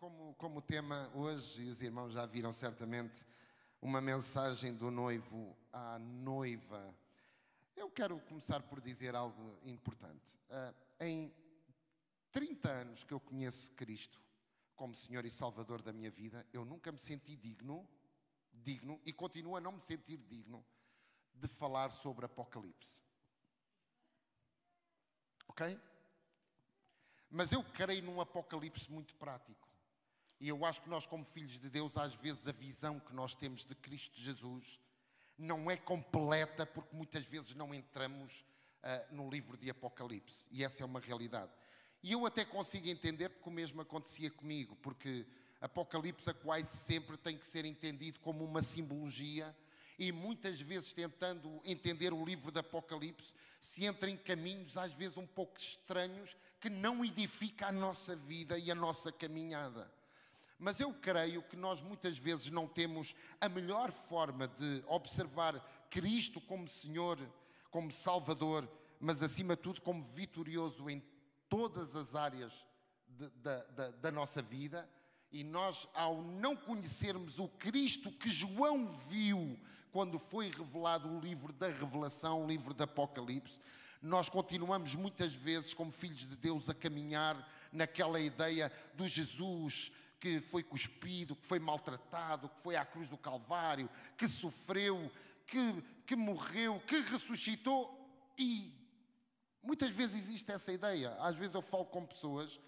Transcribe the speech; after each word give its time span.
como, 0.00 0.34
como 0.36 0.62
tema 0.62 1.10
hoje, 1.14 1.64
e 1.64 1.68
os 1.68 1.82
irmãos 1.82 2.14
já 2.14 2.24
viram 2.24 2.52
certamente, 2.52 3.26
uma 3.82 4.00
mensagem 4.00 4.74
do 4.74 4.90
noivo 4.90 5.54
à 5.70 5.98
noiva. 5.98 6.94
Eu 7.76 7.90
quero 7.90 8.18
começar 8.20 8.62
por 8.62 8.80
dizer 8.80 9.14
algo 9.14 9.58
importante. 9.62 10.38
Uh, 10.48 10.74
em 11.04 11.34
30 12.32 12.70
anos 12.70 13.04
que 13.04 13.12
eu 13.12 13.20
conheço 13.20 13.72
Cristo 13.72 14.18
como 14.74 14.94
Senhor 14.94 15.26
e 15.26 15.30
Salvador 15.30 15.82
da 15.82 15.92
minha 15.92 16.10
vida, 16.10 16.46
eu 16.50 16.64
nunca 16.64 16.90
me 16.90 16.98
senti 16.98 17.36
digno, 17.36 17.86
digno, 18.50 18.98
e 19.04 19.12
continuo 19.12 19.54
a 19.54 19.60
não 19.60 19.72
me 19.72 19.80
sentir 19.80 20.16
digno 20.16 20.64
de 21.34 21.46
falar 21.46 21.92
sobre 21.92 22.24
Apocalipse. 22.24 22.98
Ok? 25.46 25.78
Mas 27.28 27.52
eu 27.52 27.62
creio 27.62 28.02
num 28.02 28.18
Apocalipse 28.18 28.90
muito 28.90 29.14
prático. 29.16 29.69
E 30.40 30.48
eu 30.48 30.64
acho 30.64 30.80
que 30.80 30.88
nós, 30.88 31.06
como 31.06 31.24
filhos 31.24 31.60
de 31.60 31.68
Deus, 31.68 31.98
às 31.98 32.14
vezes 32.14 32.48
a 32.48 32.52
visão 32.52 32.98
que 32.98 33.12
nós 33.12 33.34
temos 33.34 33.66
de 33.66 33.74
Cristo 33.74 34.18
Jesus 34.18 34.80
não 35.36 35.70
é 35.70 35.76
completa, 35.76 36.64
porque 36.64 36.96
muitas 36.96 37.24
vezes 37.24 37.54
não 37.54 37.74
entramos 37.74 38.44
uh, 38.82 39.14
no 39.14 39.28
livro 39.28 39.56
de 39.58 39.70
Apocalipse. 39.70 40.48
E 40.50 40.64
essa 40.64 40.82
é 40.82 40.86
uma 40.86 41.00
realidade. 41.00 41.50
E 42.02 42.12
eu 42.12 42.24
até 42.24 42.44
consigo 42.44 42.88
entender, 42.88 43.28
porque 43.28 43.48
o 43.50 43.52
mesmo 43.52 43.82
acontecia 43.82 44.30
comigo, 44.30 44.74
porque 44.76 45.26
Apocalipse 45.60 46.32
quase 46.34 46.68
sempre 46.68 47.18
tem 47.18 47.36
que 47.36 47.46
ser 47.46 47.66
entendido 47.66 48.18
como 48.20 48.42
uma 48.42 48.62
simbologia 48.62 49.54
e 49.98 50.10
muitas 50.10 50.58
vezes 50.58 50.94
tentando 50.94 51.60
entender 51.62 52.14
o 52.14 52.24
livro 52.24 52.50
de 52.50 52.58
Apocalipse, 52.58 53.34
se 53.60 53.84
entra 53.84 54.08
em 54.08 54.16
caminhos 54.16 54.78
às 54.78 54.94
vezes 54.94 55.18
um 55.18 55.26
pouco 55.26 55.58
estranhos 55.58 56.34
que 56.58 56.70
não 56.70 57.04
edifica 57.04 57.66
a 57.66 57.72
nossa 57.72 58.16
vida 58.16 58.58
e 58.58 58.70
a 58.70 58.74
nossa 58.74 59.12
caminhada. 59.12 59.92
Mas 60.60 60.78
eu 60.78 60.92
creio 60.92 61.42
que 61.42 61.56
nós 61.56 61.80
muitas 61.80 62.18
vezes 62.18 62.50
não 62.50 62.68
temos 62.68 63.14
a 63.40 63.48
melhor 63.48 63.90
forma 63.90 64.46
de 64.46 64.84
observar 64.86 65.58
Cristo 65.88 66.38
como 66.38 66.68
Senhor, 66.68 67.18
como 67.70 67.90
Salvador, 67.90 68.70
mas 69.00 69.22
acima 69.22 69.56
de 69.56 69.62
tudo 69.62 69.80
como 69.80 70.02
vitorioso 70.02 70.90
em 70.90 71.02
todas 71.48 71.96
as 71.96 72.14
áreas 72.14 72.52
de, 73.08 73.30
da, 74.02 74.12
nossa 74.12 74.42
vida. 74.42 74.86
E 75.32 75.42
nós, 75.42 75.88
ao 75.94 76.20
não 76.20 76.54
conhecermos 76.54 77.38
o 77.38 77.48
Cristo 77.48 78.12
que 78.12 78.28
João 78.28 78.86
viu 78.86 79.58
quando 79.90 80.18
foi 80.18 80.50
revelado 80.50 81.08
o 81.08 81.20
livro 81.20 81.54
da 81.54 81.68
Revelação, 81.68 82.44
o 82.44 82.46
livro 82.46 82.74
do 82.74 82.82
Apocalipse, 82.82 83.60
nós 84.02 84.28
continuamos 84.28 84.94
muitas 84.94 85.32
vezes, 85.32 85.72
como 85.72 85.90
filhos 85.90 86.26
de 86.26 86.36
Deus, 86.36 86.68
a 86.68 86.74
caminhar 86.74 87.50
naquela 87.72 88.20
ideia 88.20 88.70
do 88.94 89.08
Jesus 89.08 89.90
que 90.20 90.40
foi 90.40 90.62
cuspido, 90.62 91.34
que 91.34 91.46
foi 91.46 91.58
maltratado, 91.58 92.50
que 92.50 92.60
foi 92.60 92.76
à 92.76 92.84
cruz 92.84 93.08
do 93.08 93.16
Calvário, 93.16 93.88
que 94.18 94.28
sofreu, 94.28 95.10
que, 95.46 95.82
que 96.06 96.14
morreu, 96.14 96.78
que 96.86 97.00
ressuscitou 97.00 97.96
e 98.38 98.72
muitas 99.62 99.88
vezes 99.90 100.20
existe 100.20 100.52
essa 100.52 100.70
ideia. 100.70 101.16
Às 101.20 101.36
vezes 101.36 101.54
eu 101.54 101.62
falo 101.62 101.86
com 101.86 102.04
pessoas 102.04 102.60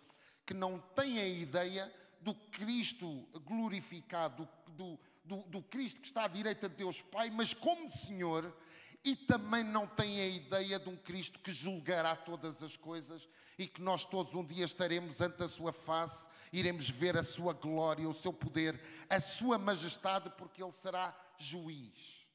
que 0.46 0.54
não 0.54 0.78
têm 0.78 1.20
a 1.20 1.28
ideia 1.28 1.92
do 2.20 2.34
Cristo 2.34 3.28
glorificado, 3.44 4.48
do, 4.68 4.98
do, 5.22 5.42
do 5.42 5.62
Cristo 5.62 6.00
que 6.00 6.06
está 6.06 6.24
à 6.24 6.28
direita 6.28 6.68
de 6.68 6.76
Deus 6.76 7.02
Pai, 7.02 7.30
mas 7.30 7.52
como 7.52 7.90
Senhor 7.90 8.56
e 9.04 9.16
também 9.16 9.64
não 9.64 9.86
têm 9.86 10.20
a 10.20 10.28
ideia 10.28 10.78
de 10.78 10.88
um 10.88 10.96
Cristo 10.96 11.40
que 11.40 11.52
julgará 11.52 12.14
todas 12.14 12.62
as 12.62 12.76
coisas 12.76 13.28
e 13.58 13.66
que 13.66 13.82
nós 13.82 14.04
todos 14.04 14.34
um 14.34 14.44
dia 14.44 14.64
estaremos 14.64 15.20
ante 15.20 15.42
a 15.42 15.48
sua 15.48 15.72
face, 15.72 16.28
iremos 16.52 16.88
ver 16.88 17.16
a 17.16 17.22
sua 17.22 17.52
glória, 17.52 18.08
o 18.08 18.14
seu 18.14 18.32
poder, 18.32 18.80
a 19.10 19.20
sua 19.20 19.58
majestade, 19.58 20.30
porque 20.38 20.62
ele 20.62 20.72
será 20.72 21.16
juiz. 21.36 22.26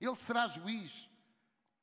Ele 0.00 0.16
será 0.16 0.46
juiz. 0.46 1.08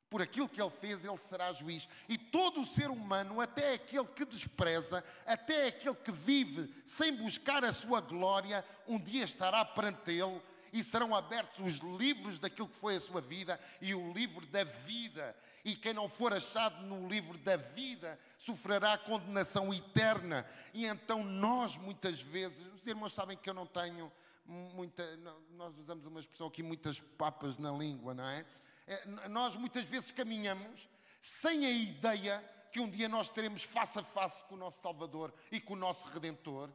Por 0.10 0.22
aquilo 0.22 0.50
que 0.50 0.62
ele 0.62 0.70
fez, 0.70 1.06
ele 1.06 1.18
será 1.18 1.54
juiz. 1.54 1.88
E 2.10 2.18
todo 2.18 2.62
o 2.62 2.66
ser 2.66 2.90
humano, 2.90 3.40
até 3.40 3.74
aquele 3.74 4.08
que 4.08 4.26
despreza, 4.26 5.04
até 5.26 5.68
aquele 5.68 5.96
que 5.96 6.12
vive 6.12 6.74
sem 6.86 7.16
buscar 7.16 7.64
a 7.64 7.72
sua 7.72 8.02
glória, 8.02 8.66
um 8.88 9.00
dia 9.00 9.24
estará 9.24 9.64
perante 9.64 10.12
ele 10.12 10.42
e 10.72 10.84
serão 10.84 11.16
abertos 11.16 11.60
os 11.60 11.80
livros 12.00 12.40
daquilo 12.40 12.68
que 12.68 12.78
foi 12.78 12.96
a 12.96 13.00
sua 13.00 13.22
vida 13.22 13.60
e 13.82 13.94
o 13.94 14.14
livro 14.14 14.46
da 14.48 14.64
vida. 14.64 15.36
E 15.64 15.76
quem 15.76 15.94
não 15.94 16.08
for 16.08 16.34
achado 16.34 16.84
no 16.86 17.08
livro 17.08 17.38
da 17.38 17.56
vida 17.58 18.20
sofrerá 18.38 18.98
condenação 18.98 19.74
eterna. 19.74 20.46
E 20.74 20.86
então 20.86 21.24
nós, 21.24 21.78
muitas 21.78 22.20
vezes, 22.20 22.66
os 22.74 22.88
irmãos 22.88 23.14
sabem 23.14 23.38
que 23.38 23.50
eu 23.50 23.54
não 23.54 23.66
tenho 23.66 24.12
muita. 24.46 25.06
Nós 25.52 25.78
usamos 25.78 26.06
uma 26.06 26.20
expressão 26.20 26.48
aqui, 26.48 26.64
muitas 26.64 27.00
papas 27.00 27.58
na 27.58 27.72
língua, 27.72 28.14
não 28.14 28.26
é? 28.26 28.46
é 28.88 29.28
nós 29.28 29.56
muitas 29.56 29.86
vezes 29.86 30.12
caminhamos 30.12 30.90
sem 31.20 31.66
a 31.66 31.72
ideia 31.72 32.44
que 32.72 32.80
um 32.80 32.90
dia 32.90 33.10
nós 33.10 33.30
teremos 33.30 33.64
face 33.64 34.00
a 34.00 34.04
face 34.04 34.44
com 34.46 34.56
o 34.56 34.58
nosso 34.58 34.82
Salvador 34.82 35.34
e 35.52 35.60
com 35.60 35.74
o 35.74 35.78
nosso 35.78 36.08
Redentor 36.08 36.70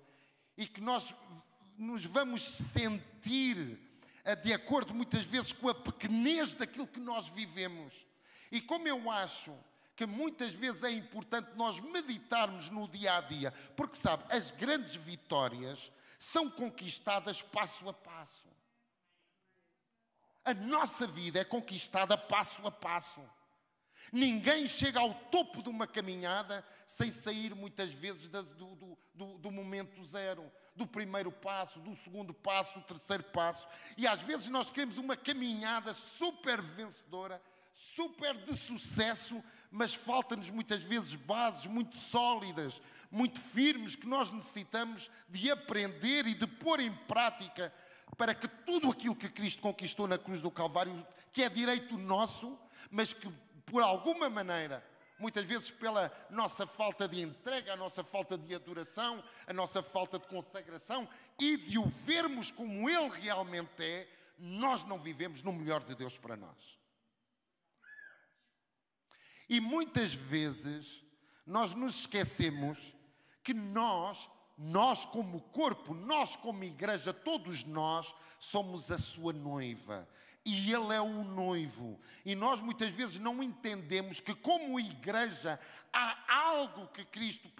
e 0.56 0.66
que 0.66 0.80
nós 0.80 1.14
nos 1.76 2.04
vamos 2.04 2.42
sentir 2.42 3.78
de 4.34 4.52
acordo 4.52 4.92
muitas 4.92 5.24
vezes 5.24 5.52
com 5.52 5.68
a 5.68 5.74
pequenez 5.74 6.54
daquilo 6.54 6.86
que 6.86 6.98
nós 6.98 7.28
vivemos. 7.28 8.06
E 8.50 8.60
como 8.60 8.88
eu 8.88 9.10
acho 9.10 9.56
que 9.94 10.04
muitas 10.04 10.52
vezes 10.52 10.82
é 10.82 10.90
importante 10.90 11.52
nós 11.54 11.80
meditarmos 11.80 12.68
no 12.68 12.86
dia 12.88 13.16
a 13.16 13.20
dia, 13.20 13.52
porque 13.76 13.96
sabe, 13.96 14.24
as 14.34 14.50
grandes 14.50 14.94
vitórias 14.94 15.90
são 16.18 16.50
conquistadas 16.50 17.40
passo 17.40 17.88
a 17.88 17.92
passo. 17.92 18.46
A 20.44 20.54
nossa 20.54 21.06
vida 21.06 21.40
é 21.40 21.44
conquistada 21.44 22.16
passo 22.16 22.66
a 22.66 22.70
passo. 22.70 23.22
Ninguém 24.12 24.66
chega 24.66 25.00
ao 25.00 25.14
topo 25.14 25.62
de 25.62 25.68
uma 25.68 25.86
caminhada 25.86 26.64
sem 26.86 27.10
sair 27.10 27.54
muitas 27.54 27.92
vezes 27.92 28.28
do, 28.28 28.42
do, 28.42 28.98
do, 29.14 29.38
do 29.38 29.50
momento 29.50 30.04
zero 30.04 30.50
do 30.76 30.86
primeiro 30.86 31.32
passo, 31.32 31.80
do 31.80 31.96
segundo 31.96 32.34
passo, 32.34 32.74
do 32.74 32.82
terceiro 32.82 33.24
passo. 33.24 33.66
E 33.96 34.06
às 34.06 34.20
vezes 34.20 34.48
nós 34.48 34.70
queremos 34.70 34.98
uma 34.98 35.16
caminhada 35.16 35.94
super 35.94 36.60
vencedora, 36.60 37.40
super 37.72 38.36
de 38.44 38.54
sucesso, 38.54 39.42
mas 39.70 39.94
falta-nos 39.94 40.50
muitas 40.50 40.82
vezes 40.82 41.14
bases 41.14 41.66
muito 41.66 41.96
sólidas, 41.96 42.80
muito 43.10 43.40
firmes, 43.40 43.96
que 43.96 44.06
nós 44.06 44.30
necessitamos 44.30 45.10
de 45.28 45.50
aprender 45.50 46.26
e 46.26 46.34
de 46.34 46.46
pôr 46.46 46.80
em 46.80 46.92
prática 46.92 47.72
para 48.16 48.34
que 48.34 48.46
tudo 48.46 48.90
aquilo 48.90 49.16
que 49.16 49.28
Cristo 49.28 49.62
conquistou 49.62 50.06
na 50.06 50.18
cruz 50.18 50.42
do 50.42 50.50
Calvário, 50.50 51.06
que 51.32 51.42
é 51.42 51.48
direito 51.48 51.98
nosso, 51.98 52.58
mas 52.90 53.12
que 53.12 53.28
por 53.66 53.82
alguma 53.82 54.30
maneira 54.30 54.82
muitas 55.18 55.46
vezes 55.46 55.70
pela 55.70 56.12
nossa 56.30 56.66
falta 56.66 57.08
de 57.08 57.20
entrega, 57.20 57.72
a 57.72 57.76
nossa 57.76 58.04
falta 58.04 58.36
de 58.36 58.54
adoração, 58.54 59.22
a 59.46 59.52
nossa 59.52 59.82
falta 59.82 60.18
de 60.18 60.26
consagração 60.26 61.08
e 61.38 61.56
de 61.56 61.78
o 61.78 61.86
vermos 61.86 62.50
como 62.50 62.88
Ele 62.88 63.08
realmente 63.08 63.82
é, 63.82 64.08
nós 64.38 64.84
não 64.84 64.98
vivemos 64.98 65.42
no 65.42 65.52
melhor 65.52 65.82
de 65.82 65.94
Deus 65.94 66.18
para 66.18 66.36
nós. 66.36 66.78
E 69.48 69.60
muitas 69.60 70.14
vezes 70.14 71.02
nós 71.46 71.72
nos 71.72 72.00
esquecemos 72.00 72.94
que 73.42 73.54
nós, 73.54 74.28
nós 74.58 75.06
como 75.06 75.40
corpo, 75.40 75.94
nós 75.94 76.36
como 76.36 76.64
igreja, 76.64 77.14
todos 77.14 77.64
nós 77.64 78.14
somos 78.38 78.90
a 78.90 78.98
sua 78.98 79.32
noiva 79.32 80.06
e 80.46 80.72
Ele 80.72 80.94
é 80.94 81.00
o 81.00 81.24
noivo. 81.24 82.00
E 82.24 82.34
nós 82.36 82.60
muitas 82.60 82.94
vezes 82.94 83.18
não 83.18 83.42
entendemos 83.42 84.20
que, 84.20 84.34
como 84.34 84.78
igreja, 84.78 85.58
há 85.92 86.16
algo 86.28 86.86
que 86.88 87.04
Cristo 87.04 87.50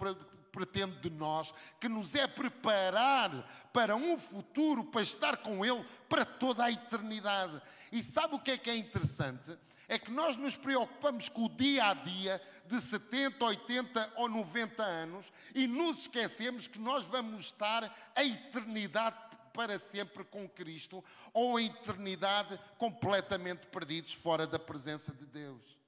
pretende 0.51 0.97
de 1.01 1.09
nós, 1.09 1.53
que 1.79 1.89
nos 1.89 2.15
é 2.15 2.25
preparar 2.25 3.69
para 3.73 3.95
um 3.95 4.17
futuro, 4.17 4.85
para 4.85 5.01
estar 5.01 5.37
com 5.37 5.65
Ele 5.65 5.85
para 6.07 6.23
toda 6.23 6.63
a 6.63 6.71
eternidade. 6.71 7.61
E 7.91 8.01
sabe 8.01 8.35
o 8.35 8.39
que 8.39 8.51
é 8.51 8.57
que 8.57 8.69
é 8.69 8.77
interessante? 8.77 9.57
É 9.89 9.99
que 9.99 10.11
nós 10.11 10.37
nos 10.37 10.55
preocupamos 10.55 11.29
com 11.29 11.45
o 11.45 11.49
dia 11.49 11.89
a 11.89 11.93
dia 11.93 12.41
de 12.65 12.79
70, 12.79 13.43
80 13.43 14.13
ou 14.15 14.29
90 14.29 14.83
anos 14.83 15.31
e 15.53 15.67
nos 15.67 15.99
esquecemos 15.99 16.67
que 16.67 16.79
nós 16.79 17.03
vamos 17.05 17.45
estar 17.45 18.11
a 18.15 18.23
eternidade 18.23 19.26
para 19.57 19.79
sempre 19.79 20.23
com 20.23 20.47
Cristo 20.47 21.03
ou 21.33 21.57
a 21.57 21.61
eternidade 21.63 22.59
completamente 22.77 23.65
perdidos 23.65 24.13
fora 24.13 24.45
da 24.45 24.59
presença 24.59 25.11
de 25.11 25.25
Deus. 25.25 25.79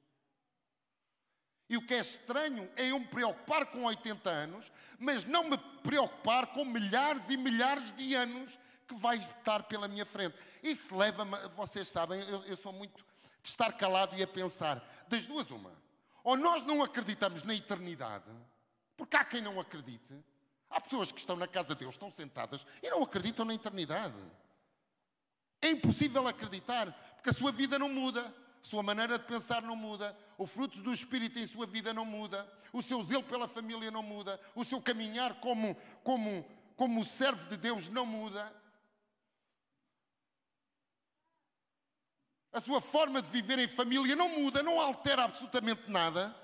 E 1.69 1.77
o 1.77 1.85
que 1.85 1.93
é 1.93 1.99
estranho 1.99 2.67
é 2.75 2.89
eu 2.89 2.99
me 2.99 3.05
preocupar 3.05 3.67
com 3.67 3.83
80 3.83 4.27
anos, 4.27 4.71
mas 4.97 5.23
não 5.23 5.43
me 5.43 5.55
preocupar 5.83 6.47
com 6.47 6.65
milhares 6.65 7.29
e 7.29 7.37
milhares 7.37 7.93
de 7.93 8.15
anos 8.15 8.57
que 8.87 8.95
vai 8.95 9.17
estar 9.17 9.61
pela 9.61 9.87
minha 9.87 10.03
frente. 10.03 10.35
Isso 10.63 10.97
leva-me, 10.97 11.37
vocês 11.55 11.87
sabem, 11.87 12.19
eu, 12.21 12.43
eu 12.45 12.57
sou 12.57 12.73
muito 12.73 13.05
de 13.43 13.49
estar 13.49 13.71
calado 13.73 14.15
e 14.15 14.23
a 14.23 14.27
pensar, 14.27 14.83
das 15.07 15.27
duas 15.27 15.51
uma. 15.51 15.71
Ou 16.23 16.35
nós 16.35 16.63
não 16.63 16.83
acreditamos 16.83 17.43
na 17.43 17.53
eternidade, 17.53 18.31
porque 18.97 19.15
há 19.15 19.23
quem 19.23 19.41
não 19.41 19.59
acredite, 19.59 20.15
Há 20.69 20.79
pessoas 20.79 21.11
que 21.11 21.19
estão 21.19 21.35
na 21.35 21.47
casa 21.47 21.73
de 21.73 21.79
Deus, 21.79 21.95
estão 21.95 22.11
sentadas 22.11 22.65
e 22.83 22.89
não 22.89 23.01
acreditam 23.01 23.45
na 23.45 23.53
eternidade. 23.53 24.15
É 25.61 25.69
impossível 25.69 26.27
acreditar, 26.27 26.91
porque 27.15 27.31
a 27.31 27.33
sua 27.33 27.51
vida 27.51 27.79
não 27.79 27.89
muda, 27.89 28.21
a 28.21 28.65
sua 28.65 28.83
maneira 28.83 29.17
de 29.17 29.25
pensar 29.25 29.61
não 29.61 29.75
muda, 29.75 30.15
o 30.37 30.45
fruto 30.45 30.81
do 30.81 30.93
Espírito 30.93 31.39
em 31.39 31.47
sua 31.47 31.65
vida 31.65 31.93
não 31.93 32.05
muda, 32.05 32.47
o 32.71 32.83
seu 32.83 33.03
zelo 33.03 33.23
pela 33.23 33.47
família 33.47 33.89
não 33.89 34.03
muda, 34.03 34.39
o 34.55 34.63
seu 34.63 34.81
caminhar 34.81 35.39
como, 35.39 35.75
como, 36.03 36.45
como 36.75 37.05
servo 37.05 37.49
de 37.49 37.57
Deus 37.57 37.89
não 37.89 38.05
muda. 38.05 38.53
A 42.51 42.61
sua 42.61 42.81
forma 42.81 43.21
de 43.21 43.29
viver 43.29 43.59
em 43.59 43.67
família 43.67 44.15
não 44.15 44.29
muda, 44.29 44.63
não 44.63 44.79
altera 44.79 45.23
absolutamente 45.23 45.89
nada. 45.89 46.35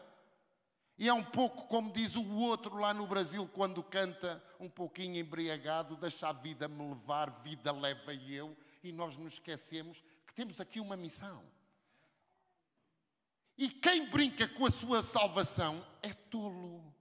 E 0.97 1.09
é 1.09 1.13
um 1.13 1.23
pouco 1.23 1.67
como 1.67 1.91
diz 1.91 2.15
o 2.15 2.25
outro 2.35 2.77
lá 2.77 2.93
no 2.93 3.05
Brasil, 3.05 3.47
quando 3.53 3.83
canta 3.83 4.41
um 4.59 4.69
pouquinho 4.69 5.17
embriagado, 5.17 5.97
deixa 5.97 6.29
a 6.29 6.33
vida 6.33 6.67
me 6.67 6.87
levar, 6.89 7.29
vida 7.29 7.71
leva 7.71 8.13
eu, 8.13 8.55
e 8.81 8.91
nós 8.91 9.17
nos 9.17 9.33
esquecemos 9.33 10.01
que 10.25 10.33
temos 10.33 10.61
aqui 10.61 10.79
uma 10.79 10.95
missão. 10.95 11.43
E 13.57 13.69
quem 13.69 14.09
brinca 14.09 14.47
com 14.47 14.65
a 14.65 14.71
sua 14.71 15.03
salvação 15.03 15.85
é 16.01 16.13
tolo. 16.13 16.93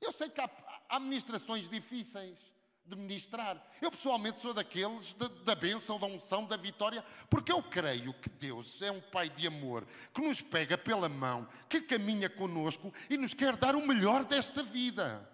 Eu 0.00 0.12
sei 0.12 0.28
que 0.28 0.40
há, 0.40 0.50
há 0.88 0.98
ministrações 0.98 1.68
difíceis 1.68 2.49
de 2.90 2.96
ministrar. 2.96 3.56
Eu 3.80 3.90
pessoalmente 3.90 4.40
sou 4.40 4.52
daqueles 4.52 5.14
de, 5.14 5.28
da 5.44 5.54
bênção, 5.54 5.98
da 5.98 6.06
unção, 6.06 6.44
da 6.44 6.56
vitória, 6.56 7.04
porque 7.28 7.52
eu 7.52 7.62
creio 7.62 8.12
que 8.14 8.28
Deus 8.28 8.82
é 8.82 8.90
um 8.90 9.00
Pai 9.00 9.28
de 9.28 9.46
amor, 9.46 9.86
que 10.12 10.20
nos 10.20 10.40
pega 10.40 10.76
pela 10.76 11.08
mão, 11.08 11.46
que 11.68 11.80
caminha 11.80 12.28
conosco 12.28 12.92
e 13.08 13.16
nos 13.16 13.34
quer 13.34 13.56
dar 13.56 13.74
o 13.74 13.86
melhor 13.86 14.24
desta 14.24 14.62
vida. 14.62 15.28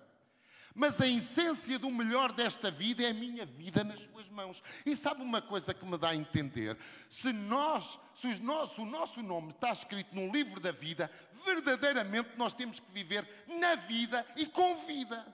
Mas 0.79 1.01
a 1.01 1.07
essência 1.07 1.79
do 1.79 1.91
melhor 1.91 2.33
desta 2.33 2.71
vida 2.71 3.03
é 3.03 3.09
a 3.09 3.15
minha 3.15 3.47
vida 3.47 3.83
nas 3.83 4.01
suas 4.01 4.29
mãos. 4.29 4.63
E 4.85 4.95
sabe 4.95 5.23
uma 5.23 5.41
coisa 5.41 5.73
que 5.73 5.87
me 5.87 5.97
dá 5.97 6.11
a 6.11 6.15
entender? 6.15 6.77
Se 7.09 7.33
nós, 7.33 7.99
se 8.15 8.27
o 8.27 8.43
nosso, 8.43 8.83
o 8.83 8.85
nosso 8.85 9.23
nome 9.23 9.53
está 9.53 9.73
escrito 9.73 10.15
no 10.15 10.31
livro 10.31 10.61
da 10.61 10.73
vida, 10.73 11.11
verdadeiramente 11.47 12.29
nós 12.37 12.53
temos 12.53 12.79
que 12.79 12.93
viver 12.93 13.27
na 13.59 13.75
vida 13.75 14.27
e 14.37 14.45
com 14.45 14.77
vida. 14.85 15.27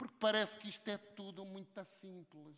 Porque 0.00 0.16
parece 0.18 0.56
que 0.56 0.66
isto 0.66 0.88
é 0.88 0.96
tudo 0.96 1.44
muito 1.44 1.84
simples. 1.84 2.56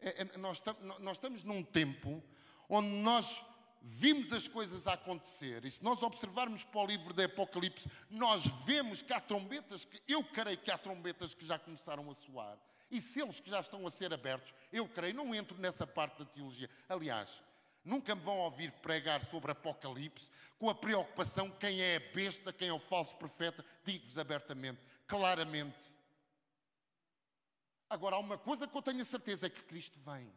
É, 0.00 0.22
é, 0.22 0.38
nós, 0.38 0.62
nós 1.00 1.18
estamos 1.18 1.44
num 1.44 1.62
tempo 1.62 2.24
onde 2.66 2.88
nós 2.88 3.44
vimos 3.82 4.32
as 4.32 4.48
coisas 4.48 4.86
a 4.86 4.94
acontecer. 4.94 5.66
E 5.66 5.70
se 5.70 5.84
nós 5.84 6.02
observarmos 6.02 6.64
para 6.64 6.80
o 6.80 6.86
livro 6.86 7.12
do 7.12 7.22
Apocalipse, 7.22 7.90
nós 8.08 8.46
vemos 8.64 9.02
que 9.02 9.12
há 9.12 9.20
trombetas, 9.20 9.84
que 9.84 10.00
eu 10.08 10.24
creio 10.24 10.56
que 10.56 10.70
há 10.70 10.78
trombetas 10.78 11.34
que 11.34 11.44
já 11.44 11.58
começaram 11.58 12.10
a 12.10 12.14
soar. 12.14 12.56
E 12.90 12.98
selos 12.98 13.38
que 13.38 13.50
já 13.50 13.60
estão 13.60 13.86
a 13.86 13.90
ser 13.90 14.14
abertos, 14.14 14.54
eu 14.72 14.88
creio, 14.88 15.12
não 15.12 15.34
entro 15.34 15.58
nessa 15.58 15.86
parte 15.86 16.20
da 16.20 16.24
teologia. 16.24 16.70
Aliás, 16.88 17.42
nunca 17.84 18.14
me 18.14 18.22
vão 18.22 18.38
ouvir 18.38 18.72
pregar 18.80 19.22
sobre 19.22 19.52
Apocalipse 19.52 20.30
com 20.58 20.70
a 20.70 20.74
preocupação 20.74 21.50
quem 21.50 21.82
é 21.82 21.96
a 21.96 22.14
besta, 22.14 22.50
quem 22.50 22.68
é 22.68 22.72
o 22.72 22.78
falso 22.78 23.14
profeta. 23.16 23.62
Digo-vos 23.84 24.16
abertamente, 24.16 24.80
claramente. 25.06 25.94
Agora, 27.88 28.16
há 28.16 28.18
uma 28.18 28.36
coisa 28.36 28.66
que 28.66 28.76
eu 28.76 28.82
tenho 28.82 29.02
a 29.02 29.04
certeza: 29.04 29.46
é 29.46 29.50
que 29.50 29.62
Cristo 29.62 29.98
vem. 30.00 30.32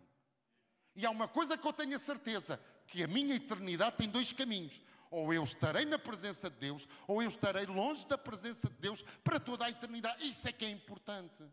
E 0.96 1.06
há 1.06 1.10
uma 1.10 1.28
coisa 1.28 1.58
que 1.58 1.68
eu 1.68 1.74
tenho 1.74 1.96
a 1.96 2.00
certeza: 2.00 2.60
que 2.88 3.04
a 3.04 3.08
minha 3.08 3.36
eternidade 3.36 3.98
tem 3.98 4.10
dois 4.10 4.32
caminhos. 4.32 4.82
Ou 5.12 5.34
eu 5.34 5.44
estarei 5.44 5.86
na 5.86 5.98
presença 5.98 6.52
de 6.52 6.58
Deus, 6.58 6.88
ou 7.08 7.22
eu 7.22 7.30
estarei 7.30 7.66
longe 7.66 8.06
da 8.06 8.18
presença 8.18 8.70
de 8.70 8.76
Deus 8.76 9.02
para 9.24 9.40
toda 9.40 9.66
a 9.66 9.70
eternidade. 9.70 10.28
Isso 10.28 10.48
é 10.48 10.52
que 10.52 10.66
é 10.66 10.70
importante. 10.70 11.44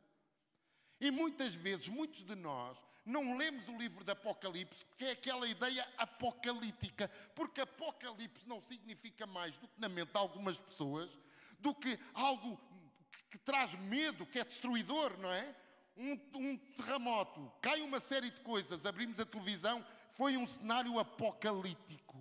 E 1.00 1.10
muitas 1.10 1.54
vezes, 1.54 1.88
muitos 1.88 2.22
de 2.22 2.34
nós, 2.34 2.82
não 3.04 3.36
lemos 3.36 3.68
o 3.68 3.76
livro 3.78 4.04
de 4.04 4.10
Apocalipse, 4.10 4.84
que 4.96 5.04
é 5.04 5.12
aquela 5.12 5.46
ideia 5.46 5.86
apocalíptica, 5.96 7.08
porque 7.34 7.60
Apocalipse 7.60 8.48
não 8.48 8.60
significa 8.60 9.26
mais 9.26 9.56
do 9.56 9.68
que 9.68 9.80
na 9.80 9.88
mente 9.88 10.10
de 10.10 10.18
algumas 10.18 10.58
pessoas, 10.58 11.16
do 11.58 11.74
que 11.74 11.98
algo 12.12 12.60
que 13.30 13.38
traz 13.38 13.74
medo, 13.74 14.26
que 14.26 14.38
é 14.38 14.44
destruidor, 14.44 15.16
não 15.18 15.30
é? 15.30 15.54
Um, 15.96 16.12
um, 16.34 16.56
terremoto, 16.56 17.50
cai 17.60 17.80
uma 17.80 17.98
série 18.00 18.30
de 18.30 18.40
coisas, 18.42 18.84
abrimos 18.84 19.18
a 19.18 19.24
televisão, 19.24 19.84
foi 20.12 20.36
um 20.36 20.46
cenário 20.46 20.98
apocalíptico. 20.98 22.16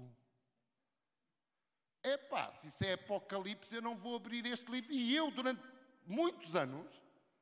Epá, 2.04 2.52
se 2.52 2.68
isso 2.68 2.86
é 2.86 2.94
apocalipse, 2.94 3.76
eu 3.76 3.82
não 3.82 3.96
vou 3.96 4.16
abrir 4.16 4.46
este 4.46 4.72
livro. 4.72 4.94
E 4.94 5.16
eu, 5.16 5.32
durante 5.32 5.62
muitos 6.06 6.56
anos, 6.56 7.02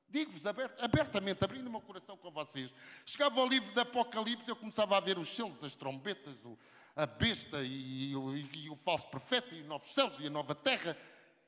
digo-vos 0.09 0.45
abert, 0.45 0.73
abertamente, 0.79 1.43
abrindo 1.43 1.67
o 1.67 1.71
meu 1.71 1.81
coração 1.81 2.15
com 2.15 2.31
vocês, 2.31 2.73
chegava 3.05 3.41
ao 3.41 3.47
livro 3.47 3.73
de 3.73 3.79
Apocalipse, 3.79 4.47
eu 4.47 4.55
começava 4.55 4.95
a 4.95 4.99
ver 4.99 5.17
os 5.17 5.27
selos, 5.27 5.63
as 5.63 5.75
trombetas, 5.75 6.45
o, 6.45 6.57
a 6.95 7.05
besta 7.05 7.61
e, 7.63 8.13
e, 8.13 8.49
e, 8.57 8.69
o 8.69 8.75
falso 8.75 9.07
profeta, 9.07 9.53
e 9.53 9.61
os 9.61 9.67
novos 9.67 9.93
céus 9.93 10.13
e 10.19 10.27
a 10.27 10.29
nova 10.29 10.53
terra, 10.55 10.95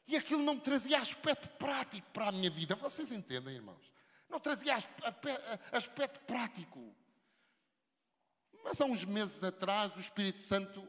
e 0.07 0.15
aquilo 0.15 0.43
não 0.43 0.59
trazia 0.59 0.99
aspecto 0.99 1.49
prático 1.57 2.09
para 2.11 2.29
a 2.29 2.31
minha 2.31 2.49
vida. 2.49 2.75
Vocês 2.75 3.11
entendem, 3.11 3.55
irmãos? 3.55 3.93
Não 4.29 4.39
trazia 4.39 4.75
aspecto 5.71 6.19
prático. 6.21 6.95
Mas 8.63 8.81
há 8.81 8.85
uns 8.85 9.05
meses 9.05 9.43
atrás, 9.43 9.95
o 9.95 9.99
Espírito 9.99 10.41
Santo, 10.41 10.87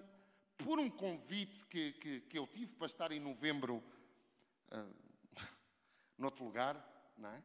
por 0.56 0.78
um 0.78 0.88
convite 0.88 1.64
que, 1.66 1.92
que, 1.92 2.20
que 2.22 2.38
eu 2.38 2.46
tive 2.46 2.72
para 2.74 2.86
estar 2.86 3.12
em 3.12 3.20
novembro 3.20 3.82
uh, 4.72 4.94
noutro 6.16 6.44
lugar, 6.44 6.76
não 7.16 7.30
é? 7.30 7.42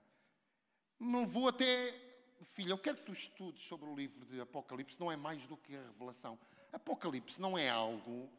me 1.01 1.19
levou 1.19 1.47
até. 1.47 2.09
Filha, 2.43 2.71
eu 2.71 2.77
quero 2.77 2.97
que 2.97 3.03
tu 3.03 3.11
estudes 3.11 3.63
sobre 3.63 3.87
o 3.87 3.95
livro 3.95 4.25
de 4.25 4.39
Apocalipse, 4.39 4.99
não 4.99 5.11
é 5.11 5.15
mais 5.15 5.45
do 5.45 5.57
que 5.57 5.75
a 5.75 5.81
revelação. 5.81 6.39
Apocalipse 6.71 7.39
não 7.39 7.57
é 7.57 7.69
algo 7.69 8.29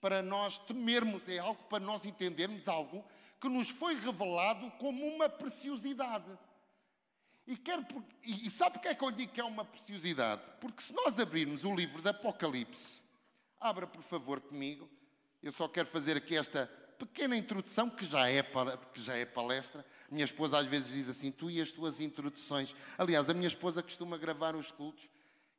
para 0.00 0.22
nós 0.22 0.58
temermos, 0.58 1.28
é 1.28 1.38
algo 1.38 1.62
para 1.64 1.84
nós 1.84 2.04
entendermos 2.04 2.68
algo 2.68 3.04
que 3.40 3.48
nos 3.48 3.70
foi 3.70 3.94
revelado 3.94 4.70
como 4.72 5.06
uma 5.06 5.28
preciosidade. 5.28 6.38
E, 7.46 7.56
quero, 7.56 7.84
e 8.22 8.50
sabe 8.50 8.74
porque 8.74 8.88
é 8.88 8.94
que 8.94 9.02
eu 9.02 9.10
digo 9.10 9.32
que 9.32 9.40
é 9.40 9.44
uma 9.44 9.64
preciosidade? 9.64 10.42
Porque 10.60 10.82
se 10.82 10.92
nós 10.92 11.18
abrirmos 11.18 11.64
o 11.64 11.74
livro 11.74 12.02
de 12.02 12.10
Apocalipse, 12.10 13.02
abra 13.58 13.86
por 13.86 14.02
favor 14.02 14.40
comigo, 14.40 14.88
eu 15.42 15.50
só 15.52 15.66
quero 15.66 15.88
fazer 15.88 16.16
aqui 16.16 16.36
esta 16.36 16.66
pequena 16.98 17.36
introdução, 17.36 17.88
que 17.88 18.04
já 18.04 18.28
é, 18.28 18.42
que 18.92 19.00
já 19.00 19.16
é 19.16 19.24
palestra. 19.24 19.86
Minha 20.10 20.24
esposa 20.24 20.58
às 20.58 20.66
vezes 20.66 20.92
diz 20.92 21.08
assim: 21.08 21.30
tu 21.30 21.50
e 21.50 21.60
as 21.60 21.70
tuas 21.70 22.00
introduções. 22.00 22.74
Aliás, 22.98 23.30
a 23.30 23.34
minha 23.34 23.48
esposa 23.48 23.82
costuma 23.82 24.18
gravar 24.18 24.56
os 24.56 24.70
cultos 24.70 25.08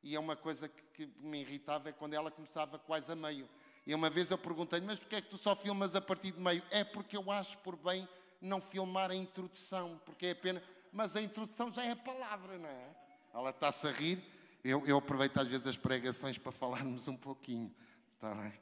e 0.03 0.15
é 0.15 0.19
uma 0.19 0.35
coisa 0.35 0.67
que, 0.67 0.83
que 0.93 1.05
me 1.21 1.41
irritava 1.41 1.89
é 1.89 1.91
quando 1.91 2.13
ela 2.13 2.29
começava 2.29 2.77
quase 2.77 3.11
a 3.11 3.15
meio. 3.15 3.49
E 3.89 3.95
uma 3.95 4.07
vez 4.07 4.29
eu 4.29 4.37
perguntei-lhe, 4.37 4.85
mas 4.85 4.99
porquê 4.99 5.15
é 5.15 5.21
que 5.21 5.29
tu 5.29 5.37
só 5.39 5.55
filmas 5.55 5.95
a 5.95 5.99
partir 5.99 6.31
de 6.31 6.39
meio? 6.39 6.61
É 6.69 6.83
porque 6.83 7.17
eu 7.17 7.31
acho 7.31 7.57
por 7.57 7.75
bem 7.75 8.07
não 8.39 8.61
filmar 8.61 9.09
a 9.09 9.15
introdução, 9.15 9.99
porque 10.05 10.27
é 10.27 10.35
pena. 10.35 10.61
Mas 10.93 11.15
a 11.15 11.21
introdução 11.23 11.73
já 11.73 11.83
é 11.83 11.93
a 11.93 11.95
palavra, 11.95 12.59
não 12.59 12.69
é? 12.69 12.95
Ela 13.33 13.49
está-se 13.49 13.87
a 13.87 13.91
rir. 13.91 14.23
Eu, 14.63 14.85
eu, 14.85 14.97
aproveito 14.99 15.39
às 15.39 15.47
vezes 15.47 15.65
as 15.65 15.75
pregações 15.75 16.37
para 16.37 16.51
falarmos 16.51 17.07
um 17.07 17.17
pouquinho. 17.17 17.73
Está 18.13 18.35
bem? 18.35 18.53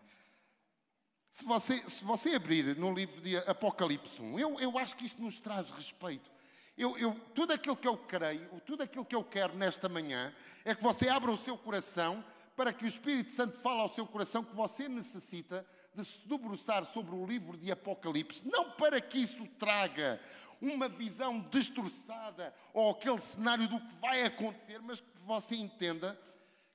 Se 1.29 1.43
você, 1.43 1.89
se 1.89 2.05
você 2.05 2.29
abrir 2.33 2.77
no 2.77 2.93
livro 2.93 3.19
de 3.19 3.35
Apocalipse 3.35 4.21
1, 4.21 4.39
eu, 4.39 4.57
eu 4.61 4.77
acho 4.77 4.95
que 4.95 5.03
isto 5.03 5.21
nos 5.21 5.41
traz 5.41 5.71
respeito. 5.71 6.31
Eu, 6.77 6.97
eu, 6.97 7.13
tudo 7.35 7.51
aquilo 7.51 7.75
que 7.75 7.89
eu 7.89 7.97
creio, 7.97 8.47
tudo 8.65 8.81
aquilo 8.81 9.03
que 9.03 9.15
eu 9.15 9.25
quero 9.25 9.57
nesta 9.57 9.89
manhã, 9.89 10.33
é 10.63 10.73
que 10.73 10.81
você 10.81 11.09
abra 11.09 11.29
o 11.29 11.37
seu 11.37 11.57
coração 11.57 12.23
para 12.57 12.73
que 12.73 12.83
o 12.83 12.87
Espírito 12.87 13.31
Santo 13.31 13.55
fale 13.55 13.81
ao 13.81 13.87
seu 13.87 14.07
coração 14.07 14.43
que 14.43 14.55
você 14.55 14.89
necessita 14.89 15.63
de 15.93 16.03
se 16.03 16.27
debruçar 16.27 16.83
sobre 16.85 17.13
o 17.15 17.23
livro 17.23 17.55
de 17.55 17.71
Apocalipse, 17.71 18.49
não 18.49 18.71
para 18.71 18.99
que 18.99 19.19
isso 19.19 19.45
traga 19.59 20.19
uma 20.59 20.89
visão 20.89 21.39
destroçada 21.39 22.51
ou 22.73 22.89
aquele 22.89 23.21
cenário 23.21 23.67
do 23.67 23.79
que 23.79 23.95
vai 23.97 24.23
acontecer, 24.23 24.81
mas 24.81 24.99
que 24.99 25.07
você 25.23 25.55
entenda 25.55 26.19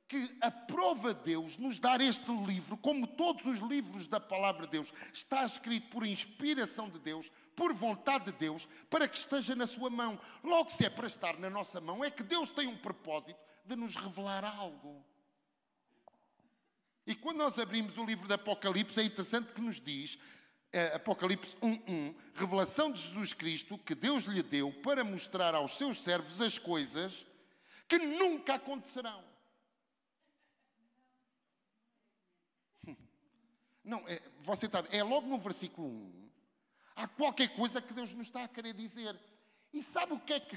que 0.07 0.37
aprova 0.41 1.12
Deus 1.12 1.59
nos 1.59 1.81
dar 1.81 2.01
este 2.01 2.31
livro, 2.31 2.77
como 2.77 3.05
todos 3.05 3.45
os 3.45 3.59
livros 3.59 4.07
da 4.07 4.21
palavra 4.21 4.67
de 4.67 4.73
Deus, 4.73 4.93
está 5.12 5.45
escrito 5.45 5.89
por 5.89 6.07
inspiração 6.07 6.89
de 6.89 7.01
Deus, 7.01 7.29
por 7.57 7.73
vontade 7.73 8.27
de 8.27 8.33
Deus, 8.33 8.69
para 8.89 9.09
que 9.09 9.19
esteja 9.19 9.57
na 9.57 9.67
sua 9.67 9.91
mão. 9.91 10.21
Logo, 10.45 10.71
se 10.71 10.85
é 10.85 10.91
para 10.91 11.09
estar 11.09 11.37
na 11.41 11.51
nossa 11.51 11.81
mão, 11.81 12.05
é 12.05 12.11
que 12.11 12.23
Deus 12.23 12.53
tem 12.53 12.69
um 12.69 12.77
propósito 12.77 13.41
de 13.65 13.75
nos 13.75 13.97
revelar 13.97 14.45
algo. 14.45 15.05
E 17.06 17.14
quando 17.14 17.38
nós 17.38 17.59
abrimos 17.59 17.97
o 17.99 18.04
livro 18.04 18.28
de 18.28 18.35
Apocalipse, 18.35 19.00
é 19.00 19.04
interessante 19.04 19.52
que 19.52 19.61
nos 19.61 19.80
diz, 19.80 20.18
é, 20.73 20.94
Apocalipse 20.94 21.56
1.1, 21.56 22.14
revelação 22.35 22.92
de 22.92 23.02
Jesus 23.02 23.32
Cristo 23.32 23.76
que 23.76 23.94
Deus 23.94 24.25
lhe 24.25 24.42
deu 24.42 24.73
para 24.82 25.02
mostrar 25.02 25.54
aos 25.54 25.76
seus 25.76 26.00
servos 26.00 26.40
as 26.40 26.59
coisas 26.59 27.26
que 27.88 27.99
nunca 27.99 28.54
acontecerão. 28.54 29.23
Não, 33.85 33.99
é, 34.09 34.23
você 34.40 34.66
está, 34.66 34.85
é 34.90 35.02
logo 35.02 35.26
no 35.26 35.38
versículo 35.38 35.88
1. 35.88 36.30
Há 36.94 37.09
qualquer 37.09 37.49
coisa 37.54 37.82
que 37.82 37.92
Deus 37.92 38.12
nos 38.12 38.28
está 38.28 38.44
a 38.44 38.49
querer 38.49 38.75
dizer. 38.75 39.18
E 39.73 39.82
sabe 39.82 40.12
o 40.12 40.21
que 40.21 40.32
é 40.32 40.40
que. 40.40 40.56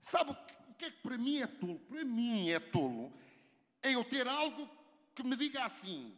Sabe 0.00 0.32
o 0.32 0.74
que 0.74 0.84
é 0.84 0.90
que 0.90 0.98
para 0.98 1.16
mim 1.16 1.40
é 1.40 1.46
tolo? 1.46 1.78
Para 1.80 2.04
mim 2.04 2.50
é 2.50 2.60
tolo. 2.60 3.12
É 3.82 3.94
eu 3.94 4.04
ter 4.04 4.28
algo 4.28 4.68
que 5.16 5.22
me 5.22 5.34
diga 5.34 5.64
assim. 5.64 6.14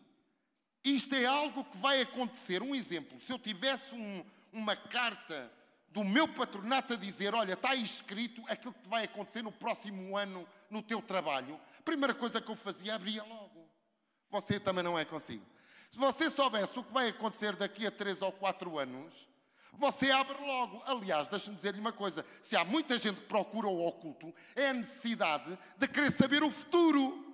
Isto 0.84 1.14
é 1.14 1.24
algo 1.24 1.64
que 1.64 1.78
vai 1.78 2.02
acontecer. 2.02 2.62
Um 2.62 2.74
exemplo: 2.74 3.18
se 3.20 3.32
eu 3.32 3.38
tivesse 3.38 3.94
um, 3.94 4.24
uma 4.52 4.76
carta 4.76 5.50
do 5.88 6.02
meu 6.04 6.26
patronato 6.26 6.94
a 6.94 6.96
dizer: 6.96 7.34
Olha, 7.34 7.54
está 7.54 7.74
escrito 7.74 8.42
aquilo 8.48 8.74
que 8.74 8.88
vai 8.88 9.04
acontecer 9.04 9.42
no 9.42 9.52
próximo 9.52 10.16
ano 10.16 10.46
no 10.68 10.82
teu 10.82 11.00
trabalho, 11.00 11.58
a 11.78 11.82
primeira 11.82 12.12
coisa 12.12 12.40
que 12.40 12.50
eu 12.50 12.56
fazia, 12.56 12.94
abria 12.94 13.22
logo. 13.22 13.66
Você 14.30 14.60
também 14.60 14.84
não 14.84 14.98
é 14.98 15.04
consigo. 15.04 15.46
Se 15.90 15.98
você 15.98 16.28
soubesse 16.28 16.78
o 16.78 16.84
que 16.84 16.92
vai 16.92 17.08
acontecer 17.08 17.56
daqui 17.56 17.86
a 17.86 17.90
três 17.90 18.20
ou 18.20 18.30
quatro 18.30 18.78
anos, 18.78 19.26
você 19.72 20.10
abre 20.10 20.36
logo. 20.44 20.82
Aliás, 20.84 21.28
deixe-me 21.28 21.56
dizer-lhe 21.56 21.80
uma 21.80 21.92
coisa: 21.92 22.26
se 22.42 22.56
há 22.56 22.64
muita 22.64 22.98
gente 22.98 23.20
que 23.20 23.26
procura 23.26 23.68
o 23.68 23.86
oculto, 23.86 24.34
é 24.56 24.70
a 24.70 24.74
necessidade 24.74 25.56
de 25.76 25.88
querer 25.88 26.10
saber 26.10 26.42
o 26.42 26.50
futuro. 26.50 27.27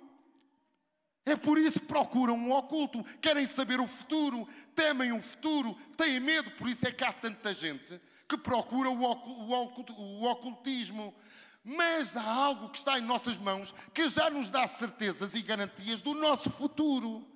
É 1.27 1.37
por 1.37 1.59
isso 1.59 1.81
que 1.81 1.87
procuram 1.87 2.49
o 2.49 2.57
oculto, 2.57 3.03
querem 3.21 3.47
saber 3.47 3.81
o 3.81 3.87
futuro, 3.87 4.47
temem 4.75 5.13
o 5.13 5.23
futuro, 5.23 5.75
têm 5.97 6.21
medo, 6.21 6.51
por 6.53 6.69
isso 6.69 6.87
é 6.87 6.93
que 6.93 7.03
há 7.03 7.13
tanta 7.13 7.53
gente 7.53 7.99
que 8.29 8.37
procura 8.37 8.91
o 8.91 10.23
ocultismo. 10.25 11.15
Mas 11.63 12.15
há 12.15 12.31
algo 12.31 12.69
que 12.69 12.77
está 12.77 12.99
em 12.99 13.03
nossas 13.03 13.39
mãos 13.39 13.75
que 13.95 14.11
já 14.11 14.29
nos 14.29 14.51
dá 14.51 14.67
certezas 14.67 15.35
e 15.35 15.41
garantias 15.41 16.03
do 16.03 16.13
nosso 16.13 16.51
futuro. 16.51 17.27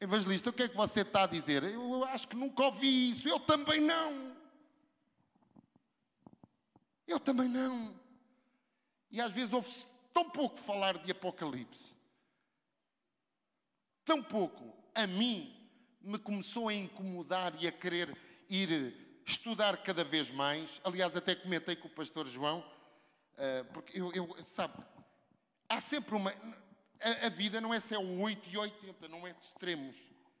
Evangelista, 0.00 0.48
o 0.48 0.52
que 0.52 0.62
é 0.62 0.68
que 0.68 0.76
você 0.76 1.00
está 1.00 1.24
a 1.24 1.26
dizer? 1.26 1.62
Eu 1.62 2.04
acho 2.04 2.26
que 2.28 2.36
nunca 2.36 2.62
ouvi 2.64 3.10
isso. 3.10 3.28
Eu 3.28 3.38
também 3.40 3.80
não. 3.80 4.34
Eu 7.06 7.20
também 7.20 7.48
não. 7.48 7.94
E 9.10 9.20
às 9.20 9.30
vezes 9.30 9.52
ouve-se 9.52 9.86
tão 10.12 10.30
pouco 10.30 10.58
falar 10.58 10.96
de 10.98 11.10
Apocalipse. 11.10 11.95
Tão 14.06 14.22
pouco. 14.22 14.72
A 14.94 15.04
mim 15.04 15.52
me 16.00 16.16
começou 16.16 16.68
a 16.68 16.72
incomodar 16.72 17.52
e 17.60 17.66
a 17.66 17.72
querer 17.72 18.16
ir 18.48 19.20
estudar 19.26 19.76
cada 19.78 20.04
vez 20.04 20.30
mais. 20.30 20.80
Aliás, 20.84 21.16
até 21.16 21.34
comentei 21.34 21.74
com 21.74 21.88
o 21.88 21.90
pastor 21.90 22.28
João, 22.28 22.60
uh, 22.60 23.64
porque 23.72 24.00
eu, 24.00 24.12
eu, 24.12 24.36
sabe, 24.44 24.80
há 25.68 25.80
sempre 25.80 26.14
uma. 26.14 26.32
A, 27.00 27.26
a, 27.26 27.28
vida 27.28 27.60
não 27.60 27.74
é 27.74 27.80
só 27.80 28.00
8 28.00 28.48
e 28.48 28.56
80, 28.56 29.08
não 29.08 29.26
é 29.26 29.32
de 29.32 29.44
extremos, 29.44 29.96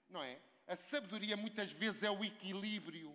não 0.08 0.22
é? 0.22 0.38
A 0.68 0.76
sabedoria 0.76 1.36
muitas 1.36 1.72
vezes 1.72 2.04
é 2.04 2.10
o 2.10 2.24
equilíbrio. 2.24 3.12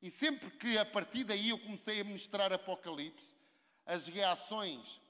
E 0.00 0.12
sempre 0.12 0.48
que 0.52 0.78
a 0.78 0.86
partir 0.86 1.24
daí 1.24 1.48
eu 1.48 1.58
comecei 1.58 2.00
a 2.00 2.04
ministrar 2.04 2.52
Apocalipse, 2.52 3.34
as 3.84 4.06
reações 4.06 5.00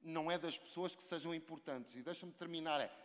não 0.00 0.30
é 0.30 0.38
das 0.38 0.56
pessoas 0.56 0.96
que 0.96 1.02
sejam 1.02 1.34
importantes. 1.34 1.94
E 1.94 2.02
deixa-me 2.02 2.32
terminar. 2.32 2.80
É, 2.80 3.01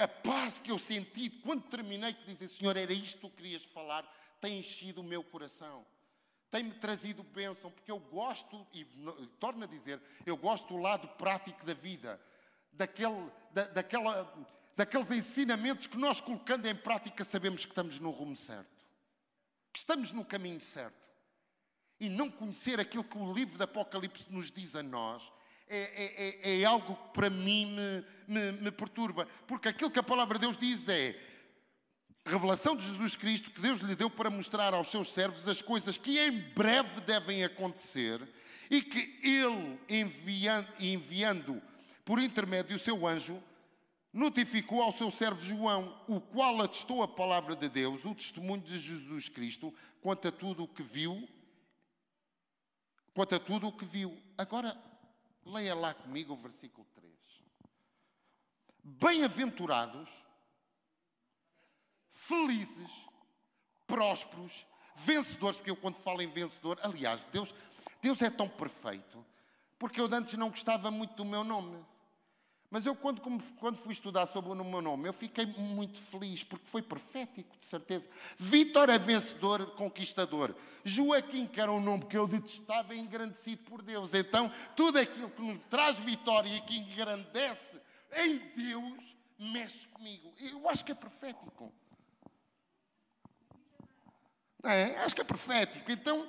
a 0.00 0.08
paz 0.08 0.58
que 0.58 0.70
eu 0.70 0.78
senti 0.78 1.28
quando 1.30 1.64
terminei, 1.64 2.14
que 2.14 2.26
dizer, 2.26 2.48
Senhor, 2.48 2.76
era 2.76 2.92
isto 2.92 3.16
que 3.16 3.28
tu 3.28 3.30
querias 3.30 3.64
falar, 3.64 4.04
tem 4.40 4.58
enchido 4.58 5.00
o 5.00 5.04
meu 5.04 5.22
coração. 5.22 5.84
Tem-me 6.50 6.72
trazido 6.72 7.22
bênção, 7.22 7.70
porque 7.70 7.90
eu 7.90 7.98
gosto, 7.98 8.66
e 8.72 8.84
torno 9.38 9.64
a 9.64 9.66
dizer, 9.66 10.00
eu 10.24 10.36
gosto 10.36 10.68
do 10.68 10.76
lado 10.76 11.08
prático 11.08 11.64
da 11.66 11.74
vida, 11.74 12.20
daquele, 12.72 13.30
da, 13.52 13.64
daquela, 13.64 14.48
daqueles 14.76 15.10
ensinamentos 15.10 15.86
que 15.86 15.98
nós, 15.98 16.20
colocando 16.20 16.66
em 16.66 16.74
prática, 16.74 17.24
sabemos 17.24 17.64
que 17.64 17.72
estamos 17.72 17.98
no 17.98 18.10
rumo 18.10 18.36
certo, 18.36 18.86
que 19.72 19.78
estamos 19.78 20.12
no 20.12 20.24
caminho 20.24 20.60
certo. 20.60 21.10
E 21.98 22.08
não 22.08 22.30
conhecer 22.30 22.78
aquilo 22.78 23.02
que 23.02 23.16
o 23.16 23.32
livro 23.32 23.56
do 23.56 23.64
Apocalipse 23.64 24.26
nos 24.30 24.50
diz 24.50 24.76
a 24.76 24.82
nós 24.82 25.32
é, 25.68 25.78
é, 25.78 26.50
é, 26.50 26.60
é 26.60 26.64
algo 26.64 26.94
que 26.94 27.14
para 27.14 27.30
mim 27.30 27.76
me, 27.76 28.04
me, 28.28 28.52
me 28.62 28.70
perturba, 28.70 29.26
porque 29.46 29.68
aquilo 29.68 29.90
que 29.90 29.98
a 29.98 30.02
palavra 30.02 30.38
de 30.38 30.46
Deus 30.46 30.56
diz 30.56 30.88
é 30.88 31.18
revelação 32.24 32.76
de 32.76 32.84
Jesus 32.84 33.14
Cristo 33.14 33.50
que 33.50 33.60
Deus 33.60 33.80
lhe 33.80 33.94
deu 33.94 34.10
para 34.10 34.28
mostrar 34.28 34.74
aos 34.74 34.88
seus 34.90 35.12
servos 35.12 35.46
as 35.46 35.62
coisas 35.62 35.96
que 35.96 36.18
em 36.18 36.32
breve 36.32 37.00
devem 37.02 37.44
acontecer 37.44 38.20
e 38.68 38.82
que 38.82 39.20
ele, 39.22 39.78
enviando, 39.88 40.68
enviando 40.80 41.62
por 42.04 42.20
intermédio 42.20 42.76
do 42.76 42.82
seu 42.82 43.06
anjo, 43.06 43.40
notificou 44.12 44.82
ao 44.82 44.92
seu 44.92 45.10
servo 45.10 45.44
João, 45.44 46.02
o 46.08 46.20
qual 46.20 46.60
atestou 46.62 47.02
a 47.02 47.08
palavra 47.08 47.54
de 47.54 47.68
Deus, 47.68 48.04
o 48.04 48.14
testemunho 48.14 48.62
de 48.62 48.78
Jesus 48.78 49.28
Cristo, 49.28 49.72
quanto 50.00 50.26
a 50.26 50.32
tudo 50.32 50.64
o 50.64 50.68
que 50.68 50.82
viu, 50.82 51.28
quanto 53.14 53.34
a 53.34 53.38
tudo 53.38 53.68
o 53.68 53.72
que 53.72 53.84
viu. 53.84 54.16
Agora, 54.36 54.76
leia 55.46 55.74
lá 55.74 55.94
comigo 55.94 56.34
o 56.34 56.36
versículo 56.36 56.86
3. 56.94 57.14
Bem-aventurados 58.82 60.08
felizes, 62.10 62.90
prósperos, 63.86 64.66
vencedores, 64.94 65.58
porque 65.58 65.70
eu 65.70 65.76
quando 65.76 65.96
falo 65.96 66.22
em 66.22 66.30
vencedor, 66.30 66.78
aliás, 66.82 67.24
Deus, 67.26 67.54
Deus 68.00 68.20
é 68.22 68.30
tão 68.30 68.48
perfeito, 68.48 69.24
porque 69.78 70.00
eu 70.00 70.12
antes 70.12 70.34
não 70.34 70.50
gostava 70.50 70.90
muito 70.90 71.14
do 71.14 71.24
meu 71.24 71.44
nome. 71.44 71.84
Mas 72.76 72.84
eu, 72.84 72.94
quando, 72.94 73.22
quando 73.58 73.78
fui 73.78 73.94
estudar 73.94 74.26
sobre 74.26 74.52
o 74.52 74.54
meu 74.54 74.82
nome, 74.82 75.08
eu 75.08 75.12
fiquei 75.14 75.46
muito 75.46 75.98
feliz, 75.98 76.44
porque 76.44 76.66
foi 76.66 76.82
profético, 76.82 77.56
de 77.58 77.64
certeza. 77.64 78.06
Vítor 78.36 78.90
é 78.90 78.98
vencedor, 78.98 79.74
conquistador. 79.76 80.54
Joaquim, 80.84 81.46
que 81.46 81.58
era 81.58 81.72
um 81.72 81.80
nome 81.80 82.04
que 82.04 82.18
eu 82.18 82.26
detestava, 82.28 82.92
é 82.92 82.98
engrandecido 82.98 83.62
por 83.62 83.80
Deus. 83.80 84.12
Então, 84.12 84.52
tudo 84.76 84.98
aquilo 84.98 85.30
que 85.30 85.40
me 85.40 85.56
traz 85.70 85.98
vitória 85.98 86.54
e 86.54 86.60
que 86.60 86.76
engrandece 86.76 87.80
em 88.14 88.36
Deus, 88.54 89.16
mexe 89.38 89.88
comigo. 89.88 90.34
Eu 90.38 90.68
acho 90.68 90.84
que 90.84 90.92
é 90.92 90.94
profético. 90.94 91.72
É, 94.62 94.98
acho 94.98 95.14
que 95.14 95.22
é 95.22 95.24
profético. 95.24 95.90
Então, 95.90 96.28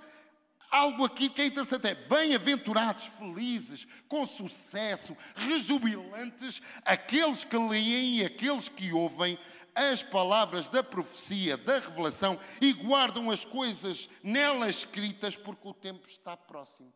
algo 0.70 1.06
aqui 1.06 1.30
que 1.30 1.42
é 1.42 1.46
interessante 1.46 1.88
é 1.88 1.96
bem-aventurados, 1.96 3.06
felizes, 3.06 3.88
com 4.08 4.26
sucesso, 4.28 5.16
rejubilantes, 5.36 6.62
aqueles 6.86 7.44
que 7.44 7.58
leem 7.58 8.20
e 8.20 8.26
aqueles 8.26 8.70
que 8.70 8.92
ouvem 8.92 9.38
as 9.78 10.02
palavras 10.02 10.68
da 10.68 10.84
profecia, 10.84 11.56
da 11.56 11.80
revelação 11.80 12.40
e 12.60 12.74
guardam 12.74 13.30
as 13.30 13.46
coisas 13.46 14.10
nelas 14.24 14.78
escritas, 14.78 15.36
porque 15.36 15.68
o 15.68 15.74
tempo 15.74 16.08
está 16.08 16.36
próximo. 16.36 16.92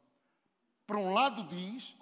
Por 0.87 0.97
um 0.97 1.13
lado, 1.13 1.43
diz 1.43 1.95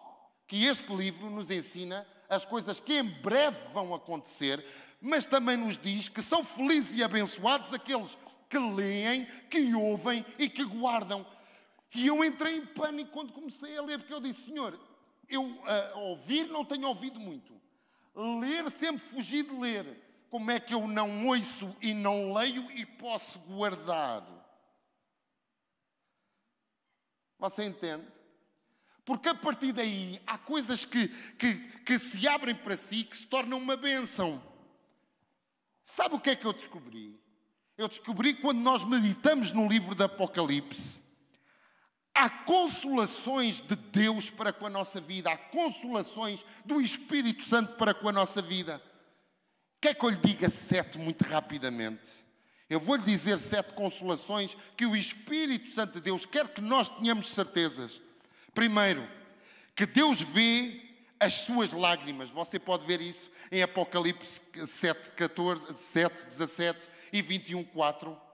que 0.48 0.66
este 0.66 0.94
livro 0.96 1.30
nos 1.30 1.52
ensina 1.52 2.08
as 2.30 2.46
coisas 2.46 2.80
que 2.80 2.98
em 2.98 3.04
breve 3.04 3.58
vão 3.74 3.94
acontecer, 3.94 4.66
mas 5.02 5.26
também 5.26 5.58
nos 5.58 5.78
diz 5.78 6.08
que 6.08 6.22
são 6.22 6.44
felizes 6.44 6.98
e 6.98 7.04
abençoados 7.04 7.74
aqueles 7.74 8.18
que 8.50 8.58
leem, 8.58 9.28
que 9.50 9.76
ouvem 9.76 10.26
e 10.38 10.50
que 10.50 10.64
guardam. 10.64 11.26
E 11.93 12.08
eu 12.08 12.24
entrei 12.24 12.58
em 12.58 12.65
pânico 12.65 13.12
quando 13.12 13.34
comecei 13.34 13.77
a 13.77 13.81
ler, 13.81 13.98
porque 14.00 14.13
eu 14.13 14.22
disse: 14.22 14.46
Senhor, 14.46 14.79
eu 15.27 15.62
a 15.65 16.00
ouvir 16.00 16.48
não 16.48 16.63
tenho 16.63 16.88
ouvido 16.88 17.19
muito, 17.19 17.53
ler 18.15 18.69
sempre 18.72 19.00
fugi 19.00 19.43
de 19.43 19.53
ler. 19.53 20.05
Como 20.29 20.51
é 20.51 20.60
que 20.60 20.75
eu 20.75 20.88
não 20.88 21.27
ouço 21.27 21.75
e 21.81 21.91
não 21.93 22.34
leio 22.34 22.69
e 22.72 22.86
posso 22.86 23.39
guardar? 23.39 24.24
Você 27.39 27.65
entende? 27.65 28.05
Porque 29.03 29.29
a 29.29 29.34
partir 29.34 29.72
daí 29.72 30.22
há 30.27 30.38
coisas 30.38 30.86
que, 30.86 31.08
que, 31.08 31.55
que 31.79 31.98
se 31.98 32.27
abrem 32.27 32.53
para 32.53 32.77
si 32.77 33.03
que 33.03 33.17
se 33.17 33.25
tornam 33.25 33.58
uma 33.58 33.75
bênção. 33.75 34.43
Sabe 35.84 36.13
o 36.13 36.19
que 36.19 36.29
é 36.29 36.36
que 36.36 36.46
eu 36.46 36.53
descobri? 36.53 37.19
eu 37.79 37.88
descobri 37.88 38.34
quando 38.34 38.60
nós 38.60 38.84
meditamos 38.84 39.53
no 39.53 39.65
livro 39.65 39.96
do 39.96 40.03
Apocalipse, 40.03 41.01
há 42.20 42.30
consolações 42.30 43.62
de 43.62 43.78
Deus 43.78 44.30
para 44.30 44.52
com 44.52 44.66
a 44.66 44.70
nossa 44.70 45.00
vida, 45.00 45.32
há 45.32 45.38
consolações 45.38 46.46
do 46.66 46.82
Espírito 46.82 47.46
Santo 47.46 47.76
para 47.76 47.94
com 47.94 48.10
a 48.10 48.12
nossa 48.12 48.42
vida. 48.42 48.82
Quer 49.80 49.96
que 49.96 50.04
eu 50.04 50.10
lhe 50.10 50.18
diga 50.18 50.50
sete 50.50 50.98
muito 50.98 51.24
rapidamente? 51.24 52.28
Eu 52.70 52.80
vou 52.80 52.98
lhe 52.98 53.04
dizer 53.04 53.40
sete 53.40 53.74
consolações 53.74 54.56
que 54.76 54.86
o 54.86 54.98
Espírito 54.98 55.72
Santo 55.72 55.94
de 55.94 56.02
Deus 56.02 56.26
quer 56.26 56.50
que 56.50 56.60
nós 56.60 56.90
tenhamos 56.90 57.30
certezas. 57.30 58.02
Primeiro, 58.54 59.08
que 59.74 59.86
Deus 59.86 60.22
vê 60.22 60.82
as 61.22 61.36
suas 61.36 61.72
lágrimas. 61.72 62.30
Você 62.30 62.60
pode 62.60 62.86
ver 62.86 63.00
isso 63.00 63.30
em 63.50 63.62
Apocalipse 63.62 64.42
7, 64.68 65.12
14, 65.12 65.78
7, 65.78 66.26
17 66.26 66.90
e 67.14 67.22
21, 67.22 67.64
4. 67.64 68.29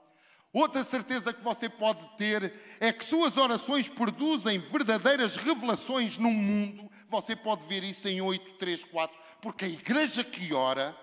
Outra 0.55 0.85
certeza 0.85 1.33
que 1.33 1.43
você 1.43 1.67
pode 1.67 2.07
ter 2.15 2.53
é 2.79 2.93
que 2.93 3.03
suas 3.03 3.35
orações 3.35 3.89
produzem 3.89 4.57
verdadeiras 4.57 5.35
revelações 5.35 6.17
no 6.17 6.31
mundo. 6.31 6.89
Você 7.09 7.35
pode 7.35 7.65
ver 7.65 7.83
isso 7.83 8.07
em 8.07 8.21
8, 8.21 8.53
3, 8.53 8.85
4. 8.85 9.19
Porque 9.41 9.65
a 9.65 9.67
igreja 9.67 10.23
que 10.23 10.53
ora 10.53 10.95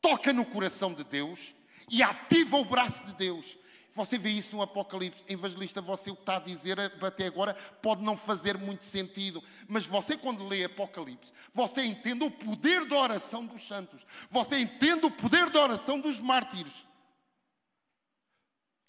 toca 0.00 0.32
no 0.32 0.44
coração 0.44 0.92
de 0.92 1.04
Deus 1.04 1.54
e 1.88 2.02
ativa 2.02 2.56
o 2.56 2.64
braço 2.64 3.06
de 3.06 3.12
Deus. 3.12 3.56
Você 3.92 4.18
vê 4.18 4.30
isso 4.30 4.56
no 4.56 4.62
Apocalipse. 4.62 5.22
Evangelista, 5.28 5.80
você 5.80 6.10
o 6.10 6.16
que 6.16 6.22
está 6.22 6.38
a 6.38 6.40
dizer 6.40 6.80
até 6.80 7.26
agora 7.26 7.54
pode 7.80 8.02
não 8.02 8.16
fazer 8.16 8.58
muito 8.58 8.86
sentido. 8.86 9.40
Mas 9.68 9.86
você, 9.86 10.16
quando 10.16 10.48
lê 10.48 10.64
Apocalipse, 10.64 11.32
você 11.52 11.84
entende 11.84 12.24
o 12.24 12.30
poder 12.30 12.84
da 12.86 12.98
oração 12.98 13.46
dos 13.46 13.68
santos. 13.68 14.04
Você 14.28 14.58
entende 14.58 15.06
o 15.06 15.12
poder 15.12 15.48
da 15.48 15.62
oração 15.62 16.00
dos 16.00 16.18
mártires. 16.18 16.84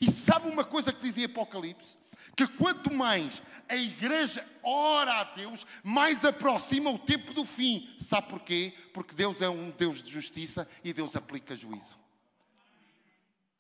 E 0.06 0.12
sabe 0.12 0.48
uma 0.48 0.64
coisa 0.64 0.94
que 0.94 1.02
dizia 1.02 1.26
Apocalipse? 1.26 1.98
Que 2.36 2.46
quanto 2.46 2.94
mais 2.94 3.42
a 3.68 3.76
igreja 3.76 4.46
ora 4.62 5.22
a 5.22 5.24
Deus, 5.24 5.66
mais 5.84 6.24
aproxima 6.24 6.92
o 6.92 7.00
tempo 7.00 7.34
do 7.34 7.44
fim. 7.44 7.90
Sabe 7.98 8.28
porquê? 8.30 8.72
Porque 8.94 9.16
Deus 9.16 9.42
é 9.42 9.50
um 9.50 9.72
Deus 9.72 10.04
de 10.04 10.12
justiça 10.12 10.70
e 10.84 10.94
Deus 10.94 11.16
aplica 11.16 11.56
juízo. 11.56 12.05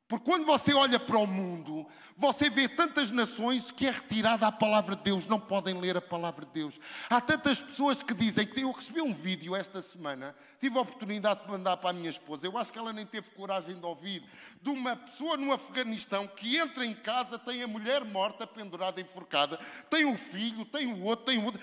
Porque 0.07 0.25
quando 0.25 0.45
você 0.45 0.71
olha 0.71 0.99
para 0.99 1.17
o 1.17 1.25
mundo, 1.25 1.87
você 2.15 2.47
vê 2.47 2.69
tantas 2.69 3.09
nações 3.09 3.71
que 3.71 3.87
é 3.87 3.91
retirada 3.91 4.45
a 4.45 4.51
palavra 4.51 4.95
de 4.95 5.01
Deus, 5.01 5.25
não 5.25 5.39
podem 5.39 5.79
ler 5.79 5.97
a 5.97 6.01
palavra 6.01 6.45
de 6.45 6.51
Deus. 6.51 6.79
Há 7.09 7.19
tantas 7.19 7.59
pessoas 7.59 8.03
que 8.03 8.13
dizem 8.13 8.45
que 8.45 8.61
eu 8.61 8.71
recebi 8.71 9.01
um 9.01 9.11
vídeo 9.11 9.55
esta 9.55 9.81
semana, 9.81 10.35
tive 10.59 10.77
a 10.77 10.81
oportunidade 10.81 11.41
de 11.41 11.49
mandar 11.49 11.77
para 11.77 11.89
a 11.89 11.93
minha 11.93 12.09
esposa, 12.09 12.45
eu 12.45 12.55
acho 12.55 12.71
que 12.71 12.77
ela 12.77 12.93
nem 12.93 13.03
teve 13.03 13.31
coragem 13.31 13.79
de 13.79 13.85
ouvir, 13.85 14.23
de 14.61 14.69
uma 14.69 14.95
pessoa 14.95 15.37
no 15.37 15.51
Afeganistão 15.51 16.27
que 16.27 16.55
entra 16.55 16.85
em 16.85 16.93
casa, 16.93 17.39
tem 17.39 17.63
a 17.63 17.67
mulher 17.67 18.05
morta, 18.05 18.45
pendurada, 18.45 19.01
enforcada, 19.01 19.59
tem 19.89 20.05
um 20.05 20.15
filho, 20.15 20.65
tem 20.65 20.85
o 20.85 21.03
outro, 21.03 21.25
tem 21.25 21.39
o 21.39 21.45
outro. 21.45 21.59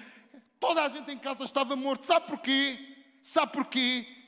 Toda 0.58 0.82
a 0.82 0.88
gente 0.88 1.12
em 1.12 1.18
casa 1.18 1.44
estava 1.44 1.74
morto. 1.76 2.06
Sabe 2.06 2.26
porquê? 2.26 2.78
Sabe 3.22 3.52
porquê? 3.52 4.21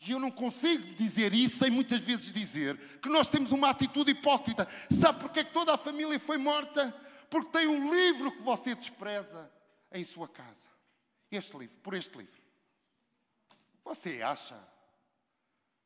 E 0.00 0.12
eu 0.12 0.18
não 0.18 0.30
consigo 0.30 0.94
dizer 0.94 1.34
isso 1.34 1.58
sem 1.58 1.70
muitas 1.70 2.00
vezes 2.00 2.32
dizer 2.32 2.76
que 3.00 3.08
nós 3.08 3.28
temos 3.28 3.52
uma 3.52 3.68
atitude 3.68 4.12
hipócrita. 4.12 4.66
Sabe 4.90 5.20
porquê 5.20 5.44
que 5.44 5.52
toda 5.52 5.74
a 5.74 5.76
família 5.76 6.18
foi 6.18 6.38
morta? 6.38 6.90
Porque 7.28 7.50
tem 7.50 7.66
um 7.66 7.94
livro 7.94 8.32
que 8.32 8.42
você 8.42 8.74
despreza 8.74 9.50
em 9.92 10.02
sua 10.02 10.26
casa. 10.26 10.68
Este 11.30 11.56
livro, 11.56 11.78
por 11.80 11.94
este 11.94 12.16
livro. 12.16 12.40
Você 13.84 14.22
acha 14.22 14.58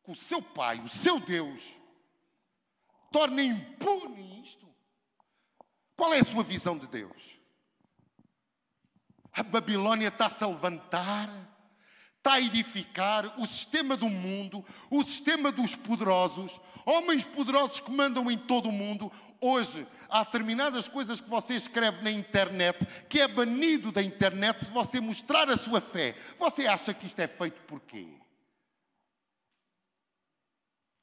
que 0.05 0.13
o 0.13 0.15
seu 0.15 0.41
pai, 0.41 0.81
o 0.81 0.89
seu 0.89 1.19
Deus, 1.19 1.79
torna 3.11 3.43
impune 3.43 4.43
isto? 4.45 4.73
Qual 5.97 6.15
é 6.15 6.21
a 6.21 6.25
sua 6.25 6.45
visão 6.45 6.79
de 6.79 6.87
Deus? 6.87 7.39
A 9.33 9.43
Babilônia 9.43 10.09
está-se 10.09 10.45
a 10.45 10.47
levantar 10.47 11.29
está 12.25 12.37
a 12.37 12.41
edificar 12.41 13.39
o 13.39 13.47
sistema 13.47 13.99
do 13.99 14.09
mundo, 14.09 14.65
o 14.91 15.05
sistema 15.05 15.53
dos 15.53 15.77
poderosos, 15.77 16.59
homens 16.87 17.23
poderosos 17.23 17.81
que 17.81 17.91
mandam 17.91 18.31
em 18.31 18.39
todo 18.39 18.71
o 18.71 18.73
mundo. 18.73 19.13
Hoje, 19.43 19.87
há 20.09 20.25
determinadas 20.25 20.89
coisas 20.89 21.21
que 21.21 21.29
você 21.29 21.55
escreve 21.55 22.03
na 22.03 22.11
internet 22.11 22.87
que 23.11 23.21
é 23.21 23.29
banido 23.29 23.93
da 23.93 24.03
internet 24.03 24.65
se 24.65 24.71
você 24.71 25.03
mostrar 25.03 25.51
a 25.51 25.59
sua 25.59 25.83
fé. 25.83 26.17
Você 26.39 26.67
acha 26.67 26.95
que 26.95 27.05
isto 27.05 27.21
é 27.21 27.27
feito 27.27 27.61
por 27.65 27.79
quê? 27.81 28.09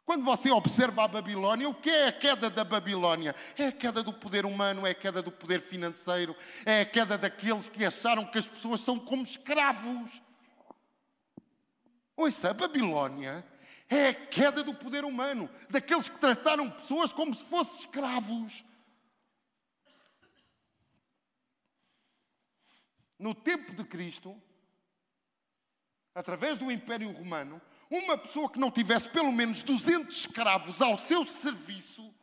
Quando 0.03 0.25
você 0.25 0.49
observa 0.49 1.03
a 1.03 1.07
Babilónia, 1.07 1.69
o 1.69 1.75
que 1.75 1.91
é 1.91 2.07
a 2.07 2.11
queda 2.11 2.49
da 2.49 2.63
Babilónia? 2.63 3.35
É 3.55 3.67
a 3.67 3.71
queda 3.71 4.01
do 4.01 4.11
poder 4.11 4.43
humano, 4.43 4.87
é 4.87 4.89
a 4.89 4.95
queda 4.95 5.21
do 5.21 5.31
poder 5.31 5.61
financeiro, 5.61 6.35
é 6.65 6.81
a 6.81 6.85
queda 6.85 7.15
daqueles 7.15 7.67
que 7.67 7.85
acharam 7.85 8.25
que 8.25 8.39
as 8.39 8.47
pessoas 8.47 8.79
são 8.79 8.97
como 8.97 9.21
escravos. 9.21 10.19
Ouça, 12.21 12.51
a 12.51 12.53
Babilónia 12.53 13.43
é 13.89 14.09
a 14.09 14.13
queda 14.13 14.63
do 14.63 14.75
poder 14.75 15.03
humano, 15.03 15.49
daqueles 15.71 16.07
que 16.07 16.19
trataram 16.19 16.69
pessoas 16.69 17.11
como 17.11 17.35
se 17.35 17.43
fossem 17.43 17.79
escravos. 17.79 18.63
No 23.17 23.33
tempo 23.33 23.73
de 23.73 23.83
Cristo, 23.83 24.39
através 26.13 26.59
do 26.59 26.71
Império 26.71 27.11
Romano, 27.11 27.59
uma 27.89 28.15
pessoa 28.15 28.51
que 28.51 28.59
não 28.59 28.69
tivesse 28.69 29.09
pelo 29.09 29.31
menos 29.31 29.63
200 29.63 30.15
escravos 30.15 30.79
ao 30.79 30.99
seu 30.99 31.25
serviço 31.25 32.13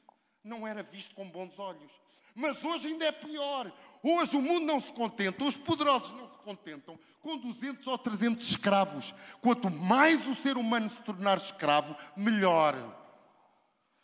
não 0.44 0.64
era 0.64 0.80
visto 0.80 1.12
com 1.16 1.28
bons 1.28 1.58
olhos. 1.58 2.00
Mas 2.38 2.62
hoje 2.62 2.86
ainda 2.86 3.04
é 3.04 3.10
pior. 3.10 3.72
Hoje 4.00 4.36
o 4.36 4.40
mundo 4.40 4.64
não 4.64 4.80
se 4.80 4.92
contenta, 4.92 5.42
os 5.42 5.56
poderosos 5.56 6.12
não 6.12 6.30
se 6.30 6.36
contentam 6.36 6.96
com 7.20 7.36
200 7.36 7.84
ou 7.88 7.98
300 7.98 8.48
escravos. 8.48 9.12
Quanto 9.40 9.68
mais 9.68 10.24
o 10.28 10.36
ser 10.36 10.56
humano 10.56 10.88
se 10.88 11.00
tornar 11.00 11.36
escravo, 11.36 11.96
melhor. 12.16 12.76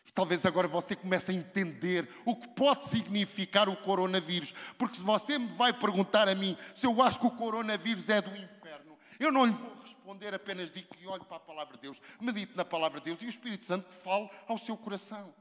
E 0.04 0.12
talvez 0.12 0.44
agora 0.44 0.66
você 0.66 0.96
comece 0.96 1.30
a 1.30 1.34
entender 1.34 2.08
o 2.26 2.34
que 2.34 2.48
pode 2.48 2.88
significar 2.88 3.68
o 3.68 3.76
coronavírus. 3.76 4.52
Porque 4.76 4.96
se 4.96 5.02
você 5.04 5.38
me 5.38 5.46
vai 5.46 5.72
perguntar 5.72 6.28
a 6.28 6.34
mim 6.34 6.56
se 6.74 6.88
eu 6.88 7.00
acho 7.04 7.20
que 7.20 7.26
o 7.26 7.30
coronavírus 7.30 8.08
é 8.08 8.20
do 8.20 8.30
inferno, 8.30 8.98
eu 9.20 9.30
não 9.30 9.46
lhe 9.46 9.52
vou 9.52 9.76
responder, 9.80 10.34
apenas 10.34 10.72
digo 10.72 10.92
que 10.92 11.06
olhe 11.06 11.24
para 11.24 11.36
a 11.36 11.40
palavra 11.40 11.76
de 11.76 11.82
Deus, 11.82 12.02
medite 12.20 12.56
na 12.56 12.64
palavra 12.64 12.98
de 12.98 13.04
Deus 13.04 13.22
e 13.22 13.26
o 13.26 13.28
Espírito 13.28 13.64
Santo 13.64 13.94
fale 13.94 14.28
ao 14.48 14.58
seu 14.58 14.76
coração. 14.76 15.32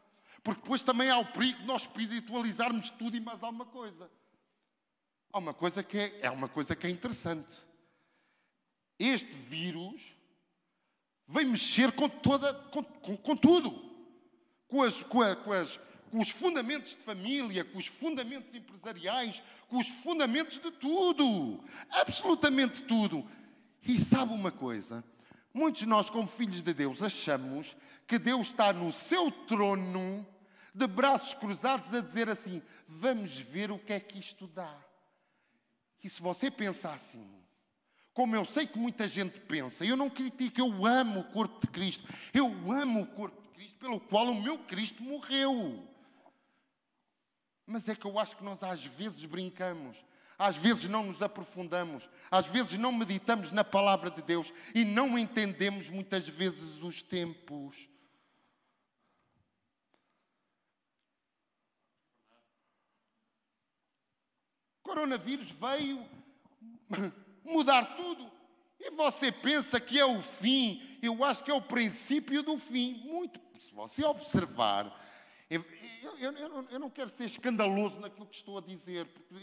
Porque 0.43 0.62
depois 0.62 0.84
também 0.84 1.10
há 1.10 1.17
o 1.17 1.25
perigo 1.25 1.60
de 1.60 1.65
nós 1.65 1.84
espiritualizarmos 1.84 2.89
tudo 2.91 3.15
e 3.15 3.21
mais 3.21 3.41
alguma 3.41 3.65
coisa. 3.65 4.12
Há 5.32 5.39
uma 5.39 5.53
coisa 5.53 5.82
que 5.82 5.97
é, 5.97 6.19
é 6.23 6.29
uma 6.29 6.49
coisa 6.49 6.75
que 6.75 6.86
é 6.86 6.89
interessante. 6.89 7.56
Este 8.99 9.36
vírus 9.38 10.01
vem 11.27 11.45
mexer 11.45 11.93
com 11.93 12.10
toda, 12.10 12.53
com, 12.53 12.84
com, 12.84 13.15
com 13.15 13.36
tudo. 13.38 13.91
Com, 14.67 14.84
as, 14.84 15.01
com, 15.01 15.21
a, 15.21 15.36
com, 15.36 15.53
as, 15.53 15.79
com 16.12 16.19
os 16.19 16.29
fundamentos 16.29 16.91
de 16.91 16.97
família, 16.97 17.63
com 17.63 17.77
os 17.77 17.88
fundamentos 17.88 18.53
empresariais, 18.53 19.41
com 19.69 19.77
os 19.77 19.88
fundamentos 19.88 20.60
de 20.60 20.71
tudo. 20.71 21.63
Absolutamente 21.89 22.84
tudo. 22.84 23.25
E 23.82 23.97
sabe 23.97 24.34
uma 24.34 24.51
coisa? 24.51 25.03
Muitos 25.53 25.82
de 25.82 25.88
nós, 25.88 26.10
como 26.10 26.27
filhos 26.27 26.62
de 26.62 26.73
Deus, 26.73 27.01
achamos 27.01 27.77
que 28.06 28.19
Deus 28.19 28.47
está 28.47 28.73
no 28.73 28.91
seu 28.91 29.32
trono 29.32 30.27
de 30.73 30.88
braços 30.88 31.33
cruzados 31.33 31.93
a 31.93 32.01
dizer 32.01 32.29
assim: 32.29 32.62
vamos 32.88 33.38
ver 33.38 33.71
o 33.71 33.79
que 33.79 33.93
é 33.93 33.99
que 33.99 34.19
isto 34.19 34.47
dá. 34.47 34.75
E 36.03 36.09
se 36.09 36.21
você 36.21 36.51
pensa 36.51 36.91
assim, 36.91 37.43
como 38.13 38.36
eu 38.36 38.43
sei 38.43 38.67
que 38.67 38.77
muita 38.77 39.07
gente 39.07 39.39
pensa, 39.41 39.86
eu 39.86 39.95
não 39.95 40.09
critico, 40.09 40.59
eu 40.59 40.86
amo 40.86 41.21
o 41.21 41.31
corpo 41.31 41.59
de 41.62 41.67
Cristo, 41.67 42.05
eu 42.33 42.47
amo 42.71 43.01
o 43.01 43.07
corpo 43.07 43.41
de 43.41 43.49
Cristo 43.49 43.79
pelo 43.79 43.99
qual 43.99 44.27
o 44.27 44.41
meu 44.41 44.57
Cristo 44.59 45.01
morreu. 45.01 45.88
Mas 47.65 47.88
é 47.88 47.95
que 47.95 48.05
eu 48.05 48.19
acho 48.19 48.36
que 48.36 48.43
nós 48.43 48.62
às 48.62 48.83
vezes 48.83 49.25
brincamos, 49.25 50.03
às 50.38 50.57
vezes 50.57 50.89
não 50.89 51.03
nos 51.03 51.21
aprofundamos, 51.21 52.09
às 52.29 52.47
vezes 52.47 52.77
não 52.77 52.91
meditamos 52.91 53.51
na 53.51 53.63
palavra 53.63 54.12
de 54.12 54.21
Deus 54.21 54.51
e 54.75 54.83
não 54.83 55.17
entendemos 55.17 55.89
muitas 55.89 56.27
vezes 56.27 56.81
os 56.83 57.01
tempos. 57.01 57.88
Coronavírus 64.84 65.50
veio 65.52 66.06
mudar 67.43 67.96
tudo. 67.96 68.32
E 68.80 68.91
você 68.91 69.32
pensa 69.32 69.80
que 69.80 69.98
é 69.98 70.06
o 70.06 70.22
fim, 70.22 71.00
eu 71.02 71.24
acho 71.24 71.43
que 71.43 71.50
é 71.50 71.54
o 71.54 71.62
princípio 71.62 72.43
do 72.43 72.58
fim. 72.58 72.96
Muito, 73.06 73.39
se 73.58 73.74
você 73.74 74.04
observar, 74.04 74.93
eu, 75.50 75.65
eu, 76.19 76.32
eu, 76.34 76.67
eu 76.69 76.80
não 76.80 76.89
quero 76.89 77.10
ser 77.10 77.26
escandaloso 77.26 78.00
naquilo 78.00 78.28
que 78.28 78.36
estou 78.36 78.58
a 78.58 78.62
dizer, 78.62 79.06
porque 79.08 79.36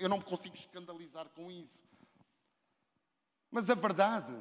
eu 0.00 0.08
não 0.08 0.18
me 0.18 0.24
consigo 0.24 0.54
escandalizar 0.54 1.28
com 1.30 1.50
isso. 1.50 1.82
Mas 3.50 3.68
a 3.68 3.74
verdade 3.74 4.34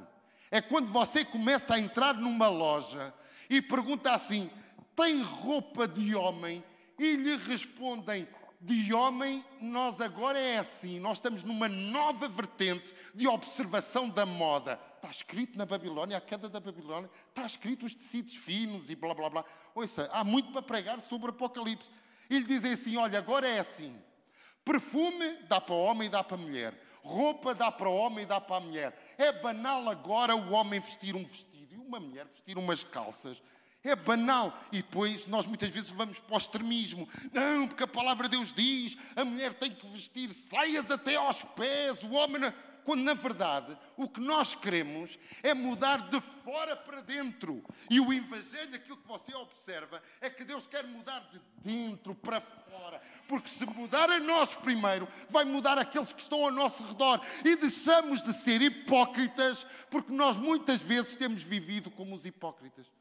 é 0.52 0.62
quando 0.62 0.88
você 0.88 1.26
começa 1.26 1.74
a 1.74 1.80
entrar 1.80 2.14
numa 2.14 2.48
loja 2.48 3.14
e 3.50 3.62
pergunta 3.62 4.14
assim: 4.14 4.50
tem 4.96 5.22
roupa 5.22 5.88
de 5.88 6.16
homem? 6.16 6.64
E 7.00 7.16
lhe 7.16 7.36
respondem: 7.38 8.28
de 8.64 8.94
homem, 8.94 9.44
nós 9.60 10.00
agora 10.00 10.40
é 10.40 10.58
assim, 10.58 10.98
nós 10.98 11.18
estamos 11.18 11.44
numa 11.44 11.68
nova 11.68 12.30
vertente 12.30 12.96
de 13.14 13.28
observação 13.28 14.08
da 14.10 14.26
moda. 14.26 14.80
Está 14.96 15.10
escrito 15.10 15.58
na 15.58 15.66
Babilónia, 15.66 16.16
a 16.16 16.22
queda 16.22 16.48
da 16.48 16.62
Babilónia, 16.62 17.10
está 17.28 17.46
escrito 17.46 17.86
os 17.86 17.94
tecidos 17.94 18.38
finos 18.38 18.90
e 18.90 18.96
blá 18.96 19.14
blá 19.14 19.30
blá. 19.30 19.46
Ouça, 19.76 20.10
há 20.14 20.24
muito 20.24 20.54
para 20.54 20.62
pregar 20.62 21.02
sobre 21.02 21.28
o 21.28 21.32
Apocalipse. 21.32 21.92
E 22.30 22.40
lhe 22.40 22.46
dizem 22.46 22.72
assim: 22.72 22.96
olha, 22.96 23.20
agora 23.20 23.46
é 23.46 23.60
assim. 23.60 24.02
Perfume 24.64 25.40
dá 25.50 25.60
para 25.60 25.76
o 25.76 25.84
homem 25.84 26.08
e 26.08 26.10
dá 26.10 26.24
para 26.24 26.38
a 26.38 26.40
mulher. 26.40 26.82
Roupa 27.04 27.54
dá 27.54 27.70
para 27.70 27.90
o 27.90 27.96
homem 27.98 28.24
e 28.24 28.28
dá 28.28 28.40
para 28.40 28.56
a 28.56 28.62
mulher. 28.62 28.98
É 29.18 29.34
banal 29.34 29.90
agora 29.90 30.38
o 30.38 30.54
homem 30.54 30.80
vestir 30.80 31.18
um 31.18 31.26
vestido 31.26 31.74
e 31.74 31.78
uma 31.78 32.00
mulher 32.00 32.28
vestir 32.28 32.58
umas 32.58 32.82
calças. 32.82 33.44
É 33.84 33.96
banal. 33.96 34.58
E 34.72 34.78
depois 34.78 35.28
nós 35.28 35.46
muitas 35.46 35.70
vezes 35.70 35.90
vamos 35.90 36.20
para 36.20 36.36
o 36.36 36.38
extremismo. 36.38 37.08
Não, 37.32 37.68
porque 37.68 37.84
a 37.84 37.88
palavra 37.88 38.30
de 38.30 38.38
Deus 38.38 38.54
diz: 38.54 38.98
a 39.16 39.26
mulher 39.26 39.54
tem 39.54 39.72
que 39.72 39.88
vestir 39.88 40.30
saias 40.30 40.90
até 40.90 41.16
aos 41.16 41.44
pés, 41.44 42.02
o 42.04 42.12
homem. 42.12 42.42
Não... 42.42 42.54
quando 42.84 43.02
na 43.04 43.14
verdade 43.14 43.78
o 43.96 44.10
que 44.10 44.20
nós 44.20 44.56
queremos 44.56 45.18
é 45.42 45.54
mudar 45.54 46.10
de 46.10 46.20
fora 46.20 46.76
para 46.76 47.02
dentro. 47.02 47.64
E 47.90 48.00
o 48.00 48.12
Evangelho, 48.14 48.76
aquilo 48.76 48.98
que 48.98 49.08
você 49.08 49.34
observa, 49.36 50.02
é 50.22 50.30
que 50.30 50.44
Deus 50.44 50.68
quer 50.68 50.86
mudar 50.86 51.20
de 51.32 51.42
dentro 51.58 52.14
para 52.14 52.42
fora. 52.42 53.02
Porque 53.28 53.48
se 53.48 53.66
mudar 53.66 54.10
a 54.10 54.20
nós 54.20 54.54
primeiro, 54.54 55.08
vai 55.30 55.46
mudar 55.46 55.78
aqueles 55.78 56.12
que 56.12 56.22
estão 56.22 56.44
ao 56.44 56.52
nosso 56.52 56.84
redor. 56.84 57.22
E 57.44 57.56
deixamos 57.56 58.22
de 58.22 58.34
ser 58.34 58.62
hipócritas, 58.62 59.66
porque 59.90 60.12
nós 60.12 60.38
muitas 60.38 60.82
vezes 60.82 61.16
temos 61.16 61.42
vivido 61.42 61.90
como 61.92 62.16
os 62.16 62.26
hipócritas. 62.26 62.92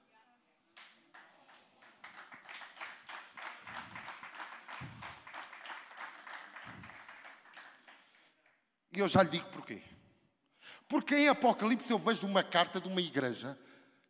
E 8.92 9.00
eu 9.00 9.08
já 9.08 9.22
lhe 9.22 9.30
digo 9.30 9.48
porquê. 9.48 9.82
Porque 10.88 11.14
em 11.14 11.28
Apocalipse 11.28 11.90
eu 11.90 11.98
vejo 11.98 12.26
uma 12.26 12.42
carta 12.42 12.80
de 12.80 12.88
uma 12.88 13.00
igreja 13.00 13.58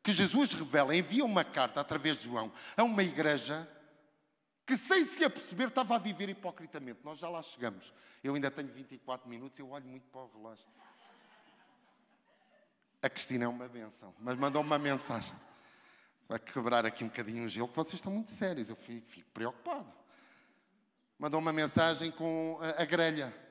que 0.03 0.13
Jesus 0.13 0.53
revela, 0.53 0.97
envia 0.97 1.25
uma 1.25 1.45
carta 1.45 1.81
através 1.81 2.19
de 2.19 2.25
João 2.25 2.53
a 2.77 2.83
uma 2.83 3.03
igreja 3.03 3.69
que, 4.67 4.77
sem 4.77 5.05
se 5.05 5.25
aperceber, 5.25 5.69
estava 5.69 5.95
a 5.95 5.99
viver 5.99 6.29
hipocritamente. 6.29 7.01
Nós 7.05 7.19
já 7.19 7.29
lá 7.29 7.41
chegamos. 7.43 7.93
Eu 8.23 8.35
ainda 8.35 8.51
tenho 8.51 8.69
24 8.69 9.29
minutos, 9.29 9.59
eu 9.59 9.71
olho 9.71 9.87
muito 9.87 10.09
para 10.09 10.23
o 10.23 10.31
relógio. 10.33 10.67
A 13.01 13.09
Cristina 13.09 13.45
é 13.45 13.49
uma 13.49 13.69
benção, 13.69 14.15
mas 14.21 14.39
mandou 14.39 14.63
uma 14.63 14.79
mensagem 14.79 15.35
para 16.29 16.39
quebrar 16.39 16.87
aqui 16.87 17.05
um 17.05 17.09
bocadinho 17.09 17.45
o 17.45 17.49
gelo, 17.49 17.69
que 17.69 17.77
vocês 17.77 17.95
estão 17.95 18.13
muito 18.13 18.31
sérios. 18.31 18.71
Eu 18.71 18.77
fico, 18.77 19.29
preocupado. 19.35 19.93
Mandou 21.19 21.41
uma 21.41 21.53
mensagem 21.53 22.11
com 22.11 22.59
a, 22.63 22.83
a 22.83 22.85
grelha. 22.85 23.42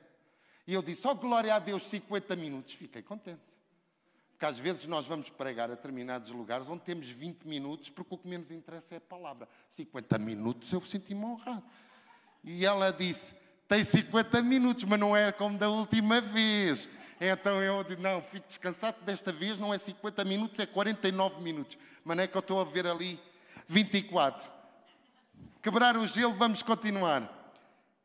E 0.72 0.74
eu 0.74 0.82
disse, 0.82 1.06
oh 1.06 1.14
glória 1.14 1.54
a 1.54 1.60
Deus, 1.60 1.84
50 1.84 2.34
minutos. 2.38 2.72
Fiquei 2.72 3.02
contente. 3.02 3.42
Porque 4.32 4.46
às 4.46 4.58
vezes 4.58 4.86
nós 4.86 5.06
vamos 5.06 5.30
pregar 5.30 5.70
a 5.70 5.76
determinados 5.76 6.32
lugares 6.32 6.70
onde 6.70 6.80
temos 6.80 7.10
20 7.10 7.44
minutos, 7.44 7.90
porque 7.90 8.16
o 8.16 8.18
que 8.18 8.26
menos 8.26 8.50
interessa 8.50 8.94
é 8.96 8.98
a 8.98 9.02
palavra. 9.02 9.50
50 9.70 10.18
minutos 10.20 10.72
eu 10.72 10.80
senti-me 10.80 11.26
honrado. 11.26 11.62
E 12.42 12.66
ela 12.66 12.90
disse, 12.90 13.36
tem 13.68 13.84
50 13.84 14.42
minutos, 14.44 14.86
mas 14.86 14.98
não 14.98 15.14
é 15.14 15.30
como 15.34 15.58
da 15.58 15.68
última 15.68 16.22
vez. 16.22 16.88
Então 17.20 17.62
eu 17.62 17.84
disse, 17.84 18.00
não, 18.00 18.22
fico 18.22 18.48
descansado, 18.48 18.96
desta 19.02 19.34
vez 19.34 19.60
não 19.60 19.74
é 19.74 19.78
50 19.78 20.24
minutos, 20.24 20.58
é 20.62 20.66
49 20.66 21.42
minutos. 21.42 21.78
Mas 22.06 22.16
não 22.16 22.24
é 22.24 22.28
que 22.28 22.38
eu 22.38 22.40
estou 22.40 22.62
a 22.62 22.64
ver 22.64 22.88
ali 22.88 23.20
24. 23.68 24.50
Quebrar 25.62 25.98
o 25.98 26.06
gelo, 26.06 26.34
vamos 26.34 26.64
continuar. 26.64 27.41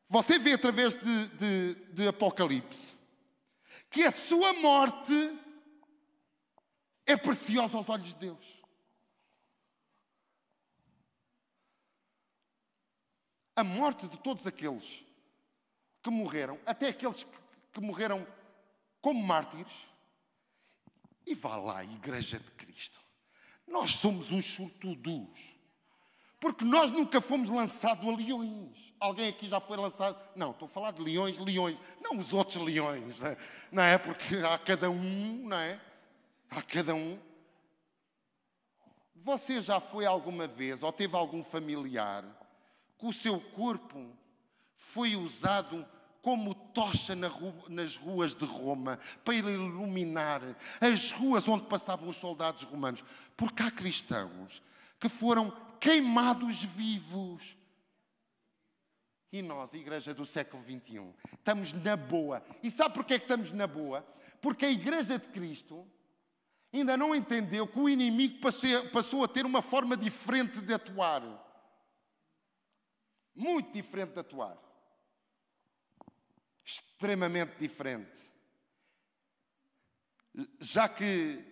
Você 0.08 0.38
vê 0.38 0.52
através 0.52 0.94
de, 0.94 1.28
de, 1.28 1.74
de 1.92 2.08
Apocalipse 2.08 2.94
que 3.90 4.02
a 4.02 4.12
sua 4.12 4.52
morte 4.54 5.12
é 7.06 7.16
preciosa 7.16 7.76
aos 7.76 7.88
olhos 7.88 8.08
de 8.08 8.16
Deus. 8.16 8.62
A 13.54 13.64
morte 13.64 14.06
de 14.06 14.18
todos 14.18 14.46
aqueles 14.46 15.04
que 16.02 16.10
morreram, 16.10 16.60
até 16.66 16.88
aqueles 16.88 17.24
que, 17.24 17.38
que 17.72 17.80
morreram 17.80 18.26
como 19.00 19.22
mártires, 19.22 19.86
e 21.24 21.34
vá 21.34 21.56
lá, 21.56 21.82
Igreja 21.82 22.38
de 22.38 22.52
Cristo. 22.52 23.00
Nós 23.66 23.92
somos 23.92 24.30
uns 24.30 24.44
sortudos. 24.44 25.55
Porque 26.38 26.64
nós 26.64 26.92
nunca 26.92 27.20
fomos 27.20 27.48
lançados 27.48 28.06
a 28.06 28.16
leões. 28.16 28.94
Alguém 29.00 29.28
aqui 29.28 29.48
já 29.48 29.60
foi 29.60 29.76
lançado? 29.76 30.16
Não, 30.34 30.50
estou 30.50 30.66
a 30.66 30.68
falar 30.68 30.90
de 30.90 31.02
leões, 31.02 31.38
leões. 31.38 31.76
Não 32.00 32.18
os 32.18 32.32
outros 32.32 32.56
leões. 32.56 33.18
Né? 33.20 33.36
Não 33.72 33.82
é? 33.82 33.98
Porque 33.98 34.36
há 34.36 34.58
cada 34.58 34.90
um, 34.90 35.48
não 35.48 35.56
é? 35.56 35.80
Há 36.50 36.62
cada 36.62 36.94
um. 36.94 37.18
Você 39.14 39.60
já 39.60 39.80
foi 39.80 40.06
alguma 40.06 40.46
vez 40.46 40.82
ou 40.82 40.92
teve 40.92 41.16
algum 41.16 41.42
familiar 41.42 42.24
que 42.98 43.06
o 43.06 43.12
seu 43.12 43.40
corpo 43.40 44.06
foi 44.76 45.16
usado 45.16 45.86
como 46.22 46.54
tocha 46.54 47.14
nas 47.68 47.96
ruas 47.96 48.34
de 48.34 48.44
Roma 48.44 48.98
para 49.24 49.34
iluminar 49.34 50.42
as 50.80 51.10
ruas 51.12 51.46
onde 51.46 51.64
passavam 51.64 52.08
os 52.08 52.16
soldados 52.16 52.62
romanos? 52.62 53.04
Porque 53.36 53.62
há 53.62 53.70
cristãos 53.70 54.62
que 54.98 55.08
foram 55.08 55.52
queimados 55.86 56.64
vivos. 56.64 57.56
E 59.30 59.40
nós, 59.40 59.72
Igreja 59.72 60.12
do 60.12 60.26
século 60.26 60.64
XXI, 60.64 61.14
estamos 61.38 61.72
na 61.72 61.96
boa. 61.96 62.44
E 62.60 62.72
sabe 62.72 62.94
porquê 62.94 63.14
é 63.14 63.18
que 63.18 63.24
estamos 63.24 63.52
na 63.52 63.68
boa? 63.68 64.02
Porque 64.40 64.66
a 64.66 64.70
Igreja 64.70 65.16
de 65.16 65.28
Cristo 65.28 65.88
ainda 66.72 66.96
não 66.96 67.14
entendeu 67.14 67.68
que 67.68 67.78
o 67.78 67.88
inimigo 67.88 68.40
passou 68.92 69.22
a 69.22 69.28
ter 69.28 69.46
uma 69.46 69.62
forma 69.62 69.96
diferente 69.96 70.60
de 70.60 70.74
atuar. 70.74 71.22
Muito 73.32 73.72
diferente 73.72 74.14
de 74.14 74.20
atuar. 74.20 74.58
Extremamente 76.64 77.56
diferente. 77.58 78.32
Já 80.58 80.88
que 80.88 81.44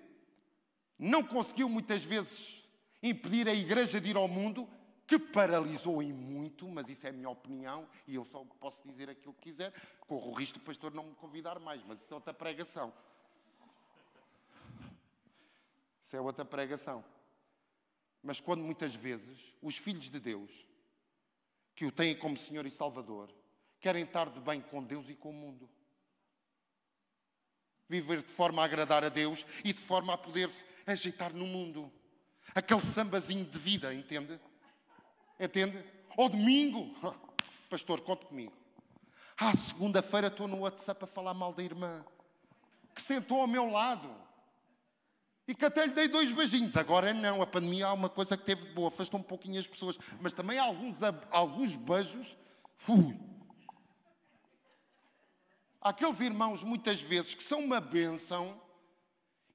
não 0.98 1.22
conseguiu 1.22 1.68
muitas 1.68 2.04
vezes 2.04 2.63
impedir 3.04 3.46
a 3.48 3.54
igreja 3.54 4.00
de 4.00 4.10
ir 4.10 4.16
ao 4.16 4.26
mundo, 4.26 4.68
que 5.06 5.18
paralisou 5.18 6.02
em 6.02 6.12
muito, 6.12 6.66
mas 6.68 6.88
isso 6.88 7.06
é 7.06 7.10
a 7.10 7.12
minha 7.12 7.28
opinião 7.28 7.86
e 8.06 8.14
eu 8.14 8.24
só 8.24 8.42
posso 8.58 8.80
dizer 8.88 9.10
aquilo 9.10 9.34
que 9.34 9.50
quiser. 9.50 9.72
Corro 10.00 10.30
o 10.30 10.34
risco 10.34 10.58
do 10.58 10.64
pastor 10.64 10.94
não 10.94 11.04
me 11.04 11.14
convidar 11.14 11.58
mais, 11.60 11.82
mas 11.84 12.00
isso 12.00 12.12
é 12.12 12.16
outra 12.16 12.32
pregação. 12.32 12.92
Isso 16.00 16.16
é 16.16 16.20
outra 16.20 16.44
pregação. 16.44 17.04
Mas 18.22 18.40
quando 18.40 18.62
muitas 18.62 18.94
vezes 18.94 19.54
os 19.60 19.76
filhos 19.76 20.10
de 20.10 20.18
Deus, 20.18 20.66
que 21.74 21.84
o 21.84 21.92
têm 21.92 22.16
como 22.16 22.38
Senhor 22.38 22.64
e 22.64 22.70
Salvador, 22.70 23.30
querem 23.78 24.04
estar 24.04 24.30
de 24.30 24.40
bem 24.40 24.62
com 24.62 24.82
Deus 24.82 25.10
e 25.10 25.14
com 25.14 25.28
o 25.28 25.34
mundo. 25.34 25.68
Viver 27.86 28.22
de 28.22 28.32
forma 28.32 28.62
a 28.62 28.64
agradar 28.64 29.04
a 29.04 29.10
Deus 29.10 29.44
e 29.62 29.74
de 29.74 29.80
forma 29.80 30.14
a 30.14 30.16
poder-se 30.16 30.64
ajeitar 30.86 31.34
no 31.34 31.46
mundo. 31.46 31.92
Aquele 32.52 32.80
sambazinho 32.80 33.44
de 33.44 33.58
vida, 33.58 33.94
entende? 33.94 34.40
Entende? 35.38 35.84
Ao 36.16 36.28
domingo, 36.28 36.92
pastor, 37.70 38.00
conte 38.00 38.26
comigo. 38.26 38.52
À 39.36 39.52
segunda-feira 39.52 40.26
estou 40.26 40.48
no 40.48 40.60
WhatsApp 40.60 41.04
a 41.04 41.06
falar 41.06 41.34
mal 41.34 41.52
da 41.52 41.62
irmã 41.62 42.04
que 42.94 43.02
sentou 43.02 43.40
ao 43.40 43.46
meu 43.46 43.70
lado 43.70 44.08
e 45.46 45.54
que 45.54 45.64
até 45.64 45.84
lhe 45.84 45.92
dei 45.92 46.08
dois 46.08 46.30
beijinhos. 46.32 46.76
Agora 46.76 47.12
não, 47.12 47.42
a 47.42 47.46
pandemia 47.46 47.86
há 47.86 47.92
uma 47.92 48.08
coisa 48.08 48.36
que 48.36 48.44
teve 48.44 48.66
de 48.66 48.72
boa, 48.72 48.88
afastou 48.88 49.20
um 49.20 49.22
pouquinho 49.22 49.58
as 49.58 49.66
pessoas, 49.66 49.98
mas 50.20 50.32
também 50.32 50.58
alguns, 50.58 50.98
alguns 51.30 51.76
beijos. 51.76 52.36
Ui. 52.88 53.18
Há 55.80 55.90
aqueles 55.90 56.20
irmãos, 56.20 56.64
muitas 56.64 57.02
vezes, 57.02 57.34
que 57.34 57.42
são 57.42 57.60
uma 57.60 57.80
bênção 57.80 58.58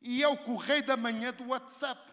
e 0.02 0.22
é 0.22 0.28
o 0.28 0.38
correio 0.38 0.86
da 0.86 0.96
manhã 0.96 1.34
do 1.34 1.48
WhatsApp. 1.48 2.09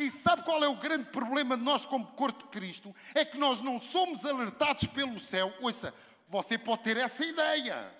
E 0.00 0.10
sabe 0.10 0.44
qual 0.44 0.64
é 0.64 0.66
o 0.66 0.76
grande 0.76 1.10
problema 1.10 1.58
de 1.58 1.62
nós, 1.62 1.84
como 1.84 2.06
corpo 2.12 2.44
de 2.44 2.48
Cristo? 2.48 2.96
É 3.14 3.22
que 3.22 3.36
nós 3.36 3.60
não 3.60 3.78
somos 3.78 4.24
alertados 4.24 4.86
pelo 4.86 5.20
céu. 5.20 5.52
Ouça, 5.60 5.92
você 6.26 6.56
pode 6.56 6.84
ter 6.84 6.96
essa 6.96 7.22
ideia. 7.22 7.94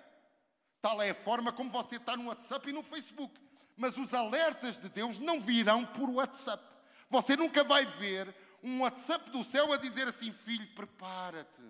Tal 0.81 1.03
é 1.03 1.11
a 1.11 1.15
forma 1.15 1.53
como 1.53 1.69
você 1.69 1.97
está 1.97 2.17
no 2.17 2.29
WhatsApp 2.29 2.71
e 2.71 2.73
no 2.73 2.83
Facebook. 2.83 3.39
Mas 3.77 3.99
os 3.99 4.15
alertas 4.15 4.79
de 4.79 4.89
Deus 4.89 5.19
não 5.19 5.39
virão 5.39 5.85
por 5.85 6.09
WhatsApp. 6.09 6.65
Você 7.11 7.37
nunca 7.37 7.63
vai 7.63 7.85
ver 7.85 8.35
um 8.63 8.81
WhatsApp 8.81 9.31
do 9.31 9.45
céu 9.45 9.71
a 9.71 9.77
dizer 9.77 10.09
assim: 10.09 10.33
Filho, 10.33 10.67
prepara-te. 10.69 11.63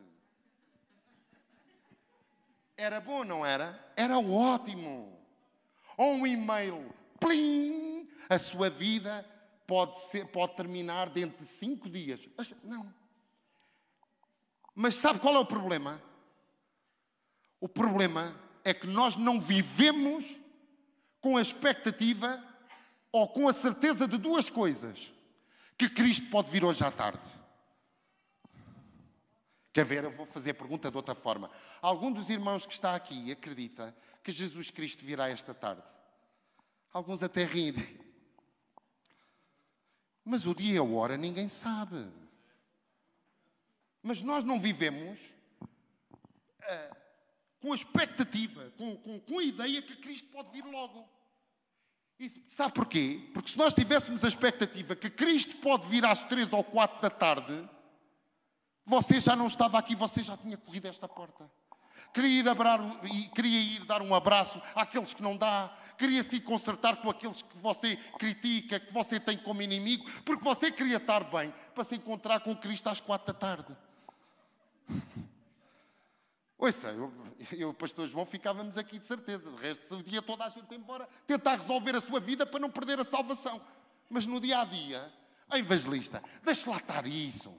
Era 2.76 3.00
bom, 3.00 3.24
não 3.24 3.44
era? 3.44 3.92
Era 3.96 4.16
ótimo. 4.16 5.20
Ou 5.96 6.14
um 6.14 6.24
e-mail, 6.24 6.94
plim, 7.18 8.08
a 8.28 8.38
sua 8.38 8.70
vida 8.70 9.26
pode, 9.70 10.00
ser, 10.00 10.26
pode 10.26 10.56
terminar 10.56 11.08
dentro 11.10 11.44
de 11.44 11.48
cinco 11.48 11.88
dias. 11.88 12.28
Não. 12.64 12.92
Mas 14.74 14.96
sabe 14.96 15.20
qual 15.20 15.36
é 15.36 15.38
o 15.38 15.46
problema? 15.46 16.02
O 17.60 17.68
problema 17.68 18.34
é 18.64 18.74
que 18.74 18.88
nós 18.88 19.14
não 19.14 19.40
vivemos 19.40 20.36
com 21.20 21.36
a 21.36 21.40
expectativa 21.40 22.44
ou 23.12 23.28
com 23.28 23.46
a 23.46 23.52
certeza 23.52 24.08
de 24.08 24.18
duas 24.18 24.50
coisas: 24.50 25.12
que 25.78 25.88
Cristo 25.88 26.28
pode 26.30 26.50
vir 26.50 26.64
hoje 26.64 26.82
à 26.82 26.90
tarde. 26.90 27.28
Quer 29.72 29.84
ver? 29.84 30.02
Eu 30.02 30.10
vou 30.10 30.26
fazer 30.26 30.50
a 30.50 30.54
pergunta 30.54 30.90
de 30.90 30.96
outra 30.96 31.14
forma. 31.14 31.48
Algum 31.80 32.10
dos 32.10 32.28
irmãos 32.28 32.66
que 32.66 32.72
está 32.72 32.96
aqui 32.96 33.30
acredita 33.30 33.96
que 34.24 34.32
Jesus 34.32 34.72
Cristo 34.72 35.04
virá 35.04 35.28
esta 35.28 35.54
tarde? 35.54 35.86
Alguns 36.92 37.22
até 37.22 37.44
riem. 37.44 37.99
Mas 40.30 40.46
o 40.46 40.54
dia 40.54 40.74
e 40.74 40.78
a 40.78 40.84
hora 40.84 41.16
ninguém 41.16 41.48
sabe. 41.48 42.06
Mas 44.00 44.22
nós 44.22 44.44
não 44.44 44.60
vivemos 44.60 45.18
uh, 45.60 46.96
com 47.58 47.72
a 47.72 47.74
expectativa, 47.74 48.72
com, 48.78 48.96
com, 48.98 49.18
com 49.18 49.38
a 49.40 49.42
ideia 49.42 49.82
que 49.82 49.96
Cristo 49.96 50.30
pode 50.30 50.52
vir 50.52 50.64
logo. 50.64 51.04
E 52.16 52.30
sabe 52.48 52.74
porquê? 52.74 53.28
Porque 53.34 53.50
se 53.50 53.58
nós 53.58 53.74
tivéssemos 53.74 54.24
a 54.24 54.28
expectativa 54.28 54.94
que 54.94 55.10
Cristo 55.10 55.56
pode 55.56 55.88
vir 55.88 56.06
às 56.06 56.22
três 56.22 56.52
ou 56.52 56.62
quatro 56.62 57.02
da 57.02 57.10
tarde, 57.10 57.68
você 58.86 59.18
já 59.18 59.34
não 59.34 59.48
estava 59.48 59.80
aqui, 59.80 59.96
você 59.96 60.22
já 60.22 60.36
tinha 60.36 60.56
corrido 60.56 60.86
esta 60.86 61.08
porta. 61.08 61.50
Queria 62.12 62.40
ir, 62.40 62.48
abrar, 62.48 62.80
queria 63.34 63.60
ir 63.60 63.84
dar 63.84 64.02
um 64.02 64.14
abraço 64.14 64.60
àqueles 64.74 65.14
que 65.14 65.22
não 65.22 65.36
dá, 65.36 65.72
queria 65.96 66.22
se 66.22 66.40
consertar 66.40 66.96
com 66.96 67.08
aqueles 67.08 67.42
que 67.42 67.56
você 67.58 67.96
critica, 68.18 68.80
que 68.80 68.92
você 68.92 69.20
tem 69.20 69.38
como 69.38 69.62
inimigo, 69.62 70.04
porque 70.22 70.42
você 70.42 70.72
queria 70.72 70.96
estar 70.96 71.22
bem 71.24 71.54
para 71.74 71.84
se 71.84 71.94
encontrar 71.94 72.40
com 72.40 72.56
Cristo 72.56 72.88
às 72.88 73.00
quatro 73.00 73.32
da 73.32 73.38
tarde. 73.38 73.76
Ouça, 76.58 76.88
eu 76.88 77.10
e 77.52 77.64
o 77.64 77.72
pastor 77.72 78.06
João 78.06 78.26
ficávamos 78.26 78.76
aqui 78.76 78.98
de 78.98 79.06
certeza. 79.06 79.50
De 79.50 79.62
resto, 79.62 79.96
o 79.96 80.02
dia 80.02 80.20
toda 80.20 80.44
a 80.44 80.48
gente 80.50 80.74
embora 80.74 81.08
tentar 81.26 81.56
resolver 81.56 81.96
a 81.96 82.00
sua 82.02 82.20
vida 82.20 82.44
para 82.44 82.60
não 82.60 82.70
perder 82.70 83.00
a 83.00 83.04
salvação. 83.04 83.60
Mas 84.10 84.26
no 84.26 84.38
dia 84.38 84.60
a 84.60 84.64
dia, 84.64 85.10
a 85.48 85.58
evangelista, 85.58 86.22
deixe 86.42 86.68
lá 86.68 86.76
estar 86.76 87.06
isso. 87.06 87.56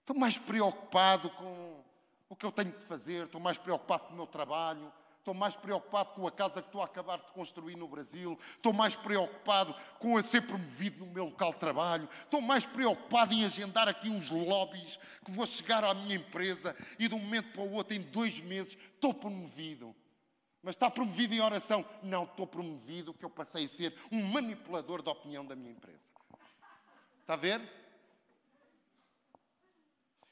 Estou 0.00 0.16
mais 0.16 0.36
preocupado 0.36 1.30
com 1.30 1.83
o 2.28 2.36
que 2.36 2.46
eu 2.46 2.52
tenho 2.52 2.72
de 2.72 2.84
fazer, 2.84 3.26
estou 3.26 3.40
mais 3.40 3.58
preocupado 3.58 4.04
com 4.04 4.12
o 4.12 4.16
meu 4.16 4.26
trabalho, 4.26 4.92
Estou 5.24 5.32
mais 5.32 5.56
preocupado 5.56 6.10
com 6.10 6.26
a 6.26 6.30
casa 6.30 6.60
que 6.60 6.68
estou 6.68 6.82
a 6.82 6.84
acabar 6.84 7.16
de 7.16 7.32
construir 7.32 7.76
no 7.76 7.88
Brasil. 7.88 8.38
Estou 8.56 8.74
mais 8.74 8.94
preocupado 8.94 9.74
com 9.98 10.22
ser 10.22 10.42
promovido 10.42 11.02
no 11.02 11.10
meu 11.10 11.24
local 11.24 11.54
de 11.54 11.60
trabalho. 11.60 12.06
Estou 12.24 12.42
mais 12.42 12.66
preocupado 12.66 13.32
em 13.32 13.42
agendar 13.42 13.88
aqui 13.88 14.10
uns 14.10 14.28
lobbies 14.28 14.98
que 15.24 15.30
vou 15.30 15.46
chegar 15.46 15.82
à 15.82 15.94
minha 15.94 16.16
empresa 16.16 16.76
e 16.98 17.08
de 17.08 17.14
um 17.14 17.18
momento 17.18 17.54
para 17.54 17.62
o 17.62 17.72
outro, 17.72 17.96
em 17.96 18.02
dois 18.02 18.38
meses, 18.42 18.76
estou 18.94 19.14
promovido. 19.14 19.96
Mas 20.62 20.74
está 20.74 20.90
promovido 20.90 21.32
em 21.32 21.40
oração? 21.40 21.82
Não, 22.02 22.24
estou 22.24 22.46
promovido 22.46 23.14
que 23.14 23.24
eu 23.24 23.30
passei 23.30 23.64
a 23.64 23.68
ser 23.68 23.94
um 24.12 24.22
manipulador 24.26 25.00
da 25.00 25.10
opinião 25.10 25.46
da 25.46 25.56
minha 25.56 25.70
empresa. 25.70 26.12
Está 27.22 27.32
a 27.32 27.38
ver? 27.38 27.62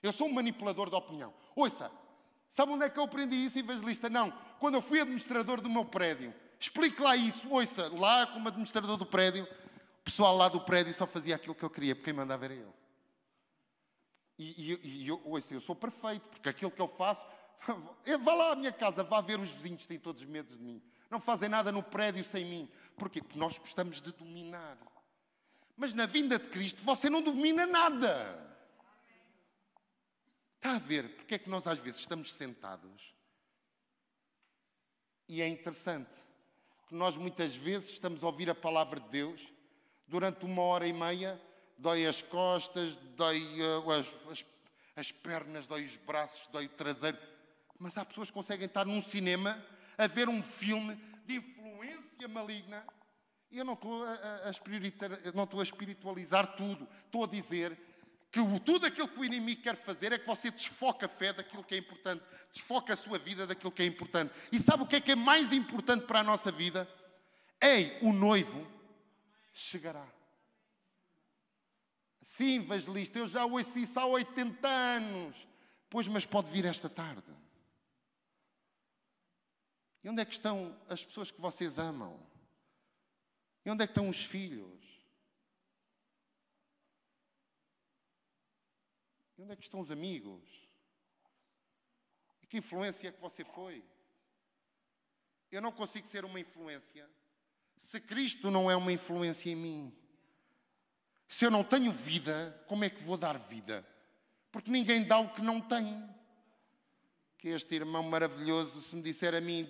Eu 0.02 0.12
sou 0.12 0.26
um 0.26 0.32
manipulador 0.32 0.90
da 0.90 0.98
opinião. 0.98 1.32
Ouça, 1.54 1.90
sabe 2.48 2.72
onde 2.72 2.84
é 2.84 2.90
que 2.90 2.98
eu 2.98 3.04
aprendi 3.04 3.36
isso, 3.36 3.58
evangelista? 3.58 4.10
Não 4.10 4.32
quando 4.62 4.76
eu 4.76 4.80
fui 4.80 5.00
administrador 5.00 5.60
do 5.60 5.68
meu 5.68 5.84
prédio. 5.84 6.32
Explique 6.60 7.02
lá 7.02 7.16
isso. 7.16 7.48
Ouça, 7.50 7.88
lá 7.98 8.24
como 8.28 8.46
administrador 8.46 8.96
do 8.96 9.04
prédio, 9.04 9.42
o 9.42 10.04
pessoal 10.04 10.36
lá 10.36 10.48
do 10.48 10.60
prédio 10.60 10.94
só 10.94 11.04
fazia 11.04 11.34
aquilo 11.34 11.52
que 11.52 11.64
eu 11.64 11.68
queria, 11.68 11.96
porque 11.96 12.04
quem 12.04 12.14
mandava 12.14 12.44
era 12.44 12.54
eu. 12.54 12.72
E, 14.38 14.72
e, 14.72 15.02
e 15.02 15.08
eu, 15.08 15.20
ouça, 15.24 15.52
eu 15.52 15.60
sou 15.60 15.74
perfeito, 15.74 16.28
porque 16.28 16.48
aquilo 16.48 16.70
que 16.70 16.80
eu 16.80 16.86
faço. 16.86 17.26
Vá 18.22 18.34
lá 18.36 18.52
à 18.52 18.54
minha 18.54 18.72
casa, 18.72 19.02
vá 19.02 19.20
ver 19.20 19.38
os 19.38 19.48
vizinhos, 19.48 19.86
têm 19.86 19.98
todos 19.98 20.24
medo 20.24 20.56
de 20.56 20.62
mim. 20.62 20.80
Não 21.10 21.20
fazem 21.20 21.48
nada 21.48 21.72
no 21.72 21.82
prédio 21.82 22.22
sem 22.22 22.44
mim. 22.44 22.68
Porquê? 22.96 23.20
Porque 23.20 23.38
nós 23.38 23.58
gostamos 23.58 24.00
de 24.00 24.12
dominar. 24.12 24.78
Mas 25.76 25.92
na 25.92 26.06
vinda 26.06 26.38
de 26.38 26.48
Cristo 26.48 26.82
você 26.82 27.10
não 27.10 27.20
domina 27.20 27.66
nada. 27.66 28.51
Está 30.62 30.76
a 30.76 30.78
ver 30.78 31.08
porque 31.16 31.34
é 31.34 31.38
que 31.40 31.50
nós 31.50 31.66
às 31.66 31.80
vezes 31.80 31.98
estamos 31.98 32.32
sentados 32.32 33.12
e 35.28 35.42
é 35.42 35.48
interessante 35.48 36.14
que 36.86 36.94
nós 36.94 37.16
muitas 37.16 37.56
vezes 37.56 37.90
estamos 37.90 38.22
a 38.22 38.28
ouvir 38.28 38.48
a 38.48 38.54
palavra 38.54 39.00
de 39.00 39.08
Deus 39.08 39.52
durante 40.06 40.44
uma 40.44 40.62
hora 40.62 40.86
e 40.86 40.92
meia, 40.92 41.42
dói 41.76 42.06
as 42.06 42.22
costas, 42.22 42.94
dói 43.16 43.42
uh, 43.60 43.90
as, 43.90 44.14
as, 44.30 44.46
as 44.94 45.10
pernas, 45.10 45.66
dói 45.66 45.82
os 45.82 45.96
braços, 45.96 46.46
dói 46.52 46.66
o 46.66 46.68
traseiro. 46.68 47.18
Mas 47.76 47.98
há 47.98 48.04
pessoas 48.04 48.28
que 48.28 48.34
conseguem 48.34 48.66
estar 48.66 48.86
num 48.86 49.02
cinema 49.02 49.60
a 49.98 50.06
ver 50.06 50.28
um 50.28 50.40
filme 50.40 50.94
de 51.26 51.38
influência 51.38 52.28
maligna. 52.28 52.86
E 53.50 53.58
eu 53.58 53.64
não 53.64 53.72
estou 53.72 54.04
a, 54.04 54.12
a, 54.12 54.48
a, 54.48 55.32
não 55.34 55.42
estou 55.42 55.58
a 55.58 55.64
espiritualizar 55.64 56.54
tudo. 56.54 56.88
Estou 57.06 57.24
a 57.24 57.26
dizer 57.26 57.76
que 58.32 58.40
tudo 58.60 58.86
aquilo 58.86 59.06
que 59.06 59.20
o 59.20 59.24
inimigo 59.24 59.60
quer 59.60 59.76
fazer 59.76 60.10
é 60.10 60.18
que 60.18 60.26
você 60.26 60.50
desfoca 60.50 61.04
a 61.04 61.08
fé 61.08 61.34
daquilo 61.34 61.62
que 61.62 61.74
é 61.74 61.78
importante, 61.78 62.24
desfoca 62.50 62.94
a 62.94 62.96
sua 62.96 63.18
vida 63.18 63.46
daquilo 63.46 63.70
que 63.70 63.82
é 63.82 63.86
importante. 63.86 64.32
E 64.50 64.58
sabe 64.58 64.84
o 64.84 64.86
que 64.86 64.96
é 64.96 65.00
que 65.02 65.12
é 65.12 65.14
mais 65.14 65.52
importante 65.52 66.06
para 66.06 66.20
a 66.20 66.24
nossa 66.24 66.50
vida? 66.50 66.88
Ei, 67.60 67.98
o 68.00 68.10
noivo 68.10 68.66
chegará. 69.52 70.06
Sim, 72.22 72.60
evangelista, 72.60 73.18
eu 73.18 73.28
já 73.28 73.44
ouço 73.44 73.78
isso 73.78 74.00
há 74.00 74.06
80 74.06 74.66
anos. 74.66 75.46
Pois, 75.90 76.08
mas 76.08 76.24
pode 76.24 76.50
vir 76.50 76.64
esta 76.64 76.88
tarde. 76.88 77.30
E 80.02 80.08
onde 80.08 80.22
é 80.22 80.24
que 80.24 80.32
estão 80.32 80.74
as 80.88 81.04
pessoas 81.04 81.30
que 81.30 81.40
vocês 81.40 81.78
amam? 81.78 82.18
E 83.62 83.70
onde 83.70 83.84
é 83.84 83.86
que 83.86 83.90
estão 83.90 84.08
os 84.08 84.24
filhos? 84.24 84.91
Onde 89.42 89.54
é 89.54 89.56
que 89.56 89.64
estão 89.64 89.80
os 89.80 89.90
amigos? 89.90 90.40
E 92.42 92.46
que 92.46 92.58
influência 92.58 93.08
é 93.08 93.12
que 93.12 93.20
você 93.20 93.44
foi? 93.44 93.84
Eu 95.50 95.60
não 95.60 95.72
consigo 95.72 96.06
ser 96.06 96.24
uma 96.24 96.38
influência 96.38 97.10
se 97.76 98.00
Cristo 98.00 98.52
não 98.52 98.70
é 98.70 98.76
uma 98.76 98.92
influência 98.92 99.50
em 99.50 99.56
mim. 99.56 99.98
Se 101.26 101.44
eu 101.44 101.50
não 101.50 101.64
tenho 101.64 101.90
vida, 101.90 102.64
como 102.68 102.84
é 102.84 102.88
que 102.88 103.02
vou 103.02 103.16
dar 103.16 103.36
vida? 103.36 103.84
Porque 104.52 104.70
ninguém 104.70 105.02
dá 105.02 105.18
o 105.18 105.34
que 105.34 105.42
não 105.42 105.60
tem. 105.60 106.08
Que 107.36 107.48
este 107.48 107.74
irmão 107.74 108.04
maravilhoso, 108.04 108.80
se 108.80 108.94
me 108.94 109.02
disser 109.02 109.34
a 109.34 109.40
mim, 109.40 109.68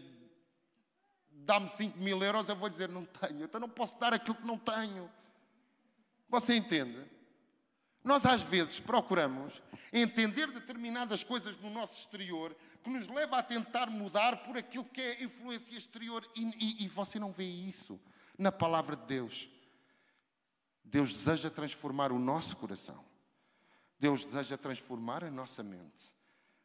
dá-me 1.31 1.71
5 1.71 1.99
mil 1.99 2.23
euros, 2.23 2.47
eu 2.47 2.57
vou 2.57 2.69
dizer, 2.69 2.91
não 2.91 3.07
tenho. 3.07 3.45
Então 3.45 3.59
não 3.59 3.71
posso 3.71 3.99
dar 3.99 4.13
aquilo 4.13 4.37
que 4.37 4.47
não 4.47 4.59
tenho. 4.59 5.11
Você 6.29 6.55
entende? 6.55 7.11
Nós 8.05 8.27
às 8.27 8.43
vezes 8.43 8.81
procuramos 8.81 9.63
entender 9.93 10.51
determinadas 10.51 11.23
coisas 11.23 11.57
no 11.59 11.71
nosso 11.71 12.01
exterior 12.01 12.57
que 12.83 12.91
nos 12.91 13.07
leva 13.07 13.39
a 13.39 13.43
tentar 13.43 13.89
mudar 13.89 14.43
por 14.43 14.57
aquilo 14.57 14.85
que 14.85 15.01
é 15.01 15.23
influência 15.23 15.77
exterior 15.77 16.27
e, 16.35 16.43
e, 16.43 16.85
e 16.85 16.89
você 16.89 17.19
não 17.19 17.33
vê 17.33 17.45
isso 17.45 18.01
na 18.37 18.51
palavra 18.51 18.97
de 18.97 19.07
Deus. 19.07 19.49
Deus 20.85 21.13
deseja 21.13 21.49
transformar 21.49 22.11
o 22.11 22.19
nosso 22.19 22.57
coração. 22.57 23.05
Deus 23.99 24.25
deseja 24.25 24.59
transformar 24.59 25.23
a 25.23 25.31
nossa 25.31 25.63
mente. 25.63 26.13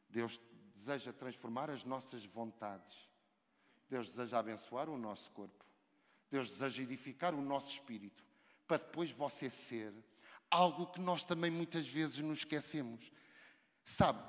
Deus 0.10 0.40
deseja 0.76 1.14
transformar 1.14 1.70
as 1.70 1.84
nossas 1.84 2.26
vontades. 2.26 3.08
Deus 3.88 4.08
deseja 4.10 4.40
abençoar 4.40 4.90
o 4.90 4.98
nosso 4.98 5.30
corpo. 5.32 5.64
Deus 6.32 6.50
deseja 6.50 6.82
edificar 6.82 7.36
o 7.36 7.42
nosso 7.42 7.72
espírito 7.72 8.26
para 8.68 8.78
depois 8.78 9.12
você 9.12 9.50
ser 9.50 9.94
algo 10.50 10.88
que 10.88 11.00
nós 11.00 11.24
também 11.24 11.52
muitas 11.52 11.88
vezes 11.88 12.20
nos 12.20 12.40
esquecemos. 12.40 13.12
Sabe, 13.84 14.20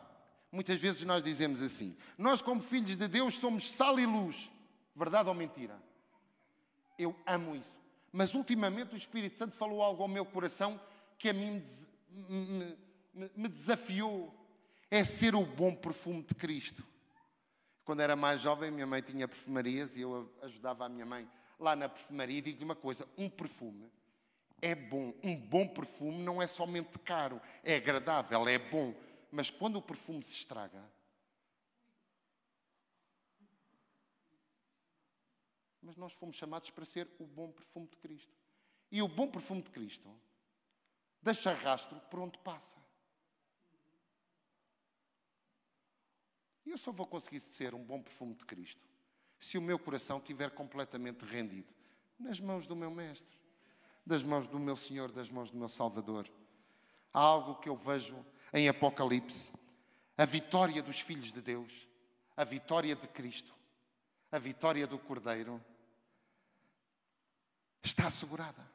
muitas 0.52 0.80
vezes 0.80 1.02
nós 1.04 1.22
dizemos 1.22 1.62
assim: 1.62 1.96
nós, 2.16 2.42
como 2.42 2.60
filhos 2.60 2.96
de 2.96 3.08
Deus, 3.08 3.34
somos 3.34 3.70
sal 3.70 3.98
e 3.98 4.06
luz. 4.06 4.50
Verdade 4.94 5.28
ou 5.28 5.34
mentira? 5.34 5.80
Eu 6.98 7.14
amo 7.26 7.54
isso. 7.54 7.78
Mas 8.12 8.34
ultimamente 8.34 8.94
o 8.94 8.96
Espírito 8.96 9.36
Santo 9.36 9.54
falou 9.54 9.82
algo 9.82 10.02
ao 10.02 10.08
meu 10.08 10.24
coração 10.24 10.80
que 11.18 11.28
a 11.28 11.32
mim 11.32 11.62
me, 12.10 12.76
me, 13.14 13.30
me 13.36 13.48
desafiou. 13.48 14.34
É 14.90 15.04
ser 15.04 15.34
o 15.34 15.44
bom 15.44 15.74
perfume 15.74 16.22
de 16.22 16.34
Cristo. 16.34 16.82
Quando 17.84 18.00
era 18.00 18.16
mais 18.16 18.40
jovem, 18.40 18.70
minha 18.70 18.86
mãe 18.86 19.02
tinha 19.02 19.28
perfumarias 19.28 19.96
e 19.96 20.00
eu 20.00 20.32
ajudava 20.42 20.86
a 20.86 20.88
minha 20.88 21.04
mãe 21.04 21.28
lá 21.60 21.76
na 21.76 21.88
perfumaria. 21.88 22.38
E 22.38 22.42
digo-lhe 22.42 22.64
uma 22.64 22.74
coisa: 22.74 23.06
um 23.16 23.28
perfume 23.28 23.90
é 24.60 24.74
bom. 24.74 25.14
Um 25.22 25.36
bom 25.36 25.66
perfume 25.66 26.22
não 26.22 26.40
é 26.42 26.46
somente 26.46 26.98
caro, 26.98 27.40
é 27.62 27.76
agradável, 27.76 28.46
é 28.48 28.58
bom. 28.58 28.94
Mas 29.30 29.50
quando 29.50 29.76
o 29.76 29.82
perfume 29.82 30.22
se 30.22 30.32
estraga, 30.32 30.82
mas 35.82 35.96
nós 35.96 36.12
fomos 36.12 36.36
chamados 36.36 36.70
para 36.70 36.84
ser 36.84 37.08
o 37.18 37.26
bom 37.26 37.50
perfume 37.50 37.86
de 37.88 37.96
Cristo. 37.98 38.36
E 38.90 39.02
o 39.02 39.08
bom 39.08 39.30
perfume 39.30 39.62
de 39.62 39.70
Cristo 39.70 40.08
deixa 41.22 41.52
rastro 41.52 42.00
por 42.10 42.20
onde 42.20 42.38
passa. 42.38 42.76
E 46.64 46.70
eu 46.70 46.78
só 46.78 46.92
vou 46.92 47.06
conseguir 47.06 47.40
ser 47.40 47.74
um 47.74 47.82
bom 47.82 48.02
perfume 48.02 48.34
de 48.34 48.44
Cristo 48.44 48.84
se 49.38 49.56
o 49.56 49.62
meu 49.62 49.78
coração 49.78 50.18
estiver 50.18 50.50
completamente 50.50 51.24
rendido 51.24 51.72
nas 52.18 52.40
mãos 52.40 52.66
do 52.66 52.74
meu 52.74 52.90
Mestre 52.90 53.37
das 54.08 54.22
mãos 54.22 54.46
do 54.46 54.58
meu 54.58 54.74
Senhor, 54.74 55.12
das 55.12 55.30
mãos 55.30 55.50
do 55.50 55.58
meu 55.58 55.68
Salvador. 55.68 56.26
Há 57.12 57.20
algo 57.20 57.56
que 57.56 57.68
eu 57.68 57.76
vejo 57.76 58.24
em 58.52 58.68
Apocalipse: 58.68 59.52
a 60.16 60.24
vitória 60.24 60.82
dos 60.82 60.98
filhos 60.98 61.30
de 61.30 61.42
Deus, 61.42 61.86
a 62.36 62.42
vitória 62.42 62.96
de 62.96 63.06
Cristo, 63.06 63.54
a 64.32 64.38
vitória 64.38 64.86
do 64.86 64.98
Cordeiro 64.98 65.62
está 67.82 68.06
assegurada. 68.06 68.66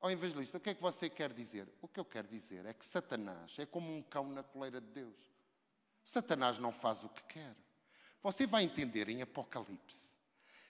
Ó 0.00 0.06
oh, 0.06 0.10
evangelista, 0.10 0.58
o 0.58 0.60
que 0.60 0.70
é 0.70 0.74
que 0.74 0.82
você 0.82 1.08
quer 1.08 1.32
dizer? 1.32 1.68
O 1.80 1.86
que 1.86 2.00
eu 2.00 2.04
quero 2.04 2.26
dizer 2.26 2.64
é 2.66 2.72
que 2.72 2.84
Satanás 2.84 3.56
é 3.58 3.66
como 3.66 3.94
um 3.94 4.02
cão 4.02 4.28
na 4.28 4.42
coleira 4.42 4.80
de 4.80 4.88
Deus. 4.88 5.16
Satanás 6.04 6.58
não 6.58 6.72
faz 6.72 7.04
o 7.04 7.08
que 7.08 7.22
quer. 7.24 7.56
Você 8.20 8.46
vai 8.46 8.64
entender 8.64 9.08
em 9.08 9.22
Apocalipse 9.22 10.16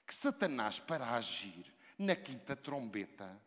que 0.06 0.14
Satanás, 0.14 0.78
para 0.80 1.14
agir 1.14 1.72
na 2.02 2.16
quinta 2.16 2.56
trombeta, 2.56 3.40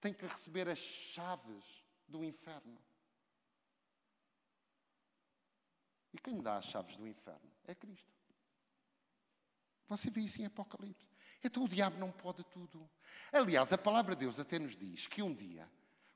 tem 0.00 0.12
que 0.12 0.26
receber 0.26 0.68
as 0.68 0.78
chaves 0.78 1.84
do 2.06 2.22
inferno. 2.22 2.78
E 6.12 6.18
quem 6.18 6.40
dá 6.40 6.56
as 6.56 6.66
chaves 6.66 6.96
do 6.96 7.06
inferno 7.06 7.50
é 7.66 7.74
Cristo. 7.74 8.12
Você 9.88 10.10
vê 10.10 10.20
isso 10.20 10.40
em 10.40 10.46
Apocalipse. 10.46 11.08
Então 11.42 11.64
o 11.64 11.68
diabo 11.68 11.98
não 11.98 12.10
pode 12.10 12.44
tudo. 12.44 12.88
Aliás, 13.32 13.72
a 13.72 13.78
palavra 13.78 14.14
de 14.14 14.20
Deus 14.20 14.38
até 14.38 14.58
nos 14.58 14.76
diz 14.76 15.06
que 15.06 15.22
um 15.22 15.34
dia, 15.34 15.68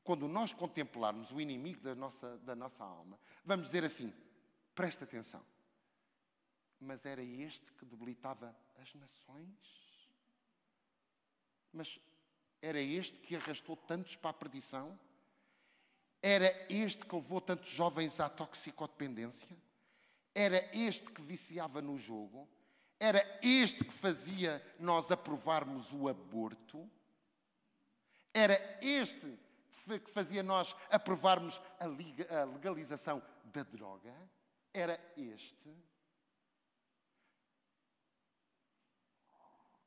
quando 0.05 0.29
nós 0.29 0.53
contemplarmos 0.53 1.31
o 1.31 1.41
inimigo 1.41 1.81
da 1.81 1.95
nossa, 1.95 2.39
da 2.39 2.55
nossa 2.55 2.85
alma, 2.85 3.19
vamos 3.45 3.67
dizer 3.67 3.85
assim: 3.85 4.13
presta 4.75 5.05
atenção. 5.05 5.45
Mas 6.81 7.07
era 7.07 7.23
este 7.23 7.73
que 7.73 7.85
debilitava 7.85 8.55
as 8.81 8.95
nações? 8.95 9.82
Mas 11.73 11.99
era 12.61 12.81
este 12.81 13.19
que 13.19 13.35
arrastou 13.35 13.77
tantos 13.77 14.17
para 14.17 14.31
a 14.31 14.35
perdição? 14.35 14.99
Era 16.23 16.49
este 16.69 17.05
que 17.05 17.15
levou 17.15 17.41
tantos 17.41 17.71
jovens 17.71 18.21
à 18.21 18.29
toxicodependência? 18.29 19.57
Era 20.35 20.71
este 20.77 21.11
que 21.11 21.23
viciava 21.23 21.83
no 21.83 21.99
jogo? 21.99 22.49
Era 23.01 23.21
este 23.43 23.85
que 23.85 23.93
fazia 23.93 24.65
nós 24.79 25.11
aprovarmos 25.11 25.93
o 25.93 26.09
aborto? 26.09 26.89
Era 28.33 28.55
este 28.81 29.37
que 29.87 30.11
fazia 30.11 30.43
nós 30.43 30.77
aprovarmos 30.89 31.61
a 31.81 31.87
legalização 32.45 33.21
da 33.47 33.65
droga? 33.65 34.15
Era 34.73 34.99
este? 35.17 35.75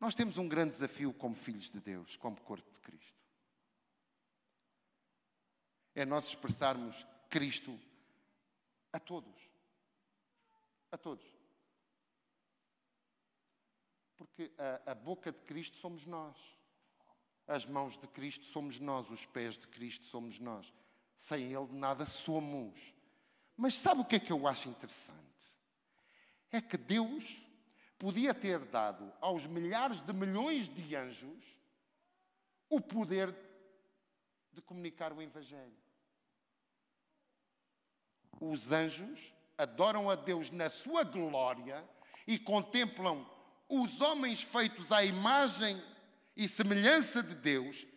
Nós 0.05 0.13
temos 0.13 0.37
um 0.37 0.47
grande 0.47 0.69
desafio 0.69 1.11
como 1.11 1.33
filhos 1.33 1.67
de 1.67 1.79
Deus, 1.79 2.15
como 2.15 2.39
corpo 2.41 2.71
de 2.71 2.79
Cristo. 2.79 3.19
É 5.95 6.05
nós 6.05 6.27
expressarmos 6.27 7.07
Cristo 7.27 7.75
a 8.93 8.99
todos. 8.99 9.49
A 10.91 10.97
todos. 10.99 11.25
Porque 14.15 14.53
a, 14.59 14.91
a, 14.91 14.93
boca 14.93 15.31
de 15.31 15.41
Cristo 15.41 15.77
somos 15.77 16.05
nós. 16.05 16.37
As 17.47 17.65
mãos 17.65 17.97
de 17.97 18.05
Cristo 18.05 18.45
somos 18.45 18.77
nós. 18.77 19.09
Os 19.09 19.25
pés 19.25 19.57
de 19.57 19.67
Cristo 19.67 20.05
somos 20.05 20.37
nós. 20.37 20.71
Sem 21.17 21.51
Ele 21.51 21.73
nada 21.73 22.05
somos. 22.05 22.93
Mas 23.57 23.73
sabe 23.73 24.01
o 24.01 24.05
que 24.05 24.17
é 24.17 24.19
que 24.19 24.31
eu 24.31 24.47
acho 24.47 24.69
interessante? 24.69 25.57
É 26.51 26.61
que 26.61 26.77
Deus 26.77 27.43
podia 27.97 28.34
ter 28.34 28.60
dado 28.60 29.12
aos 29.21 29.45
milhares 29.45 30.01
de 30.01 30.13
milhões 30.13 30.69
de 30.69 30.95
anjos 30.95 31.43
o 32.69 32.81
poder 32.81 33.34
de 34.51 34.62
comunicar 34.62 35.13
o 35.13 35.21
Evangelho. 35.21 35.77
Os 38.39 38.71
anjos 38.71 39.34
adoram 39.58 40.10
a 40.10 40.15
Deus 40.15 40.49
na 40.49 40.69
sua 40.69 41.03
glória 41.03 41.88
e 42.27 42.38
contemplam 42.38 43.29
os 43.69 44.01
homens 44.01 44.41
feitos 44.41 44.91
à 44.91 45.03
imagem 45.03 45.81
e 46.36 46.47
semelhança 46.47 47.23
de 47.23 47.36
Deus, 47.36 47.88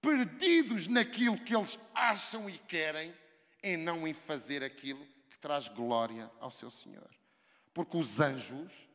perdidos 0.00 0.86
naquilo 0.86 1.42
que 1.42 1.54
eles 1.54 1.78
acham 1.94 2.48
e 2.48 2.56
querem, 2.56 3.14
em 3.62 3.76
não 3.76 4.06
em 4.06 4.14
fazer 4.14 4.62
aquilo 4.62 5.04
que 5.28 5.38
traz 5.38 5.68
glória 5.68 6.30
ao 6.38 6.50
seu 6.50 6.70
Senhor. 6.70 7.10
Porque 7.74 7.96
os 7.96 8.20
anjos 8.20 8.87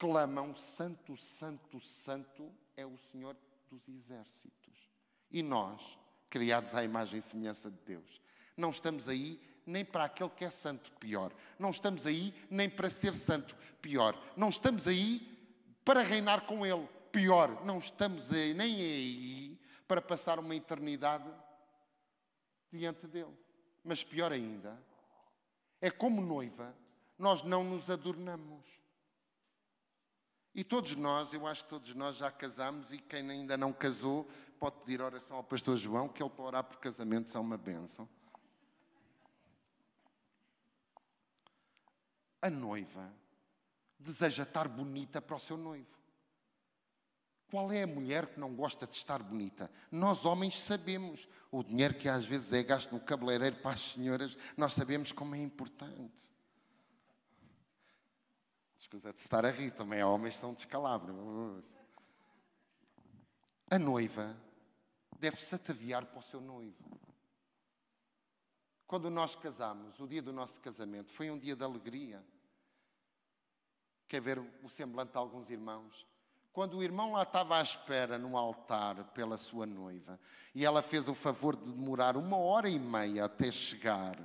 clamam: 0.00 0.54
Santo, 0.54 1.16
Santo, 1.16 1.78
Santo 1.78 2.50
é 2.76 2.84
o 2.84 2.96
Senhor 2.96 3.36
dos 3.70 3.86
exércitos. 3.88 4.90
E 5.30 5.42
nós, 5.42 5.96
criados 6.28 6.74
à 6.74 6.82
imagem 6.82 7.20
e 7.20 7.22
semelhança 7.22 7.70
de 7.70 7.78
Deus, 7.86 8.20
não 8.56 8.70
estamos 8.70 9.08
aí 9.08 9.40
nem 9.64 9.84
para 9.84 10.04
aquele 10.04 10.30
que 10.30 10.44
é 10.44 10.50
santo, 10.50 10.90
pior. 10.92 11.32
Não 11.58 11.70
estamos 11.70 12.06
aí 12.06 12.34
nem 12.50 12.68
para 12.68 12.90
ser 12.90 13.14
santo, 13.14 13.54
pior. 13.80 14.20
Não 14.36 14.48
estamos 14.48 14.88
aí 14.88 15.20
para 15.84 16.00
reinar 16.00 16.46
com 16.46 16.66
Ele, 16.66 16.88
pior. 17.12 17.64
Não 17.64 17.78
estamos 17.78 18.32
aí, 18.32 18.54
nem 18.54 18.74
aí 18.74 19.60
para 19.86 20.00
passar 20.00 20.38
uma 20.38 20.56
eternidade 20.56 21.30
diante 22.72 23.06
dele. 23.06 23.36
Mas 23.84 24.02
pior 24.02 24.32
ainda, 24.32 24.82
é 25.80 25.90
como 25.90 26.20
noiva, 26.20 26.74
nós 27.18 27.42
não 27.42 27.62
nos 27.62 27.88
adornamos. 27.90 28.79
E 30.54 30.64
todos 30.64 30.96
nós, 30.96 31.32
eu 31.32 31.46
acho 31.46 31.64
que 31.64 31.70
todos 31.70 31.94
nós 31.94 32.16
já 32.16 32.30
casamos 32.30 32.92
e 32.92 32.98
quem 32.98 33.30
ainda 33.30 33.56
não 33.56 33.72
casou 33.72 34.28
pode 34.58 34.76
pedir 34.80 35.00
oração 35.00 35.36
ao 35.36 35.44
pastor 35.44 35.76
João, 35.76 36.08
que 36.08 36.22
ele 36.22 36.30
para 36.30 36.44
orar 36.44 36.64
por 36.64 36.78
casamentos 36.78 37.34
é 37.34 37.38
uma 37.38 37.56
bênção. 37.56 38.08
A 42.42 42.50
noiva 42.50 43.12
deseja 43.98 44.42
estar 44.42 44.66
bonita 44.66 45.20
para 45.22 45.36
o 45.36 45.40
seu 45.40 45.56
noivo. 45.56 46.00
Qual 47.50 47.70
é 47.72 47.82
a 47.82 47.86
mulher 47.86 48.26
que 48.26 48.38
não 48.38 48.54
gosta 48.54 48.86
de 48.86 48.94
estar 48.94 49.22
bonita? 49.22 49.70
Nós, 49.90 50.24
homens, 50.24 50.58
sabemos. 50.58 51.28
O 51.50 51.64
dinheiro 51.64 51.94
que 51.94 52.08
às 52.08 52.24
vezes 52.24 52.52
é 52.52 52.62
gasto 52.62 52.92
no 52.92 53.00
cabeleireiro 53.00 53.56
para 53.56 53.72
as 53.72 53.80
senhoras, 53.80 54.38
nós 54.56 54.72
sabemos 54.72 55.10
como 55.10 55.34
é 55.34 55.38
importante. 55.38 56.32
Escusa 58.80 59.12
de 59.12 59.20
estar 59.20 59.44
a 59.44 59.50
rir, 59.50 59.72
também 59.72 60.00
há 60.00 60.08
homens 60.08 60.34
que 60.34 60.40
são 60.40 60.54
descalabro. 60.54 61.62
A 63.70 63.78
noiva 63.78 64.34
deve-se 65.18 65.54
ataviar 65.54 66.06
para 66.06 66.18
o 66.18 66.22
seu 66.22 66.40
noivo. 66.40 66.98
Quando 68.86 69.10
nós 69.10 69.36
casamos, 69.36 70.00
o 70.00 70.08
dia 70.08 70.22
do 70.22 70.32
nosso 70.32 70.58
casamento 70.62 71.10
foi 71.10 71.30
um 71.30 71.38
dia 71.38 71.54
de 71.54 71.62
alegria. 71.62 72.24
Quer 74.08 74.22
ver 74.22 74.38
o 74.38 74.68
semblante 74.70 75.12
de 75.12 75.18
alguns 75.18 75.50
irmãos? 75.50 76.06
Quando 76.50 76.78
o 76.78 76.82
irmão 76.82 77.12
lá 77.12 77.22
estava 77.22 77.58
à 77.58 77.62
espera 77.62 78.18
no 78.18 78.34
altar 78.34 79.04
pela 79.12 79.36
sua 79.36 79.66
noiva 79.66 80.18
e 80.54 80.64
ela 80.64 80.80
fez 80.80 81.06
o 81.06 81.14
favor 81.14 81.54
de 81.54 81.70
demorar 81.70 82.16
uma 82.16 82.38
hora 82.38 82.68
e 82.68 82.78
meia 82.78 83.26
até 83.26 83.52
chegar, 83.52 84.18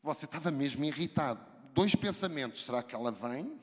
você 0.00 0.26
estava 0.26 0.52
mesmo 0.52 0.84
irritado. 0.84 1.57
Dois 1.72 1.94
pensamentos: 1.94 2.64
será 2.64 2.82
que 2.82 2.94
ela 2.94 3.12
vem? 3.12 3.60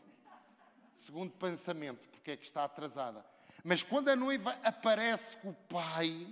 Segundo 0.96 1.32
pensamento, 1.32 2.08
porque 2.10 2.32
é 2.32 2.38
que 2.38 2.46
está 2.46 2.64
atrasada? 2.64 3.26
Mas 3.64 3.84
quando 3.84 4.10
a 4.10 4.16
noiva 4.16 4.58
aparece 4.64 5.38
com 5.38 5.50
o 5.50 5.54
pai 5.54 6.28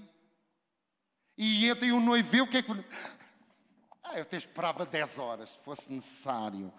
e 1.38 1.68
entra 1.68 1.86
e 1.86 1.92
o 1.92 2.00
noivo 2.00 2.30
vê 2.30 2.42
o 2.42 2.48
que 2.48 2.58
é 2.58 2.62
que. 2.62 2.72
Ah, 4.04 4.18
eu 4.18 4.22
até 4.22 4.38
esperava 4.38 4.86
10 4.86 5.18
horas, 5.18 5.50
se 5.50 5.60
fosse 5.60 5.92
necessário. 5.92 6.72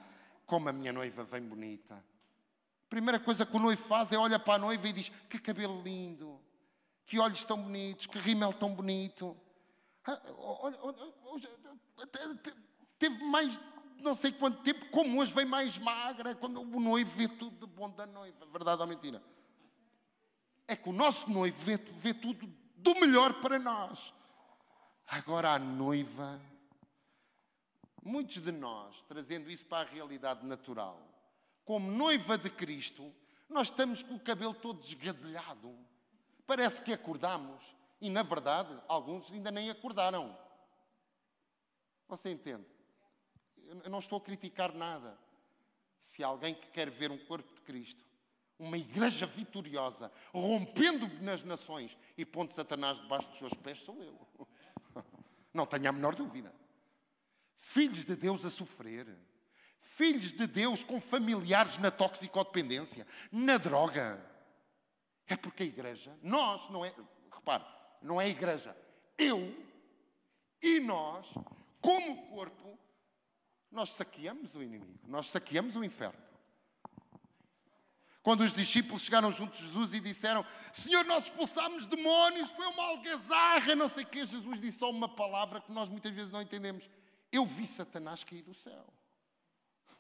Como 0.47 0.69
a 0.69 0.73
minha 0.73 0.93
noiva 0.93 1.25
vem 1.25 1.43
bonita. 1.43 1.95
A 1.95 2.89
primeira 2.89 3.19
coisa 3.19 3.47
que 3.47 3.57
o 3.57 3.59
noivo 3.59 3.83
faz 3.83 4.13
é 4.13 4.19
olhar 4.19 4.39
para 4.39 4.55
a 4.55 4.59
noiva 4.59 4.89
e 4.89 4.93
diz: 4.93 5.11
Que 5.29 5.39
cabelo 5.39 5.83
lindo, 5.83 6.41
que 7.07 7.19
olhos 7.19 7.45
tão 7.45 7.61
bonitos, 7.61 8.07
que 8.07 8.19
rímel 8.19 8.53
tão 8.53 8.75
bonito. 8.75 9.37
Ah, 10.07 10.21
teve 12.99 13.25
mais 13.25 13.59
não 14.05 14.15
sei 14.15 14.31
quanto 14.31 14.63
tempo, 14.63 14.87
como 14.91 15.21
hoje 15.21 15.33
vem 15.33 15.45
mais 15.45 15.79
magra, 15.79 16.35
quando 16.35 16.61
o 16.61 16.81
noivo 16.81 17.11
vê 17.11 17.27
tudo 17.27 17.67
de 17.67 17.73
bom 17.73 17.91
da 17.91 18.07
noiva. 18.07 18.47
Verdade 18.47 18.81
ou 18.83 18.87
mentira? 18.87 19.23
É 20.69 20.77
que 20.77 20.89
o 20.89 20.93
nosso 20.93 21.31
noivo 21.31 21.57
vê, 21.57 21.77
vê 21.77 22.15
tudo 22.15 22.47
do 22.77 22.95
melhor 23.01 23.35
para 23.41 23.59
nós. 23.59 24.13
Agora 25.07 25.51
a 25.51 25.59
noiva 25.59 26.41
muitos 28.05 28.39
de 28.39 28.53
nós, 28.53 29.03
trazendo 29.09 29.51
isso 29.51 29.65
para 29.65 29.89
a 29.89 29.91
realidade 29.91 30.47
natural, 30.47 31.01
como 31.65 31.91
noiva 31.91 32.37
de 32.37 32.51
Cristo, 32.51 33.11
nós 33.49 33.69
estamos 33.69 34.03
com 34.03 34.15
o 34.15 34.21
cabelo 34.21 34.53
todo 34.53 34.81
desgadelhado. 34.81 35.75
Parece 36.47 36.83
que 36.83 36.93
acordamos 36.93 37.75
e, 38.01 38.11
na 38.11 38.23
verdade, 38.23 38.79
alguns 38.87 39.33
ainda 39.33 39.51
nem 39.51 39.71
acordaram. 39.71 40.37
Você 42.07 42.31
entende? 42.31 42.67
Eu 43.83 43.91
não 43.91 43.99
estou 43.99 44.19
a 44.19 44.21
criticar 44.21 44.75
nada. 44.75 45.19
Se 46.01 46.23
alguém 46.23 46.55
que 46.55 46.69
quer 46.69 46.91
ver 46.91 47.11
um 47.11 47.19
corpo 47.19 47.55
de 47.55 47.63
Cristo, 47.63 48.05
uma 48.59 48.79
igreja 48.79 49.27
vitoriosa, 49.27 50.13
rompendo 50.33 51.09
nas 51.23 51.43
nações 51.43 51.97
e 52.17 52.25
pondo 52.25 52.53
Satanás 52.53 53.01
debaixo 53.01 53.29
dos 53.31 53.39
seus 53.39 53.55
pés, 53.55 53.79
sou 53.79 54.03
eu. 54.03 54.29
Não 55.53 55.67
tenha 55.67 55.89
a 55.89 55.93
menor 55.93 56.15
dúvida 56.15 56.53
filhos 57.65 58.05
de 58.05 58.15
Deus 58.15 58.45
a 58.45 58.51
sofrer, 58.51 59.07
filhos 59.81 60.33
de 60.33 60.47
Deus 60.47 60.85
com 60.85 61.01
familiares 61.01 61.79
na 61.79 61.91
toxicodependência, 61.91 63.07
na 63.33 63.57
droga. 63.57 64.23
É 65.27 65.37
porque 65.37 65.63
a 65.63 65.67
igreja, 65.67 66.17
nós, 66.23 66.69
não 66.69 66.85
é, 66.85 66.95
repare, 67.33 67.65
não 68.03 68.21
é 68.21 68.27
a 68.27 68.29
igreja, 68.29 68.77
eu 69.17 69.55
e 70.61 70.81
nós 70.81 71.33
como 71.81 72.27
corpo, 72.29 72.79
nós 73.75 73.91
saqueamos 73.91 74.55
o 74.55 74.63
inimigo, 74.63 75.01
nós 75.07 75.31
saqueamos 75.31 75.77
o 75.77 75.85
inferno. 75.85 76.23
Quando 78.23 78.41
os 78.41 78.55
discípulos 78.55 79.03
chegaram 79.03 79.31
junto 79.31 79.55
de 79.55 79.65
Jesus 79.65 79.93
e 79.93 80.01
disseram: 80.01 80.47
Senhor, 80.73 81.05
nós 81.05 81.25
expulsámos 81.25 81.85
demónios, 81.85 82.49
foi 82.51 82.67
uma 82.69 82.85
algazarra, 82.85 83.75
não 83.75 83.87
sei 83.87 84.05
o 84.05 84.07
quê. 84.07 84.25
Jesus 84.25 84.63
disse 84.63 84.79
só 84.79 84.89
uma 84.89 85.09
palavra 85.09 85.61
que 85.61 85.71
nós 85.71 85.91
muitas 85.91 86.11
vezes 86.11 86.31
não 86.31 86.41
entendemos: 86.41 86.89
Eu 87.31 87.45
vi 87.45 87.67
Satanás 87.67 88.25
cair 88.25 88.41
do 88.41 88.55
céu. 88.55 88.87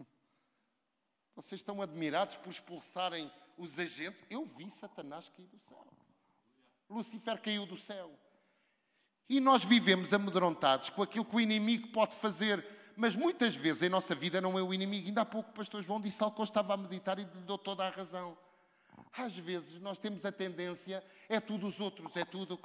Vocês 1.36 1.60
estão 1.60 1.82
admirados 1.82 2.36
por 2.36 2.48
expulsarem 2.48 3.30
os 3.58 3.78
agentes? 3.78 4.24
Eu 4.30 4.46
vi 4.46 4.70
Satanás 4.70 5.28
cair 5.28 5.48
do 5.48 5.58
céu. 5.58 5.86
Lucifer 6.88 7.38
caiu 7.42 7.66
do 7.66 7.76
céu. 7.76 8.10
E 9.28 9.40
nós 9.40 9.64
vivemos 9.64 10.14
amedrontados 10.14 10.88
com 10.88 11.02
aquilo 11.02 11.24
que 11.24 11.36
o 11.36 11.40
inimigo 11.40 11.88
pode 11.88 12.14
fazer, 12.14 12.64
mas 12.96 13.16
muitas 13.16 13.54
vezes 13.54 13.82
em 13.82 13.88
nossa 13.88 14.14
vida 14.14 14.40
não 14.40 14.58
é 14.58 14.62
o 14.62 14.72
inimigo. 14.72 15.06
Ainda 15.06 15.22
há 15.22 15.26
pouco 15.26 15.50
o 15.50 15.54
pastor 15.54 15.82
João 15.82 16.00
disse 16.00 16.22
algo 16.22 16.34
que 16.34 16.40
eu 16.40 16.44
estava 16.44 16.74
a 16.74 16.76
meditar 16.76 17.18
e 17.18 17.24
lhe 17.24 17.42
dou 17.42 17.58
toda 17.58 17.84
a 17.84 17.90
razão. 17.90 18.36
Às 19.12 19.36
vezes 19.36 19.80
nós 19.80 19.98
temos 19.98 20.24
a 20.24 20.32
tendência, 20.32 21.04
é 21.28 21.40
tudo 21.40 21.66
os 21.66 21.80
outros, 21.80 22.16
é 22.16 22.24
tudo. 22.24 22.58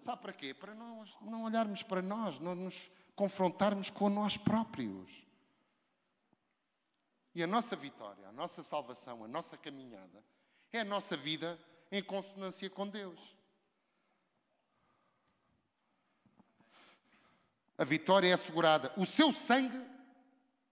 Sabe 0.00 0.22
para 0.22 0.32
quê? 0.32 0.54
Para 0.54 0.74
nós 0.74 1.16
não 1.20 1.44
olharmos 1.44 1.82
para 1.82 2.02
nós, 2.02 2.38
não 2.38 2.54
nos 2.54 2.90
confrontarmos 3.14 3.90
com 3.90 4.08
nós 4.08 4.36
próprios. 4.36 5.26
E 7.34 7.42
a 7.42 7.46
nossa 7.46 7.76
vitória, 7.76 8.28
a 8.28 8.32
nossa 8.32 8.62
salvação, 8.62 9.24
a 9.24 9.28
nossa 9.28 9.56
caminhada 9.56 10.24
é 10.72 10.80
a 10.80 10.84
nossa 10.84 11.16
vida 11.16 11.58
em 11.92 12.02
consonância 12.02 12.68
com 12.70 12.88
Deus. 12.88 13.39
A 17.80 17.84
vitória 17.84 18.28
é 18.28 18.34
assegurada. 18.34 18.92
O 18.94 19.06
seu 19.06 19.32
sangue, 19.32 19.82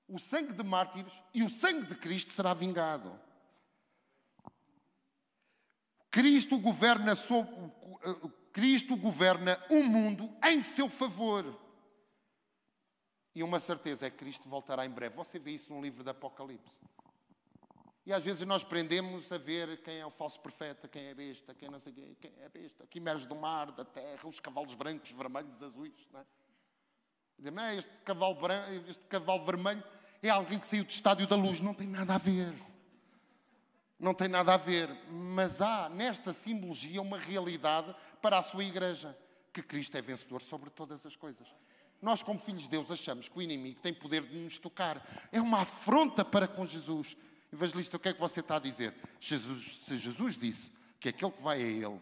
o 0.07 0.19
sangue 0.19 0.53
de 0.53 0.63
mártires 0.63 1.23
e 1.33 1.43
o 1.43 1.49
sangue 1.49 1.87
de 1.87 1.95
Cristo 1.95 2.35
será 2.35 2.53
vingado. 2.53 3.19
Cristo 6.11 6.59
governa, 6.59 7.15
Cristo 8.53 8.95
governa 8.95 9.59
o 9.71 9.83
mundo 9.85 10.31
em 10.45 10.61
seu 10.61 10.91
favor. 10.91 11.59
E 13.35 13.43
uma 13.43 13.59
certeza 13.59 14.07
é 14.07 14.11
que 14.11 14.19
Cristo 14.19 14.47
voltará 14.47 14.85
em 14.85 14.91
breve. 14.91 15.17
Você 15.17 15.39
vê 15.39 15.53
isso 15.53 15.73
no 15.73 15.81
livro 15.81 16.05
do 16.05 16.11
Apocalipse. 16.11 16.79
E 18.05 18.13
às 18.13 18.23
vezes 18.23 18.47
nós 18.47 18.63
prendemos 18.63 19.33
a 19.33 19.39
ver 19.39 19.81
quem 19.83 19.99
é 19.99 20.05
o 20.05 20.11
falso 20.11 20.41
profeta, 20.41 20.87
quem 20.87 21.07
é 21.07 21.15
besta, 21.15 21.55
quem 21.55 21.71
não 21.71 21.79
sei 21.79 21.95
quem, 21.95 22.15
quem 22.17 22.35
é 22.43 22.49
besta, 22.51 22.87
que 22.87 22.99
emerge 22.99 23.27
do 23.27 23.35
mar, 23.35 23.73
da 23.73 23.85
terra, 23.85 24.29
os 24.29 24.41
cavalos 24.41 24.75
brancos, 24.75 25.11
vermelhos, 25.11 25.63
azuis. 25.63 26.07
Não 26.13 26.21
é? 26.21 26.27
Este 27.77 27.91
cavalo, 28.05 28.35
branco, 28.35 28.91
este 28.91 29.05
cavalo 29.09 29.45
vermelho 29.45 29.83
é 30.23 30.29
alguém 30.29 30.59
que 30.59 30.67
saiu 30.67 30.85
do 30.85 30.91
estádio 30.91 31.27
da 31.27 31.37
luz. 31.37 31.61
Não 31.61 31.73
tem 31.73 31.87
nada 31.87 32.15
a 32.15 32.19
ver. 32.19 32.53
Não 33.99 34.13
tem 34.13 34.29
nada 34.29 34.55
a 34.55 34.57
ver. 34.57 34.89
Mas 35.09 35.61
há 35.61 35.89
nesta 35.89 36.33
simbologia 36.33 37.01
uma 37.01 37.19
realidade 37.19 37.95
para 38.21 38.39
a 38.39 38.43
sua 38.43 38.65
igreja: 38.65 39.17
que 39.53 39.63
Cristo 39.63 39.97
é 39.97 40.03
vencedor 40.03 40.43
sobre 40.43 40.69
todas 40.71 41.07
as 41.07 41.15
coisas. 41.15 41.55
Nós, 42.01 42.23
como 42.23 42.39
filhos 42.39 42.63
de 42.63 42.71
Deus, 42.71 42.91
achamos 42.91 43.29
que 43.29 43.39
o 43.39 43.43
inimigo 43.43 43.81
tem 43.81 43.93
poder 43.93 44.23
de 44.23 44.37
nos 44.37 44.59
tocar. 44.59 45.05
É 45.33 45.41
uma 45.41 45.63
afronta 45.63 46.25
para 46.25 46.47
com 46.47 46.67
Jesus. 46.67 47.17
Evangelista, 47.53 47.97
o 47.97 48.01
que 48.01 48.09
é 48.09 48.13
que 48.13 48.21
você 48.21 48.41
está 48.41 48.57
a 48.57 48.61
dizer? 48.61 48.95
Jesus, 49.19 49.79
se 49.79 49.97
Jesus 49.97 50.37
disse 50.37 50.71
que 51.01 51.09
aquele 51.09 51.33
que 51.33 51.43
vai 51.43 51.61
a 51.61 51.67
Ele 51.67 52.01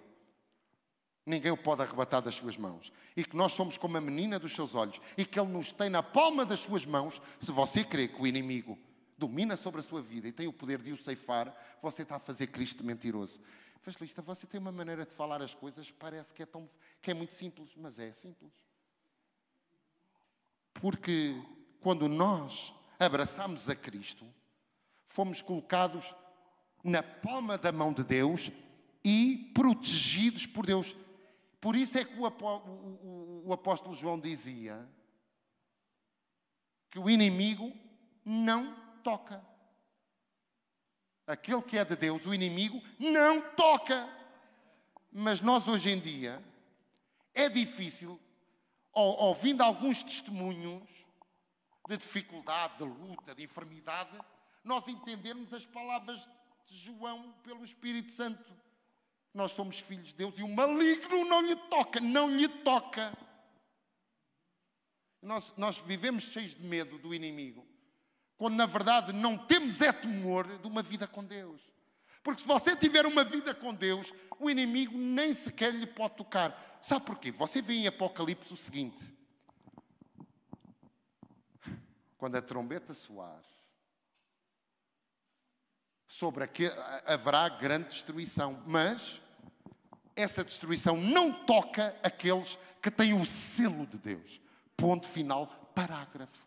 ninguém 1.27 1.51
o 1.51 1.57
pode 1.57 1.83
arrebatar 1.83 2.23
das 2.23 2.37
suas 2.37 2.57
mãos. 2.57 2.93
E 3.17 3.25
que 3.25 3.37
nós 3.37 3.53
somos 3.53 3.77
como 3.77 3.97
a 3.99 4.01
menina 4.01 4.39
dos 4.39 4.55
seus 4.55 4.75
olhos 4.75 5.01
e 5.19 5.27
que 5.27 5.39
Ele 5.39 5.51
nos 5.51 5.73
tem 5.73 5.91
na 5.91 6.03
palma 6.03 6.47
das 6.47 6.61
suas 6.61 6.87
mãos. 6.87 7.21
Se 7.41 7.51
você 7.51 7.85
crê 7.85 8.07
que 8.07 8.23
o 8.23 8.27
inimigo 8.27 8.79
domina 9.19 9.57
sobre 9.57 9.81
a 9.81 9.83
sua 9.83 10.01
vida 10.01 10.29
e 10.29 10.33
tem 10.33 10.47
o 10.47 10.53
poder 10.53 10.81
de 10.81 10.93
o 10.93 10.97
ceifar, 10.97 11.55
você 11.83 12.03
está 12.03 12.17
a 12.17 12.21
fazer 12.21 12.47
Cristo 12.47 12.85
mentiroso. 12.85 13.41
Evangelista, 13.83 14.23
você 14.23 14.47
tem 14.47 14.61
uma 14.61 14.73
maneira 14.73 15.05
de 15.05 15.13
falar 15.13 15.41
as 15.43 15.55
coisas, 15.55 15.91
parece 15.91 16.35
que 16.35 16.43
é, 16.43 16.49
que 17.01 17.11
é 17.11 17.15
muito 17.15 17.35
simples, 17.35 17.73
mas 17.77 17.99
é 17.99 18.13
simples. 18.13 18.53
Porque 20.75 21.41
quando 21.81 22.09
nós 22.09 22.75
abraçamos 22.99 23.71
a 23.71 23.77
Cristo, 23.77 24.27
fomos 25.07 25.41
colocados 25.41 26.15
na 26.83 27.03
palma 27.03 27.57
da 27.57 27.71
mão 27.71 27.93
de 27.93 28.03
Deus 28.03 28.51
e 29.05 29.53
protegidos 29.55 30.47
por 30.47 30.67
Deus. 30.67 30.95
Por 31.61 31.75
isso 31.75 31.99
é 31.99 32.05
que 32.05 32.19
o 32.19 33.53
apóstolo 33.53 33.95
João 33.95 34.21
dizia 34.21 34.89
que 36.91 36.99
o 36.99 37.11
inimigo 37.11 37.73
não 38.25 38.75
toca. 39.03 39.45
Aquele 41.27 41.63
que 41.63 41.77
é 41.77 41.85
de 41.85 41.97
Deus, 41.97 42.25
o 42.27 42.35
inimigo, 42.35 42.81
não 42.99 43.41
toca. 43.53 44.09
Mas 45.11 45.41
nós 45.41 45.67
hoje 45.67 45.91
em 45.91 45.99
dia 45.99 46.45
é 47.35 47.49
difícil, 47.49 48.21
ouvindo 48.93 49.63
alguns 49.63 50.03
testemunhos 50.03 50.89
de 51.89 51.97
dificuldade, 51.97 52.79
de 52.79 52.85
luta, 52.85 53.35
de 53.35 53.45
enfermidade, 53.45 54.19
nós 54.63 54.87
entendermos 54.89 55.53
as 55.53 55.65
palavras 55.65 56.29
de 56.67 56.77
João 56.79 57.33
pelo 57.43 57.65
Espírito 57.65 58.13
Santo. 58.13 58.53
Nós 59.37 59.53
somos 59.53 59.79
filhos 59.79 60.09
de 60.09 60.15
Deus 60.15 60.39
e 60.39 60.43
o 60.43 60.49
maligno 60.49 61.23
não 61.27 61.43
lhe 61.43 61.55
toca, 61.55 62.01
não 62.01 62.35
lhe 62.35 62.49
toca. 62.49 63.13
Nós, 65.21 65.53
nós 65.59 65.77
vivemos 65.77 66.23
cheios 66.23 66.55
de 66.55 66.65
medo 66.65 66.99
do 66.99 67.15
inimigo, 67.15 67.67
quando 68.39 68.55
na 68.55 68.65
verdade 68.65 69.13
não 69.13 69.37
temos 69.37 69.83
é 69.83 69.93
temor 69.93 70.47
de 70.59 70.67
uma 70.67 70.81
vida 70.81 71.07
com 71.07 71.23
Deus. 71.23 71.61
Porque 72.23 72.41
se 72.41 72.49
você 72.49 72.75
tiver 72.75 73.05
uma 73.05 73.25
vida 73.25 73.55
com 73.55 73.75
Deus, 73.75 74.11
o 74.41 74.49
inimigo 74.49 74.97
nem 74.97 75.35
sequer 75.35 75.75
lhe 75.75 75.87
pode 75.87 76.17
tocar. 76.17 76.79
Sabe 76.81 77.05
porquê? 77.05 77.31
Você 77.31 77.61
vê 77.61 77.75
em 77.75 77.87
Apocalipse 77.87 78.55
o 78.55 78.57
seguinte: 78.57 79.15
quando 82.17 82.37
a 82.37 82.43
trombeta 82.43 82.95
soar, 82.95 83.43
sobre 86.07 86.43
a 86.43 86.47
que 86.47 86.73
haverá 87.05 87.51
grande 87.51 87.89
destruição, 87.89 88.63
mas 88.67 89.21
essa 90.17 90.43
destruição 90.43 90.97
não 90.97 91.33
toca 91.45 91.95
aqueles 92.03 92.59
que 92.81 92.91
têm 92.91 93.13
o 93.13 93.25
selo 93.27 93.87
de 93.87 93.99
Deus. 93.99 94.41
Ponto 94.75 95.07
final, 95.07 95.47
parágrafo. 95.75 96.45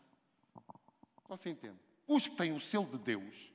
Você 1.28 1.52
entende? 1.52 1.78
Os 2.08 2.26
que 2.26 2.36
têm 2.36 2.54
o 2.54 2.60
selo 2.60 2.88
de 2.88 2.98
Deus 2.98 3.54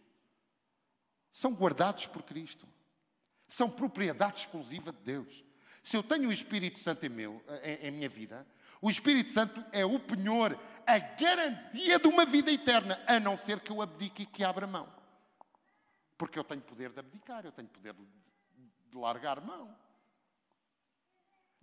são 1.32 1.52
guardados 1.52 2.06
por 2.06 2.22
Cristo. 2.22 2.66
São 3.48 3.68
propriedade 3.68 4.40
exclusiva 4.40 4.92
de 4.92 4.98
Deus. 5.00 5.44
Se 5.82 5.96
eu 5.96 6.02
tenho 6.02 6.28
o 6.28 6.32
Espírito 6.32 6.78
Santo 6.78 7.04
em, 7.04 7.08
meu, 7.08 7.44
em, 7.62 7.88
em 7.88 7.90
minha 7.90 8.08
vida, 8.08 8.46
o 8.80 8.88
Espírito 8.88 9.32
Santo 9.32 9.64
é 9.72 9.84
o 9.84 9.98
penhor, 9.98 10.58
a 10.86 10.98
garantia 10.98 11.98
de 11.98 12.06
uma 12.06 12.24
vida 12.24 12.50
eterna, 12.50 13.02
a 13.06 13.18
não 13.18 13.36
ser 13.36 13.60
que 13.60 13.72
eu 13.72 13.82
abdique 13.82 14.22
e 14.22 14.26
que 14.26 14.44
abra 14.44 14.66
mão. 14.66 14.88
Porque 16.16 16.38
eu 16.38 16.44
tenho 16.44 16.60
poder 16.60 16.90
de 16.90 17.00
abdicar, 17.00 17.44
eu 17.44 17.52
tenho 17.52 17.68
poder 17.68 17.92
de, 17.94 18.06
de 18.90 18.96
largar 18.96 19.40
mão. 19.40 19.74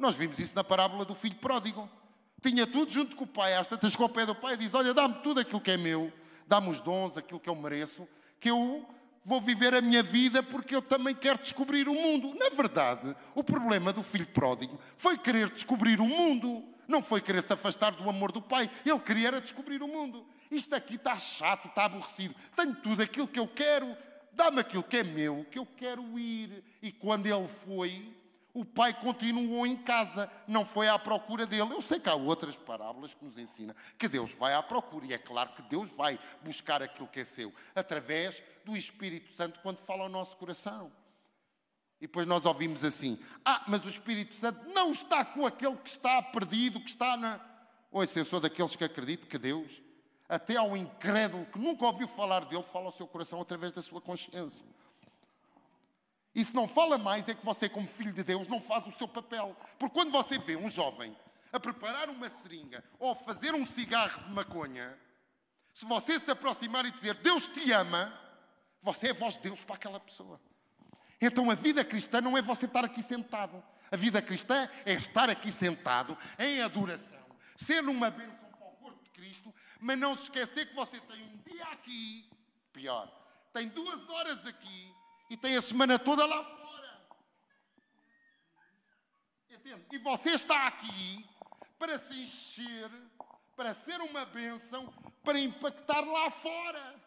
Nós 0.02 0.16
vimos 0.16 0.40
isso 0.40 0.56
na 0.56 0.64
parábola 0.64 1.06
do 1.06 1.14
filho 1.14 1.36
pródigo. 1.36 1.88
Tinha 2.42 2.66
tudo 2.66 2.92
junto 2.92 3.16
com 3.16 3.24
o 3.24 3.28
pai, 3.28 3.56
às 3.56 3.68
tantas 3.68 3.96
com 3.96 4.04
o 4.04 4.10
pé 4.10 4.26
do 4.26 4.34
pai, 4.34 4.56
e 4.56 4.58
diz: 4.58 4.74
Olha, 4.74 4.96
dá-me 4.96 5.14
tudo 5.22 5.40
aquilo 5.40 5.62
que 5.62 5.70
é 5.70 5.78
meu, 5.78 6.12
dá-me 6.48 6.70
os 6.70 6.82
dons, 6.82 7.18
aquilo 7.18 7.40
que 7.40 7.48
eu 7.48 7.56
mereço, 7.56 8.08
que 8.40 8.50
eu 8.50 8.84
vou 9.24 9.40
viver 9.40 9.76
a 9.76 9.80
minha 9.82 10.02
vida 10.02 10.42
porque 10.42 10.76
eu 10.76 10.82
também 10.82 11.14
quero 11.14 11.38
descobrir 11.38 11.88
o 11.88 11.94
mundo. 11.94 12.34
Na 12.34 12.50
verdade, 12.50 13.16
o 13.36 13.44
problema 13.44 13.94
do 13.94 14.02
filho 14.02 14.26
pródigo 14.26 14.80
foi 14.98 15.20
querer 15.20 15.52
descobrir 15.52 16.02
o 16.02 16.08
mundo, 16.08 16.64
não 16.88 17.04
foi 17.04 17.22
querer 17.22 17.44
se 17.44 17.54
afastar 17.54 17.92
do 17.92 18.10
amor 18.10 18.32
do 18.32 18.42
pai. 18.42 18.68
Ele 18.84 19.00
queria 19.00 19.28
era 19.28 19.40
descobrir 19.40 19.84
o 19.84 19.88
mundo. 19.88 20.26
Isto 20.50 20.74
aqui 20.74 20.96
está 20.96 21.16
chato, 21.16 21.68
está 21.68 21.86
aborrecido. 21.86 22.34
Tenho 22.56 22.74
tudo 22.78 23.04
aquilo 23.04 23.28
que 23.28 23.40
eu 23.40 23.48
quero, 23.48 23.96
dá-me 24.34 24.62
aquilo 24.62 24.82
que 24.82 24.98
é 24.98 25.04
meu, 25.04 25.46
que 25.52 25.60
eu 25.60 25.68
quero 25.78 26.18
ir. 26.18 26.64
E 26.82 26.92
quando 26.92 27.28
ele 27.28 27.48
foi, 27.48 28.20
o 28.54 28.66
pai 28.66 28.94
continuou 28.94 29.66
em 29.66 29.78
casa, 29.78 30.30
não 30.48 30.66
foi 30.66 30.88
à 30.88 31.00
procura 31.00 31.46
dele. 31.46 31.74
Eu 31.74 31.82
sei 31.82 32.00
que 32.00 32.10
há 32.10 32.16
outras 32.16 32.58
parábolas 32.58 33.14
que 33.14 33.24
nos 33.24 33.38
ensinam 33.38 33.74
que 33.98 34.08
Deus 34.08 34.34
vai 34.34 34.54
à 34.54 34.62
procura, 34.62 35.06
e 35.06 35.14
é 35.14 35.18
claro 35.18 35.54
que 35.54 35.64
Deus 35.64 35.90
vai 35.90 36.20
buscar 36.44 36.82
aquilo 36.82 37.08
que 37.08 37.22
é 37.22 37.26
seu, 37.26 37.54
através 37.74 38.44
do 38.66 38.76
Espírito 38.76 39.32
Santo, 39.32 39.60
quando 39.62 39.78
fala 39.78 40.04
ao 40.04 40.10
nosso 40.10 40.36
coração. 40.38 40.92
E 42.02 42.08
depois 42.08 42.28
nós 42.28 42.46
ouvimos 42.46 42.84
assim: 42.84 43.20
Ah, 43.46 43.64
mas 43.68 43.86
o 43.86 43.90
Espírito 43.90 44.36
Santo 44.36 44.74
não 44.74 44.92
está 44.92 45.24
com 45.24 45.46
aquele 45.46 45.78
que 45.78 45.90
está 45.90 46.22
perdido, 46.22 46.82
que 46.82 46.90
está 46.90 47.16
na. 47.16 47.40
Ouça, 47.92 48.20
eu 48.20 48.26
sou 48.26 48.40
daqueles 48.40 48.76
que 48.76 48.84
acredito 48.84 49.28
que 49.28 49.38
Deus, 49.38 49.82
até 50.28 50.56
ao 50.56 50.76
incrédulo 50.76 51.46
que 51.46 51.60
nunca 51.60 51.86
ouviu 51.86 52.08
falar 52.08 52.46
dele, 52.46 52.64
fala 52.64 52.86
ao 52.86 52.92
seu 52.92 53.08
coração 53.08 53.40
através 53.40 53.72
da 53.72 53.82
sua 53.82 54.02
consciência. 54.02 54.66
E 56.34 56.44
se 56.46 56.56
não 56.56 56.68
fala 56.68 56.98
mais, 56.98 57.28
é 57.28 57.34
que 57.34 57.46
você, 57.46 57.68
como 57.68 57.88
filho 57.88 58.14
de 58.14 58.24
Deus, 58.24 58.48
não 58.48 58.62
faz 58.62 58.88
o 58.88 58.92
seu 58.94 59.08
papel. 59.08 59.56
Porque 59.78 59.94
quando 59.94 60.12
você 60.12 60.38
vê 60.38 60.56
um 60.56 60.70
jovem 60.70 61.16
a 61.52 61.60
preparar 61.60 62.10
uma 62.10 62.30
seringa 62.30 62.84
ou 62.98 63.12
a 63.12 63.16
fazer 63.16 63.54
um 63.54 63.66
cigarro 63.66 64.24
de 64.24 64.32
maconha, 64.32 64.98
se 65.74 65.86
você 65.86 66.20
se 66.20 66.32
aproximar 66.32 66.86
e 66.86 66.92
dizer 66.92 67.16
Deus 67.16 67.48
te 67.48 67.72
ama, 67.72 68.18
você 68.82 69.10
é 69.10 69.14
voz 69.14 69.36
de 69.36 69.42
Deus 69.42 69.64
para 69.64 69.76
aquela 69.76 70.00
pessoa. 70.00 70.40
Então 71.20 71.52
a 71.52 71.56
vida 71.56 71.84
cristã 71.84 72.22
não 72.22 72.38
é 72.38 72.42
você 72.42 72.66
estar 72.66 72.86
aqui 72.86 73.02
sentado. 73.02 73.62
A 73.92 73.98
vida 73.98 74.22
cristã 74.22 74.70
é 74.86 74.94
estar 74.94 75.30
aqui 75.30 75.52
sentado 75.52 76.18
em 76.40 76.62
adoração, 76.62 77.20
ser 77.58 77.84
uma 77.84 78.10
bênção 78.10 78.38
para 78.38 78.68
o 78.68 78.72
corpo 78.78 79.04
de 79.04 79.10
Cristo, 79.10 79.54
mas 79.82 80.00
não 80.00 80.16
se 80.16 80.24
esquecer 80.24 80.70
que 80.70 80.74
você 80.74 80.98
tem 81.02 81.22
um 81.22 81.38
dia 81.46 81.66
aqui, 81.66 82.26
pior, 82.72 83.12
tem 83.52 83.68
duas 83.68 84.08
horas 84.08 84.46
aqui 84.46 84.96
e 85.32 85.38
tem 85.38 85.56
a 85.56 85.62
semana 85.62 85.98
toda 85.98 86.26
lá 86.26 86.44
fora. 86.44 87.08
Entende? 89.50 89.86
E 89.90 89.98
você 89.98 90.32
está 90.32 90.68
aqui 90.68 91.26
para 91.80 91.98
se 91.98 92.22
encher, 92.22 92.92
para 93.56 93.74
ser 93.74 94.02
uma 94.02 94.26
bênção, 94.26 94.94
para 95.24 95.40
impactar 95.40 96.02
lá 96.02 96.30
fora. 96.30 97.02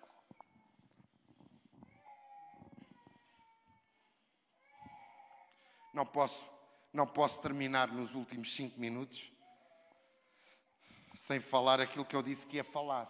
Não 5.92 6.06
posso, 6.06 6.50
não 6.94 7.06
posso 7.06 7.42
terminar 7.42 7.88
nos 7.88 8.14
últimos 8.14 8.54
cinco 8.54 8.80
minutos 8.80 9.30
sem 11.14 11.40
falar 11.40 11.78
aquilo 11.78 12.06
que 12.06 12.16
eu 12.16 12.22
disse 12.22 12.46
que 12.46 12.56
ia 12.56 12.64
falar. 12.64 13.06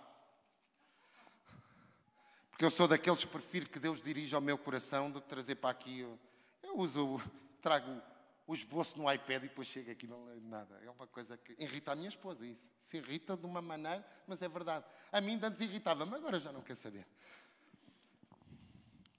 Porque 2.55 2.65
eu 2.65 2.71
sou 2.71 2.87
daqueles 2.87 3.25
que 3.25 3.31
prefiro 3.33 3.69
que 3.69 3.81
Deus 3.81 4.01
dirija 4.01 4.37
ao 4.37 4.41
meu 4.41 4.57
coração 4.57 5.11
do 5.11 5.21
que 5.21 5.29
trazer 5.29 5.57
para 5.57 5.71
aqui. 5.71 5.99
Eu, 5.99 6.17
eu 6.63 6.79
uso, 6.79 7.21
trago 7.61 8.01
o 8.47 8.55
esboço 8.55 8.97
no 8.97 9.13
iPad 9.13 9.43
e 9.43 9.49
depois 9.49 9.67
chego 9.67 9.91
aqui 9.91 10.07
e 10.07 10.09
não 10.09 10.25
leio 10.25 10.41
nada. 10.41 10.81
É 10.85 10.89
uma 10.89 11.09
coisa 11.09 11.37
que 11.37 11.57
irrita 11.59 11.91
a 11.91 11.97
minha 11.97 12.09
esposa, 12.09 12.47
isso. 12.47 12.73
Se 12.79 12.99
irrita 12.99 13.37
de 13.37 13.45
uma 13.45 13.61
maneira, 13.61 14.07
mas 14.25 14.41
é 14.41 14.49
verdade. 14.49 14.85
A 15.11 15.21
mim 15.21 15.37
antes 15.43 15.63
irritava, 15.63 16.07
mas 16.07 16.21
agora 16.21 16.39
já 16.39 16.53
não 16.53 16.63
quer 16.63 16.77
saber. 16.77 17.05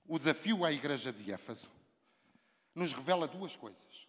O 0.07 0.17
desafio 0.17 0.63
à 0.63 0.71
igreja 0.71 1.11
de 1.11 1.29
Éfeso 1.29 1.69
nos 2.73 2.93
revela 2.93 3.27
duas 3.27 3.53
coisas. 3.53 4.07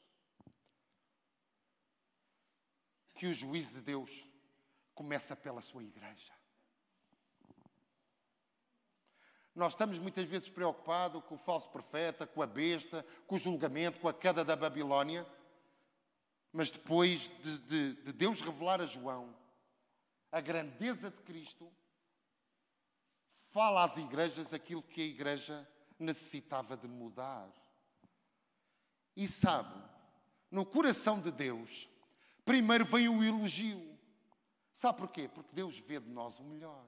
Que 3.13 3.27
o 3.27 3.35
juízo 3.35 3.75
de 3.75 3.81
Deus 3.81 4.29
começa 4.95 5.35
pela 5.35 5.61
sua 5.61 5.83
igreja. 5.83 6.33
Nós 9.57 9.73
estamos 9.73 9.99
muitas 9.99 10.29
vezes 10.29 10.51
preocupados 10.51 11.25
com 11.25 11.35
o 11.35 11.39
falso 11.39 11.71
profeta, 11.71 12.27
com 12.27 12.43
a 12.43 12.47
besta, 12.47 13.03
com 13.27 13.37
o 13.37 13.39
julgamento, 13.39 13.99
com 13.99 14.07
a 14.07 14.13
queda 14.13 14.45
da 14.45 14.55
Babilónia. 14.55 15.27
Mas 16.53 16.71
depois 16.71 17.31
de, 17.43 17.59
de, 17.61 17.95
de 18.03 18.13
Deus 18.13 18.43
revelar 18.43 18.83
a 18.83 18.87
João 18.87 19.35
a 20.31 20.41
grandeza 20.43 21.11
de 21.11 21.23
Cristo, 21.23 21.73
fala 23.39 23.83
às 23.83 23.97
igrejas 23.97 24.53
aquilo 24.53 24.83
que 24.83 25.01
a 25.01 25.07
igreja 25.07 25.67
necessitava 25.99 26.77
de 26.77 26.87
mudar. 26.87 27.49
E 29.17 29.27
sabe, 29.27 29.83
no 30.51 30.67
coração 30.67 31.19
de 31.19 31.33
Deus, 31.33 31.89
primeiro 32.45 32.85
vem 32.85 33.09
o 33.09 33.25
elogio. 33.25 33.99
Sabe 34.75 34.99
porquê? 34.99 35.27
Porque 35.27 35.55
Deus 35.55 35.79
vê 35.79 35.99
de 35.99 36.11
nós 36.11 36.39
o 36.39 36.45
melhor. 36.45 36.85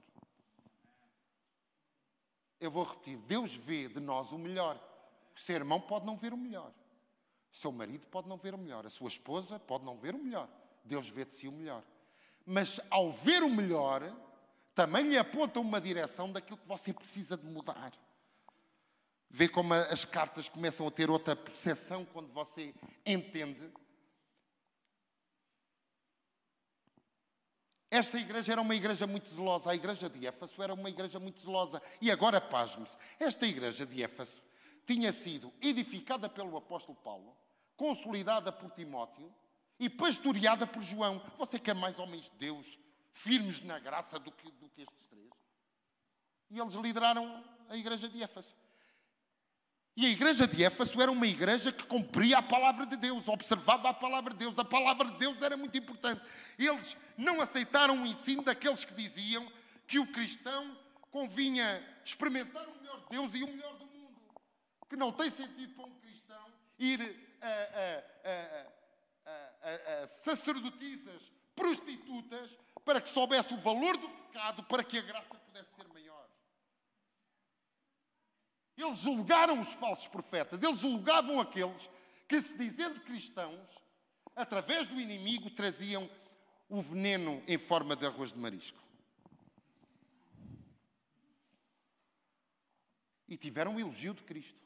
Eu 2.59 2.69
vou 2.69 2.83
repetir: 2.83 3.17
Deus 3.17 3.53
vê 3.53 3.87
de 3.87 3.99
nós 3.99 4.31
o 4.31 4.37
melhor. 4.37 4.75
O 5.35 5.39
seu 5.39 5.55
irmão 5.55 5.79
pode 5.79 6.05
não 6.05 6.17
ver 6.17 6.33
o 6.33 6.37
melhor. 6.37 6.73
O 7.51 7.57
seu 7.57 7.71
marido 7.71 8.05
pode 8.07 8.27
não 8.27 8.37
ver 8.37 8.53
o 8.53 8.57
melhor. 8.57 8.85
A 8.85 8.89
sua 8.89 9.07
esposa 9.07 9.59
pode 9.59 9.85
não 9.85 9.97
ver 9.97 10.13
o 10.13 10.19
melhor. 10.19 10.49
Deus 10.83 11.07
vê 11.07 11.25
de 11.25 11.35
si 11.35 11.47
o 11.47 11.51
melhor. 11.51 11.83
Mas 12.45 12.79
ao 12.89 13.11
ver 13.11 13.43
o 13.43 13.49
melhor, 13.49 14.01
também 14.75 15.07
lhe 15.09 15.17
aponta 15.17 15.59
uma 15.59 15.79
direção 15.79 16.31
daquilo 16.31 16.57
que 16.57 16.67
você 16.67 16.93
precisa 16.93 17.37
de 17.37 17.45
mudar. 17.45 17.93
Vê 19.29 19.47
como 19.47 19.73
as 19.73 20.03
cartas 20.05 20.49
começam 20.49 20.87
a 20.87 20.91
ter 20.91 21.09
outra 21.09 21.35
percepção 21.35 22.03
quando 22.05 22.31
você 22.33 22.73
entende. 23.05 23.71
Esta 27.91 28.19
igreja 28.19 28.51
era 28.51 28.61
uma 28.61 28.75
igreja 28.75 29.07
muito 29.07 29.29
zelosa. 29.29 29.71
A 29.71 29.75
igreja 29.75 30.09
de 30.09 30.27
Éfaso 30.27 30.61
era 30.61 30.73
uma 30.73 30.89
igreja 30.89 31.19
muito 31.19 31.41
zelosa. 31.41 31.81
E 31.99 32.11
agora, 32.11 32.39
pasme-se, 32.39 32.97
esta 33.19 33.47
igreja 33.47 33.85
de 33.85 34.03
Éfaso 34.03 34.41
tinha 34.85 35.11
sido 35.11 35.51
edificada 35.61 36.29
pelo 36.29 36.55
apóstolo 36.57 36.97
Paulo, 37.03 37.35
consolidada 37.75 38.51
por 38.51 38.71
Timóteo 38.71 39.33
e 39.79 39.89
pastoreada 39.89 40.67
por 40.67 40.83
João. 40.83 41.21
Você 41.37 41.57
quer 41.57 41.73
mais 41.73 41.97
homens 41.97 42.25
de 42.25 42.31
Deus, 42.37 42.77
firmes 43.09 43.63
na 43.63 43.79
graça 43.79 44.19
do 44.19 44.31
que, 44.31 44.51
do 44.51 44.69
que 44.69 44.81
estes 44.81 45.05
três? 45.07 45.29
E 46.51 46.59
eles 46.59 46.73
lideraram 46.75 47.43
a 47.69 47.75
igreja 47.75 48.07
de 48.07 48.21
Éfaso. 48.21 48.53
E 49.95 50.05
a 50.05 50.09
igreja 50.09 50.47
de 50.47 50.63
Éfaso 50.63 51.01
era 51.01 51.11
uma 51.11 51.27
igreja 51.27 51.71
que 51.71 51.83
cumpria 51.83 52.37
a 52.37 52.41
palavra 52.41 52.85
de 52.85 52.95
Deus, 52.95 53.27
observava 53.27 53.89
a 53.89 53.93
palavra 53.93 54.31
de 54.31 54.39
Deus. 54.39 54.57
A 54.57 54.63
palavra 54.63 55.09
de 55.09 55.17
Deus 55.17 55.41
era 55.41 55.57
muito 55.57 55.77
importante. 55.77 56.21
Eles 56.57 56.95
não 57.17 57.41
aceitaram 57.41 58.01
o 58.01 58.05
ensino 58.05 58.41
daqueles 58.43 58.83
que 58.85 58.93
diziam 58.93 59.51
que 59.85 59.99
o 59.99 60.07
cristão 60.07 60.77
convinha 61.11 61.83
experimentar 62.05 62.67
o 62.67 62.75
melhor 62.79 62.99
de 63.01 63.09
Deus 63.09 63.33
e 63.35 63.43
o 63.43 63.47
melhor 63.47 63.75
do 63.77 63.85
mundo. 63.85 64.21
Que 64.87 64.95
não 64.95 65.11
tem 65.11 65.29
sentido 65.29 65.73
para 65.73 65.85
um 65.85 65.99
cristão 65.99 66.45
ir 66.77 67.01
a, 67.41 67.47
a, 68.25 69.99
a, 69.99 70.03
a 70.03 70.07
sacerdotisas 70.07 71.31
prostitutas 71.55 72.57
para 72.85 73.01
que 73.01 73.09
soubesse 73.09 73.53
o 73.53 73.57
valor 73.57 73.97
do 73.97 74.09
pecado, 74.09 74.63
para 74.63 74.83
que 74.83 74.97
a 74.97 75.01
graça 75.01 75.35
pudesse 75.35 75.75
ser 75.75 75.87
maior. 75.89 75.98
Eles 78.79 78.99
julgaram 78.99 79.59
os 79.59 79.73
falsos 79.73 80.07
profetas, 80.07 80.63
eles 80.63 80.79
julgavam 80.79 81.41
aqueles 81.41 81.89
que, 82.29 82.41
se 82.41 82.57
dizendo 82.57 83.01
cristãos, 83.01 83.67
através 84.33 84.87
do 84.87 85.01
inimigo 85.01 85.49
traziam 85.49 86.09
o 86.69 86.81
veneno 86.81 87.43
em 87.45 87.57
forma 87.57 87.93
de 87.93 88.05
arroz 88.05 88.31
de 88.31 88.39
marisco. 88.39 88.79
E 93.27 93.35
tiveram 93.35 93.75
o 93.75 93.79
elogio 93.81 94.13
de 94.13 94.23
Cristo. 94.23 94.61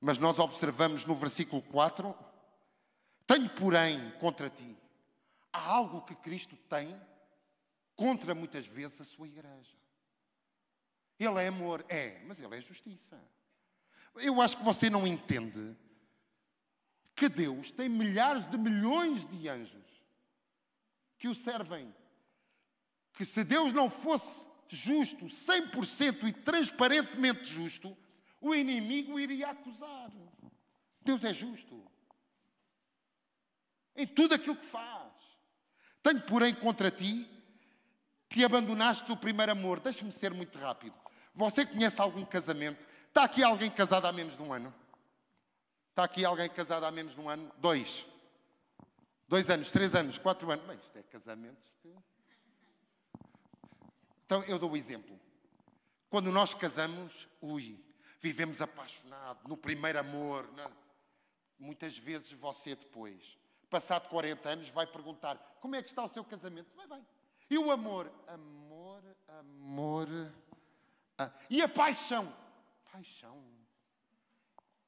Mas 0.00 0.16
nós 0.16 0.38
observamos 0.38 1.04
no 1.04 1.14
versículo 1.14 1.60
4: 1.60 2.16
Tenho, 3.26 3.50
porém, 3.50 4.10
contra 4.12 4.48
ti. 4.48 4.76
Há 5.52 5.60
algo 5.60 6.00
que 6.02 6.14
Cristo 6.14 6.56
tem 6.70 6.98
contra 7.94 8.34
muitas 8.34 8.64
vezes 8.64 9.02
a 9.02 9.04
sua 9.04 9.28
igreja. 9.28 9.81
Ele 11.24 11.40
é 11.40 11.46
amor? 11.48 11.84
É, 11.88 12.20
mas 12.26 12.38
ele 12.40 12.56
é 12.56 12.60
justiça. 12.60 13.18
Eu 14.16 14.40
acho 14.40 14.56
que 14.56 14.64
você 14.64 14.90
não 14.90 15.06
entende 15.06 15.76
que 17.14 17.28
Deus 17.28 17.70
tem 17.70 17.88
milhares 17.88 18.44
de 18.46 18.58
milhões 18.58 19.24
de 19.26 19.48
anjos 19.48 20.02
que 21.18 21.28
o 21.28 21.34
servem. 21.34 21.94
Que 23.12 23.24
se 23.24 23.44
Deus 23.44 23.72
não 23.72 23.88
fosse 23.88 24.48
justo, 24.68 25.26
100% 25.26 26.24
e 26.24 26.32
transparentemente 26.32 27.44
justo, 27.44 27.96
o 28.40 28.54
inimigo 28.54 29.20
iria 29.20 29.50
acusar. 29.50 30.10
Deus 31.00 31.22
é 31.22 31.32
justo. 31.32 31.84
Em 33.94 34.06
tudo 34.06 34.34
aquilo 34.34 34.56
que 34.56 34.66
faz. 34.66 35.12
Tenho, 36.02 36.20
porém, 36.22 36.54
contra 36.54 36.90
ti 36.90 37.28
que 38.28 38.44
abandonaste 38.44 39.12
o 39.12 39.16
primeiro 39.16 39.52
amor. 39.52 39.78
Deixe-me 39.78 40.10
ser 40.10 40.32
muito 40.32 40.58
rápido. 40.58 41.01
Você 41.34 41.64
conhece 41.64 42.00
algum 42.00 42.24
casamento? 42.24 42.84
Está 43.08 43.24
aqui 43.24 43.42
alguém 43.42 43.70
casado 43.70 44.06
há 44.06 44.12
menos 44.12 44.36
de 44.36 44.42
um 44.42 44.52
ano? 44.52 44.72
Está 45.90 46.04
aqui 46.04 46.24
alguém 46.24 46.48
casado 46.48 46.84
há 46.84 46.90
menos 46.90 47.14
de 47.14 47.20
um 47.20 47.28
ano? 47.28 47.50
Dois. 47.58 48.06
Dois 49.28 49.48
anos, 49.50 49.70
três 49.70 49.94
anos, 49.94 50.18
quatro 50.18 50.50
anos. 50.50 50.66
Bem, 50.66 50.78
isto 50.78 50.98
é 50.98 51.02
casamentos. 51.02 51.72
Então 54.24 54.42
eu 54.44 54.58
dou 54.58 54.70
o 54.70 54.76
exemplo. 54.76 55.20
Quando 56.08 56.32
nós 56.32 56.54
casamos, 56.54 57.28
ui, 57.40 57.78
vivemos 58.18 58.62
apaixonados, 58.62 59.42
no 59.46 59.56
primeiro 59.56 59.98
amor. 59.98 60.50
Não. 60.56 60.72
Muitas 61.58 61.98
vezes 61.98 62.32
você 62.32 62.74
depois, 62.74 63.38
passado 63.68 64.08
40 64.08 64.48
anos, 64.48 64.68
vai 64.70 64.86
perguntar 64.86 65.36
como 65.60 65.76
é 65.76 65.82
que 65.82 65.90
está 65.90 66.02
o 66.02 66.08
seu 66.08 66.24
casamento? 66.24 66.74
Vai, 66.74 66.86
vai. 66.86 67.04
E 67.50 67.58
o 67.58 67.70
amor? 67.70 68.10
Amor, 68.26 69.02
amor. 69.28 70.08
Ah, 71.22 71.32
e 71.48 71.62
a 71.62 71.68
paixão? 71.68 72.34
Paixão. 72.90 73.42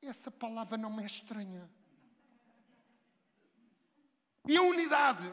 Essa 0.03 0.31
palavra 0.31 0.77
não 0.77 0.91
me 0.91 1.03
é 1.03 1.07
estranha. 1.07 1.71
E 4.47 4.57
a 4.57 4.63
unidade? 4.63 5.33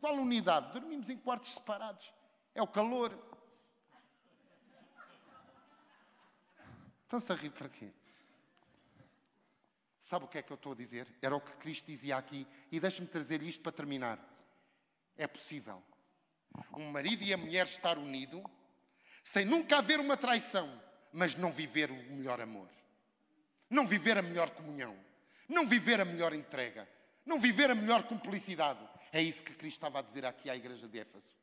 Qual 0.00 0.16
unidade? 0.16 0.72
Dormimos 0.72 1.08
em 1.08 1.16
quartos 1.16 1.54
separados. 1.54 2.12
É 2.54 2.62
o 2.62 2.66
calor. 2.66 3.16
Estão-se 7.02 7.32
a 7.32 7.34
rir 7.36 7.50
para 7.50 7.68
quê? 7.68 7.92
Sabe 10.00 10.26
o 10.26 10.28
que 10.28 10.36
é 10.36 10.42
que 10.42 10.52
eu 10.52 10.56
estou 10.56 10.72
a 10.72 10.76
dizer? 10.76 11.08
Era 11.22 11.34
o 11.34 11.40
que 11.40 11.52
Cristo 11.52 11.86
dizia 11.86 12.18
aqui, 12.18 12.46
e 12.70 12.78
deixe-me 12.78 13.06
trazer 13.08 13.42
isto 13.42 13.62
para 13.62 13.72
terminar. 13.72 14.18
É 15.16 15.26
possível 15.26 15.82
um 16.76 16.90
marido 16.90 17.22
e 17.22 17.32
a 17.32 17.38
mulher 17.38 17.64
estar 17.64 17.96
unidos 17.96 18.42
sem 19.24 19.46
nunca 19.46 19.78
haver 19.78 19.98
uma 19.98 20.18
traição, 20.18 20.70
mas 21.10 21.34
não 21.34 21.50
viver 21.50 21.90
o 21.90 21.94
melhor 21.94 22.42
amor, 22.42 22.68
não 23.70 23.86
viver 23.86 24.18
a 24.18 24.22
melhor 24.22 24.50
comunhão, 24.50 24.94
não 25.48 25.66
viver 25.66 25.98
a 25.98 26.04
melhor 26.04 26.34
entrega, 26.34 26.86
não 27.24 27.40
viver 27.40 27.70
a 27.70 27.74
melhor 27.74 28.02
cumplicidade. 28.04 28.86
É 29.10 29.22
isso 29.22 29.42
que 29.42 29.54
Cristo 29.54 29.78
estava 29.78 30.00
a 30.00 30.02
dizer 30.02 30.26
aqui 30.26 30.50
à 30.50 30.54
igreja 30.54 30.86
de 30.86 30.98
Éfeso. 30.98 31.34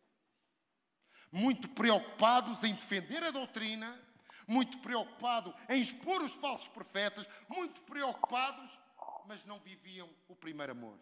Muito 1.32 1.70
preocupados 1.70 2.64
em 2.64 2.76
defender 2.76 3.24
a 3.24 3.32
doutrina, 3.32 4.00
muito 4.48 4.78
preocupados 4.80 5.54
em 5.70 5.82
expor 5.82 6.22
os 6.22 6.34
falsos 6.34 6.68
profetas, 6.68 7.28
muito 7.50 7.82
preocupados, 7.82 8.80
mas 9.26 9.44
não 9.46 9.60
viviam 9.60 10.10
o 10.28 10.36
primeiro 10.36 10.74
amor. 10.74 11.00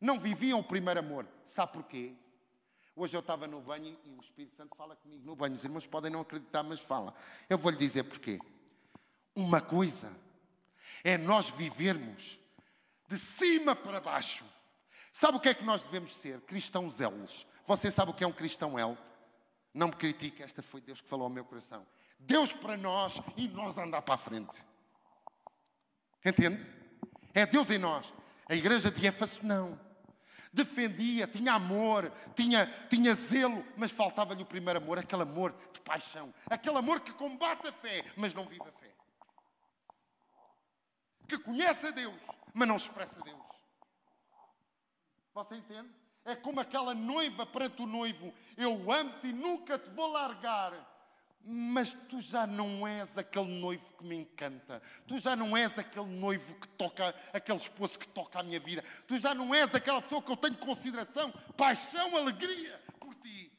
Não 0.00 0.18
viviam 0.18 0.58
o 0.58 0.64
primeiro 0.64 1.00
amor. 1.00 1.28
Sabe 1.44 1.72
porquê? 1.72 2.16
Hoje 2.98 3.14
eu 3.14 3.20
estava 3.20 3.46
no 3.46 3.60
banho 3.60 3.94
e 4.04 4.08
o 4.08 4.20
Espírito 4.22 4.56
Santo 4.56 4.74
fala 4.74 4.96
comigo 4.96 5.22
no 5.22 5.36
banho. 5.36 5.54
Os 5.54 5.62
irmãos 5.62 5.86
podem 5.86 6.10
não 6.10 6.22
acreditar, 6.22 6.62
mas 6.62 6.80
fala. 6.80 7.14
Eu 7.46 7.58
vou 7.58 7.70
lhe 7.70 7.76
dizer 7.76 8.04
porquê. 8.04 8.40
Uma 9.34 9.60
coisa 9.60 10.10
é 11.04 11.18
nós 11.18 11.50
vivermos 11.50 12.38
de 13.06 13.18
cima 13.18 13.76
para 13.76 14.00
baixo. 14.00 14.46
Sabe 15.12 15.36
o 15.36 15.40
que 15.40 15.50
é 15.50 15.54
que 15.54 15.62
nós 15.62 15.82
devemos 15.82 16.16
ser? 16.16 16.40
Cristãos 16.40 16.98
elos. 16.98 17.46
Você 17.66 17.90
sabe 17.90 18.12
o 18.12 18.14
que 18.14 18.24
é 18.24 18.26
um 18.26 18.32
cristão 18.32 18.78
elo? 18.78 18.96
Não 19.74 19.88
me 19.88 19.94
critique, 19.94 20.42
esta 20.42 20.62
foi 20.62 20.80
Deus 20.80 21.02
que 21.02 21.08
falou 21.08 21.24
ao 21.24 21.30
meu 21.30 21.44
coração. 21.44 21.86
Deus 22.18 22.50
para 22.50 22.78
nós 22.78 23.20
e 23.36 23.46
nós 23.46 23.76
andar 23.76 24.00
para 24.00 24.14
a 24.14 24.18
frente. 24.18 24.64
Entende? 26.24 26.64
É 27.34 27.44
Deus 27.44 27.70
em 27.70 27.76
nós. 27.76 28.14
A 28.48 28.54
igreja 28.54 28.90
de 28.90 29.06
Éfeso 29.06 29.40
não 29.44 29.85
defendia, 30.56 31.26
tinha 31.26 31.52
amor, 31.52 32.10
tinha, 32.34 32.66
tinha 32.88 33.14
zelo, 33.14 33.62
mas 33.76 33.92
faltava-lhe 33.92 34.42
o 34.42 34.46
primeiro 34.46 34.78
amor, 34.78 34.98
aquele 34.98 35.22
amor 35.22 35.54
de 35.70 35.80
paixão, 35.82 36.32
aquele 36.48 36.78
amor 36.78 37.00
que 37.00 37.12
combate 37.12 37.68
a 37.68 37.72
fé, 37.72 38.02
mas 38.16 38.32
não 38.32 38.44
vive 38.44 38.62
a 38.62 38.72
fé. 38.72 38.90
Que 41.28 41.38
conhece 41.38 41.88
a 41.88 41.90
Deus, 41.90 42.20
mas 42.54 42.66
não 42.66 42.76
expressa 42.76 43.20
Deus. 43.22 43.46
Você 45.34 45.56
entende? 45.56 45.90
É 46.24 46.34
como 46.34 46.58
aquela 46.58 46.94
noiva 46.94 47.44
perante 47.44 47.82
o 47.82 47.86
noivo: 47.86 48.32
Eu 48.56 48.90
amo-te 48.90 49.26
e 49.26 49.32
nunca 49.32 49.78
te 49.78 49.90
vou 49.90 50.06
largar 50.06 50.72
mas 51.48 51.94
tu 52.08 52.20
já 52.20 52.44
não 52.44 52.86
és 52.88 53.16
aquele 53.16 53.46
noivo 53.60 53.94
que 53.94 54.04
me 54.04 54.16
encanta. 54.16 54.82
Tu 55.06 55.20
já 55.20 55.36
não 55.36 55.56
és 55.56 55.78
aquele 55.78 56.06
noivo 56.06 56.56
que 56.56 56.66
toca, 56.70 57.14
aquele 57.32 57.58
esposo 57.58 57.96
que 57.96 58.08
toca 58.08 58.40
a 58.40 58.42
minha 58.42 58.58
vida. 58.58 58.82
Tu 59.06 59.16
já 59.16 59.32
não 59.32 59.54
és 59.54 59.72
aquela 59.72 60.02
pessoa 60.02 60.20
que 60.20 60.32
eu 60.32 60.36
tenho 60.36 60.56
consideração, 60.56 61.30
paixão, 61.56 62.16
alegria 62.16 62.82
por 62.98 63.14
ti. 63.14 63.52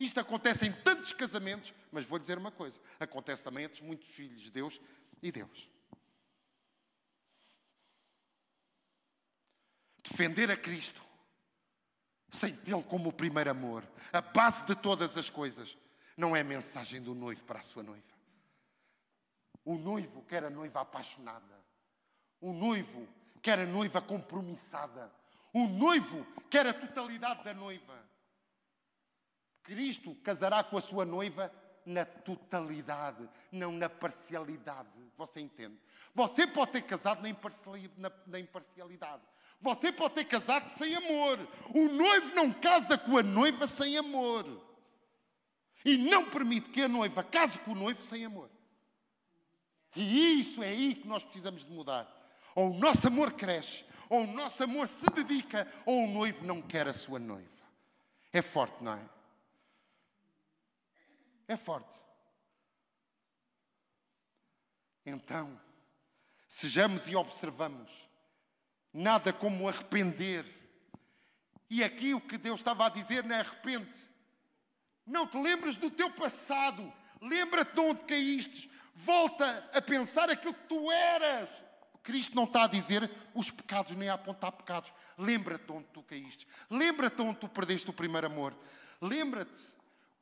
Isto 0.00 0.20
acontece 0.20 0.66
em 0.66 0.72
tantos 0.72 1.12
casamentos, 1.12 1.74
mas 1.92 2.06
vou 2.06 2.18
dizer 2.18 2.38
uma 2.38 2.50
coisa: 2.50 2.80
acontece 2.98 3.44
também 3.44 3.64
entre 3.64 3.84
muitos 3.84 4.08
filhos 4.08 4.40
de 4.40 4.50
Deus 4.50 4.80
e 5.22 5.30
Deus. 5.30 5.70
Defender 10.02 10.50
a 10.50 10.56
Cristo 10.56 11.02
sem 12.30 12.56
tê-lo 12.56 12.82
como 12.82 13.10
o 13.10 13.12
primeiro 13.12 13.50
amor, 13.50 13.86
a 14.12 14.20
base 14.20 14.64
de 14.64 14.74
todas 14.74 15.16
as 15.16 15.28
coisas 15.28 15.76
não 16.16 16.34
é 16.34 16.42
mensagem 16.42 17.00
do 17.00 17.14
noivo 17.14 17.44
para 17.44 17.58
a 17.60 17.62
sua 17.62 17.82
noiva. 17.82 18.14
O 19.64 19.76
noivo 19.76 20.22
quer 20.22 20.44
a 20.44 20.50
noiva 20.50 20.80
apaixonada. 20.80 21.64
O 22.40 22.52
noivo 22.52 23.08
quer 23.40 23.58
a 23.58 23.66
noiva 23.66 24.00
compromissada. 24.00 25.10
O 25.52 25.66
noivo 25.66 26.26
quer 26.50 26.66
a 26.66 26.74
totalidade 26.74 27.44
da 27.44 27.54
noiva. 27.54 27.98
Cristo 29.62 30.14
casará 30.16 30.62
com 30.62 30.76
a 30.76 30.82
sua 30.82 31.04
noiva 31.04 31.50
na 31.86 32.04
totalidade, 32.04 33.28
não 33.50 33.72
na 33.72 33.88
parcialidade. 33.88 34.88
Você 35.16 35.40
entende? 35.40 35.78
Você 36.14 36.46
pode 36.46 36.72
ter 36.72 36.82
casado 36.82 37.22
na 37.22 38.38
imparcialidade. 38.38 39.22
Você 39.60 39.90
pode 39.92 40.14
ter 40.14 40.24
casado 40.24 40.68
sem 40.70 40.94
amor. 40.94 41.38
O 41.74 41.88
noivo 41.88 42.34
não 42.34 42.52
casa 42.52 42.98
com 42.98 43.16
a 43.16 43.22
noiva 43.22 43.66
sem 43.66 43.96
amor. 43.96 44.44
E 45.84 45.98
não 45.98 46.30
permite 46.30 46.70
que 46.70 46.80
a 46.80 46.88
noiva 46.88 47.22
case 47.22 47.58
com 47.60 47.72
o 47.72 47.74
noivo 47.74 48.00
sem 48.00 48.24
amor. 48.24 48.50
E 49.94 50.40
isso 50.40 50.62
é 50.62 50.68
aí 50.68 50.94
que 50.94 51.06
nós 51.06 51.22
precisamos 51.22 51.64
de 51.64 51.70
mudar. 51.70 52.10
Ou 52.54 52.70
o 52.70 52.78
nosso 52.78 53.06
amor 53.06 53.32
cresce, 53.32 53.84
ou 54.08 54.24
o 54.24 54.26
nosso 54.26 54.62
amor 54.64 54.88
se 54.88 55.04
dedica, 55.10 55.70
ou 55.84 56.04
o 56.04 56.10
noivo 56.10 56.44
não 56.44 56.62
quer 56.62 56.88
a 56.88 56.92
sua 56.92 57.18
noiva. 57.18 57.48
É 58.32 58.40
forte, 58.40 58.82
não 58.82 58.94
é? 58.94 59.08
É 61.46 61.56
forte. 61.56 61.92
Então, 65.04 65.60
sejamos 66.48 67.06
e 67.08 67.14
observamos, 67.14 68.08
nada 68.90 69.34
como 69.34 69.68
arrepender. 69.68 70.46
E 71.68 71.84
aqui 71.84 72.14
o 72.14 72.20
que 72.20 72.38
Deus 72.38 72.60
estava 72.60 72.86
a 72.86 72.88
dizer 72.88 73.22
não 73.24 73.36
é 73.36 73.40
arrepende 73.40 74.13
não 75.06 75.26
te 75.26 75.38
lembres 75.38 75.76
do 75.76 75.90
teu 75.90 76.10
passado. 76.10 76.92
Lembra-te 77.20 77.74
de 77.74 77.80
onde 77.80 78.04
caíste. 78.04 78.70
Volta 78.94 79.70
a 79.72 79.82
pensar 79.82 80.30
aquilo 80.30 80.54
que 80.54 80.68
tu 80.68 80.90
eras. 80.90 81.48
Cristo 82.02 82.36
não 82.36 82.44
está 82.44 82.64
a 82.64 82.68
dizer 82.68 83.10
os 83.34 83.50
pecados 83.50 83.96
nem 83.96 84.08
a 84.08 84.14
apontar 84.14 84.52
pecados. 84.52 84.92
Lembra-te 85.16 85.64
de 85.64 85.72
onde 85.72 85.86
tu 85.88 86.02
caíste. 86.02 86.46
Lembra-te 86.70 87.16
de 87.16 87.22
onde 87.22 87.38
tu 87.38 87.48
perdeste 87.48 87.88
o 87.90 87.94
primeiro 87.94 88.26
amor. 88.26 88.56
Lembra-te 89.00 89.73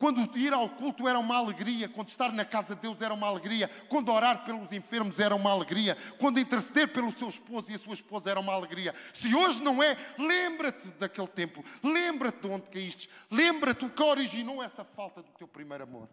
quando 0.03 0.37
ir 0.37 0.53
ao 0.53 0.69
culto 0.69 1.07
era 1.07 1.17
uma 1.17 1.37
alegria, 1.37 1.89
quando 1.89 2.09
estar 2.09 2.33
na 2.33 2.45
casa 2.45 2.75
de 2.75 2.81
Deus 2.81 3.01
era 3.01 3.15
uma 3.15 3.29
alegria, 3.29 3.69
quando 3.89 4.11
orar 4.11 4.45
pelos 4.45 4.73
enfermos 4.73 5.21
era 5.21 5.33
uma 5.33 5.53
alegria, 5.53 5.97
quando 6.19 6.41
interceder 6.41 6.93
pelo 6.93 7.17
seu 7.17 7.29
esposo 7.29 7.71
e 7.71 7.77
a 7.77 7.79
sua 7.79 7.95
esposa 7.95 8.29
era 8.29 8.41
uma 8.41 8.53
alegria. 8.53 8.93
Se 9.13 9.33
hoje 9.33 9.63
não 9.63 9.81
é, 9.81 9.97
lembra-te 10.19 10.89
daquele 10.99 11.29
tempo, 11.29 11.65
lembra-te 11.85 12.41
de 12.41 12.49
onde 12.49 12.69
caíste, 12.69 13.09
lembra-te 13.31 13.85
o 13.85 13.91
que 13.91 14.03
originou 14.03 14.61
essa 14.61 14.85
falta 14.85 15.23
do 15.23 15.31
teu 15.35 15.47
primeiro 15.47 15.85
amor. 15.85 16.09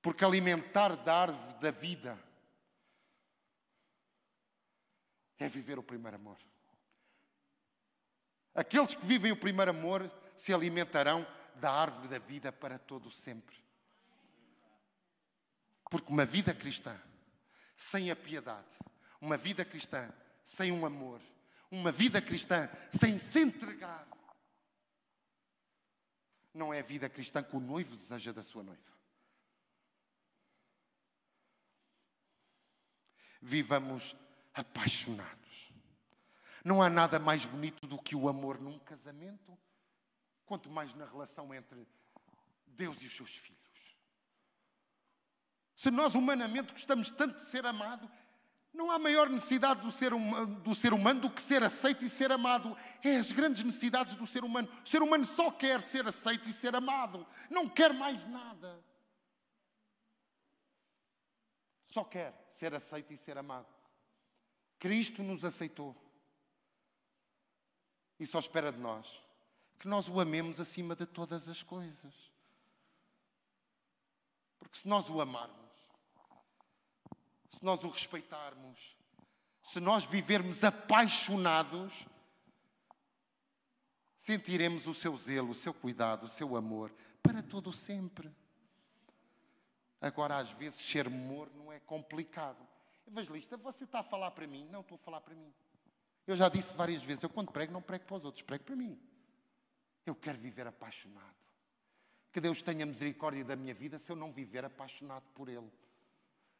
Porque 0.00 0.24
alimentar 0.24 0.94
da 0.94 1.22
árvore 1.22 1.54
da 1.54 1.72
vida 1.72 2.16
é 5.40 5.48
viver 5.48 5.76
o 5.76 5.82
primeiro 5.82 6.18
amor. 6.18 6.38
Aqueles 8.54 8.94
que 8.94 9.04
vivem 9.04 9.32
o 9.32 9.36
primeiro 9.36 9.70
amor 9.70 10.10
se 10.36 10.54
alimentarão 10.54 11.26
da 11.56 11.72
árvore 11.72 12.08
da 12.08 12.18
vida 12.18 12.52
para 12.52 12.78
todo 12.78 13.06
o 13.06 13.12
sempre. 13.12 13.56
Porque 15.90 16.12
uma 16.12 16.24
vida 16.24 16.54
cristã 16.54 17.00
sem 17.76 18.10
a 18.10 18.16
piedade, 18.16 18.78
uma 19.20 19.36
vida 19.36 19.64
cristã 19.64 20.12
sem 20.44 20.70
um 20.70 20.86
amor, 20.86 21.20
uma 21.70 21.90
vida 21.90 22.20
cristã 22.20 22.68
sem 22.90 23.18
se 23.18 23.40
entregar, 23.40 24.06
não 26.54 26.72
é 26.72 26.78
a 26.78 26.82
vida 26.82 27.08
cristã 27.08 27.42
que 27.42 27.56
o 27.56 27.60
noivo 27.60 27.96
deseja 27.96 28.32
da 28.32 28.42
sua 28.42 28.62
noiva. 28.62 28.94
Vivamos 33.42 34.16
apaixonados. 34.54 35.43
Não 36.64 36.82
há 36.82 36.88
nada 36.88 37.18
mais 37.18 37.44
bonito 37.44 37.86
do 37.86 38.00
que 38.00 38.16
o 38.16 38.26
amor 38.26 38.58
num 38.58 38.78
casamento, 38.78 39.56
quanto 40.46 40.70
mais 40.70 40.94
na 40.94 41.04
relação 41.04 41.54
entre 41.54 41.86
Deus 42.66 43.02
e 43.02 43.06
os 43.06 43.14
seus 43.14 43.36
filhos. 43.36 43.60
Se 45.76 45.90
nós 45.90 46.14
humanamente 46.14 46.72
gostamos 46.72 47.10
tanto 47.10 47.38
de 47.38 47.44
ser 47.44 47.66
amado, 47.66 48.10
não 48.72 48.90
há 48.90 48.98
maior 48.98 49.28
necessidade 49.28 49.82
do 49.82 49.92
ser, 49.92 50.14
humano, 50.14 50.58
do 50.60 50.74
ser 50.74 50.94
humano 50.94 51.20
do 51.20 51.30
que 51.30 51.40
ser 51.40 51.62
aceito 51.62 52.04
e 52.04 52.08
ser 52.08 52.32
amado. 52.32 52.76
É 53.04 53.16
as 53.16 53.30
grandes 53.30 53.62
necessidades 53.62 54.14
do 54.14 54.26
ser 54.26 54.42
humano. 54.42 54.68
O 54.84 54.88
ser 54.88 55.02
humano 55.02 55.24
só 55.24 55.50
quer 55.50 55.80
ser 55.80 56.06
aceito 56.06 56.48
e 56.48 56.52
ser 56.52 56.74
amado. 56.74 57.26
Não 57.50 57.68
quer 57.68 57.92
mais 57.92 58.26
nada. 58.28 58.82
Só 61.88 62.02
quer 62.02 62.34
ser 62.50 62.74
aceito 62.74 63.12
e 63.12 63.16
ser 63.16 63.38
amado. 63.38 63.68
Cristo 64.80 65.22
nos 65.22 65.44
aceitou 65.44 65.94
e 68.18 68.26
só 68.26 68.38
espera 68.38 68.72
de 68.72 68.78
nós 68.78 69.24
que 69.84 69.88
nós 69.88 70.08
o 70.08 70.18
amemos 70.18 70.60
acima 70.60 70.96
de 70.96 71.04
todas 71.04 71.46
as 71.46 71.62
coisas. 71.62 72.14
Porque 74.58 74.78
se 74.78 74.88
nós 74.88 75.10
o 75.10 75.20
amarmos, 75.20 75.70
se 77.50 77.62
nós 77.62 77.84
o 77.84 77.88
respeitarmos, 77.88 78.96
se 79.62 79.80
nós 79.80 80.04
vivermos 80.04 80.64
apaixonados, 80.64 82.06
sentiremos 84.18 84.86
o 84.86 84.94
seu 84.94 85.14
zelo, 85.18 85.50
o 85.50 85.54
seu 85.54 85.74
cuidado, 85.74 86.24
o 86.24 86.28
seu 86.28 86.56
amor 86.56 86.90
para 87.22 87.42
todo 87.42 87.70
sempre. 87.70 88.34
Agora, 90.00 90.36
às 90.36 90.50
vezes, 90.50 90.80
ser 90.80 91.10
morno 91.10 91.70
é 91.70 91.80
complicado. 91.80 92.66
Evangelista, 93.06 93.58
você 93.58 93.84
está 93.84 94.00
a 94.00 94.02
falar 94.02 94.30
para 94.30 94.46
mim? 94.46 94.66
Não, 94.70 94.80
estou 94.80 94.96
a 94.96 94.98
falar 94.98 95.20
para 95.20 95.34
mim. 95.34 95.52
Eu 96.26 96.36
já 96.36 96.48
disse 96.48 96.74
várias 96.74 97.02
vezes, 97.02 97.22
eu 97.22 97.28
quando 97.28 97.52
prego, 97.52 97.72
não 97.72 97.82
prego 97.82 98.04
para 98.04 98.16
os 98.16 98.24
outros, 98.24 98.42
prego 98.42 98.64
para 98.64 98.76
mim. 98.76 98.98
Eu 100.06 100.14
quero 100.14 100.38
viver 100.38 100.66
apaixonado. 100.66 101.34
Que 102.32 102.40
Deus 102.40 102.62
tenha 102.62 102.84
misericórdia 102.84 103.44
da 103.44 103.54
minha 103.54 103.74
vida 103.74 103.98
se 103.98 104.10
eu 104.10 104.16
não 104.16 104.32
viver 104.32 104.64
apaixonado 104.64 105.24
por 105.34 105.48
Ele. 105.48 105.70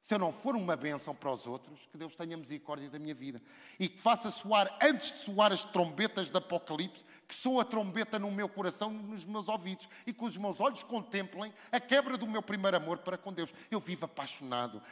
Se 0.04 0.14
eu 0.14 0.18
não 0.18 0.30
for 0.30 0.54
uma 0.54 0.76
bênção 0.76 1.14
para 1.14 1.32
os 1.32 1.46
outros, 1.46 1.86
que 1.86 1.96
Deus 1.96 2.14
tenha 2.14 2.36
misericórdia 2.36 2.90
da 2.90 2.98
minha 2.98 3.14
vida. 3.14 3.40
E 3.80 3.88
que 3.88 3.98
faça 3.98 4.30
soar, 4.30 4.76
antes 4.82 5.12
de 5.14 5.18
soar 5.20 5.50
as 5.50 5.64
trombetas 5.64 6.28
do 6.28 6.36
Apocalipse, 6.36 7.06
que 7.26 7.34
soa 7.34 7.62
a 7.62 7.64
trombeta 7.64 8.18
no 8.18 8.30
meu 8.30 8.46
coração, 8.46 8.90
nos 8.90 9.24
meus 9.24 9.48
ouvidos, 9.48 9.88
e 10.06 10.12
que 10.12 10.22
os 10.22 10.36
meus 10.36 10.60
olhos 10.60 10.82
contemplem 10.82 11.54
a 11.72 11.80
quebra 11.80 12.18
do 12.18 12.26
meu 12.26 12.42
primeiro 12.42 12.76
amor 12.76 12.98
para 12.98 13.16
com 13.16 13.32
Deus. 13.32 13.54
Eu 13.70 13.80
vivo 13.80 14.04
apaixonado. 14.04 14.82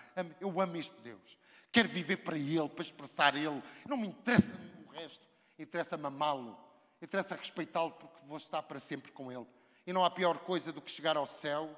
Eu 0.41 0.59
amo 0.59 0.77
este 0.77 0.99
Deus. 1.03 1.37
Quero 1.73 1.89
viver 1.89 2.19
para 2.19 2.37
Ele, 2.37 2.69
para 2.69 2.83
expressar 2.83 3.35
Ele. 3.35 3.63
Não 3.89 3.97
me 3.97 4.09
interessa 4.09 4.55
o 4.87 4.91
resto. 4.91 5.27
Interessa-me 5.59 6.07
amá-lo. 6.07 6.57
Interessa 7.01 7.35
respeitá-lo 7.35 7.93
porque 7.93 8.25
vou 8.27 8.37
estar 8.37 8.63
para 8.63 8.79
sempre 8.79 9.11
com 9.11 9.33
Ele. 9.33 9.47
E 9.87 9.93
não 9.93 10.05
há 10.05 10.11
pior 10.11 10.39
coisa 10.41 10.71
do 10.71 10.83
que 10.83 10.91
chegar 10.91 11.17
ao 11.17 11.27
céu 11.27 11.75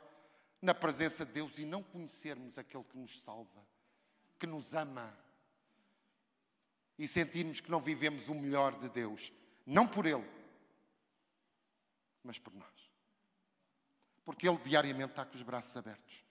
na 0.60 0.74
presença 0.74 1.24
de 1.24 1.32
Deus 1.32 1.58
e 1.58 1.64
não 1.64 1.82
conhecermos 1.82 2.58
aquele 2.58 2.84
que 2.84 2.98
nos 2.98 3.20
salva, 3.20 3.64
que 4.38 4.46
nos 4.46 4.74
ama 4.74 5.16
e 6.98 7.06
sentirmos 7.06 7.60
que 7.60 7.70
não 7.70 7.80
vivemos 7.80 8.28
o 8.28 8.34
melhor 8.34 8.76
de 8.78 8.88
Deus, 8.88 9.32
não 9.66 9.86
por 9.86 10.06
Ele, 10.06 10.24
mas 12.22 12.38
por 12.38 12.54
nós. 12.54 12.90
Porque 14.24 14.48
Ele 14.48 14.58
diariamente 14.58 15.10
está 15.10 15.24
com 15.24 15.36
os 15.36 15.42
braços 15.42 15.76
abertos 15.76 16.24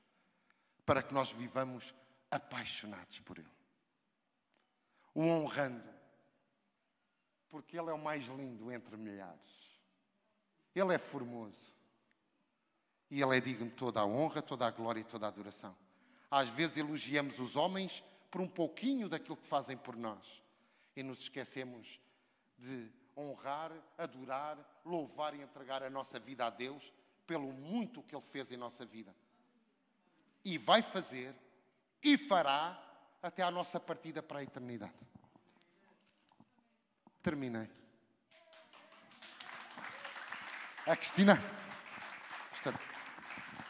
para 0.85 1.01
que 1.01 1.13
nós 1.13 1.31
vivamos 1.31 1.93
apaixonados 2.35 3.19
por 3.19 3.37
Ele, 3.37 3.47
o 5.13 5.21
honrando, 5.21 5.93
porque 7.49 7.77
Ele 7.77 7.89
é 7.89 7.93
o 7.93 7.99
mais 7.99 8.25
lindo 8.25 8.71
entre 8.71 8.97
milhares, 8.97 9.79
Ele 10.73 10.93
é 10.93 10.97
formoso. 10.97 11.71
E 13.11 13.21
Ele 13.21 13.37
é 13.37 13.39
digno 13.39 13.69
de 13.69 13.75
toda 13.75 13.99
a 13.99 14.05
honra, 14.05 14.41
toda 14.41 14.65
a 14.65 14.71
glória 14.71 14.99
e 14.99 15.03
toda 15.03 15.27
a 15.27 15.29
adoração. 15.29 15.75
Às 16.31 16.49
vezes 16.49 16.77
elogiamos 16.77 17.37
os 17.39 17.55
homens 17.55 18.03
por 18.31 18.41
um 18.41 18.47
pouquinho 18.47 19.07
daquilo 19.07 19.37
que 19.37 19.45
fazem 19.45 19.77
por 19.77 19.95
nós. 19.95 20.41
E 20.95 21.03
nos 21.03 21.19
esquecemos 21.19 22.01
de 22.57 22.91
honrar, 23.15 23.71
adorar, 23.99 24.57
louvar 24.83 25.35
e 25.35 25.41
entregar 25.41 25.83
a 25.83 25.89
nossa 25.91 26.19
vida 26.19 26.47
a 26.47 26.49
Deus 26.49 26.91
pelo 27.27 27.53
muito 27.53 28.01
que 28.01 28.15
Ele 28.15 28.23
fez 28.23 28.51
em 28.51 28.57
nossa 28.57 28.83
vida. 28.83 29.15
E 30.43 30.57
vai 30.57 30.81
fazer 30.81 31.35
e 32.03 32.17
fará 32.17 32.79
até 33.21 33.41
à 33.41 33.49
nossa 33.49 33.79
partida 33.79 34.21
para 34.21 34.39
a 34.39 34.43
eternidade. 34.43 34.93
Terminei. 37.21 37.69
A 40.85 40.95
Cristina. 40.95 41.41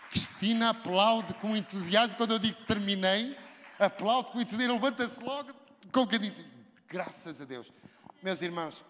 Cristina 0.09 0.69
aplaude 0.69 1.33
com 1.35 1.55
entusiasmo 1.55 2.15
quando 2.15 2.31
eu 2.31 2.39
digo 2.39 2.61
terminei, 2.65 3.37
aplaude 3.79 4.31
com 4.31 4.41
entusiasmo, 4.41 4.73
levanta-se 4.73 5.23
logo, 5.23 5.53
com 5.91 6.05
que 6.05 6.19
diz, 6.19 6.45
graças 6.87 7.39
a 7.41 7.45
Deus. 7.45 7.71
Meus 8.21 8.41
irmãos, 8.41 8.83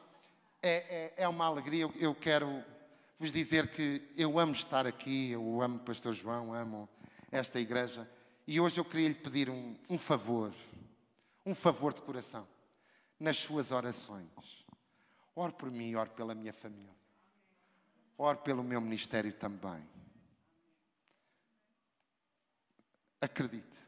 é, 0.62 1.14
é, 1.18 1.24
é 1.24 1.28
uma 1.28 1.46
alegria, 1.46 1.84
eu, 1.84 1.94
eu, 1.96 2.16
quero 2.16 2.64
vos 3.18 3.32
dizer 3.32 3.68
que 3.68 4.02
eu 4.18 4.40
amo 4.40 4.52
estar 4.52 4.88
aqui, 4.88 5.32
eu 5.32 5.62
amo 5.62 5.78
o 5.78 5.80
Pastor 5.80 6.14
João, 6.14 6.54
amo 6.54 6.90
esta 7.32 7.60
igreja, 7.60 8.10
e 8.46 8.60
hoje 8.60 8.80
eu 8.80 8.86
queria 8.86 9.10
lhe 9.10 9.16
pedir 9.16 9.50
um, 9.50 9.76
um 9.90 9.98
favor, 9.98 10.54
um 11.46 11.56
favor 11.56 11.94
de 11.94 12.02
coração, 12.02 12.48
nas 13.20 13.38
suas 13.38 13.72
orações. 13.72 14.66
Ore 15.36 15.54
por 15.54 15.72
mim, 15.72 15.96
ore 15.96 16.10
pela 16.10 16.36
minha 16.36 16.54
família. 16.54 16.94
Ore 18.18 18.38
pelo 18.40 18.64
meu 18.64 18.80
ministério 18.80 19.34
também. 19.34 19.82
Acredite, 23.20 23.80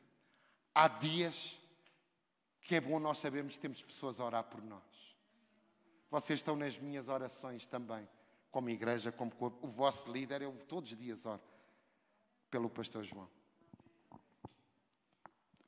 há 0.73 0.87
dias 0.87 1.59
que 2.61 2.75
é 2.75 2.81
bom 2.81 2.99
nós 2.99 3.17
sabermos 3.17 3.53
que 3.53 3.59
temos 3.59 3.81
pessoas 3.81 4.19
a 4.19 4.25
orar 4.25 4.45
por 4.45 4.63
nós. 4.63 4.81
Vocês 6.09 6.39
estão 6.39 6.55
nas 6.55 6.79
minhas 6.79 7.09
orações 7.09 7.65
também, 7.65 8.07
como 8.49 8.69
igreja, 8.69 9.11
como 9.11 9.29
corpo. 9.31 9.67
O 9.67 9.69
vosso 9.69 10.11
líder, 10.11 10.41
eu 10.41 10.53
todos 10.67 10.91
os 10.91 10.97
dias 10.97 11.25
oro 11.25 11.41
pelo 12.49 12.69
pastor 12.69 13.03
João. 13.03 13.29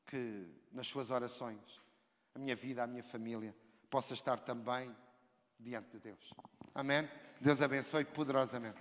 Que 0.08 0.48
nas 0.72 0.88
suas 0.88 1.12
orações, 1.12 1.80
a 2.34 2.40
minha 2.40 2.56
vida, 2.56 2.84
a 2.84 2.88
minha 2.88 3.04
família, 3.04 3.56
possa 3.90 4.16
estar 4.16 4.40
também 4.40 4.96
diante 5.60 5.92
de 5.92 6.00
Deus. 6.00 6.34
Amém? 6.74 7.08
Deus 7.40 7.62
abençoe 7.62 8.06
poderosamente. 8.06 8.80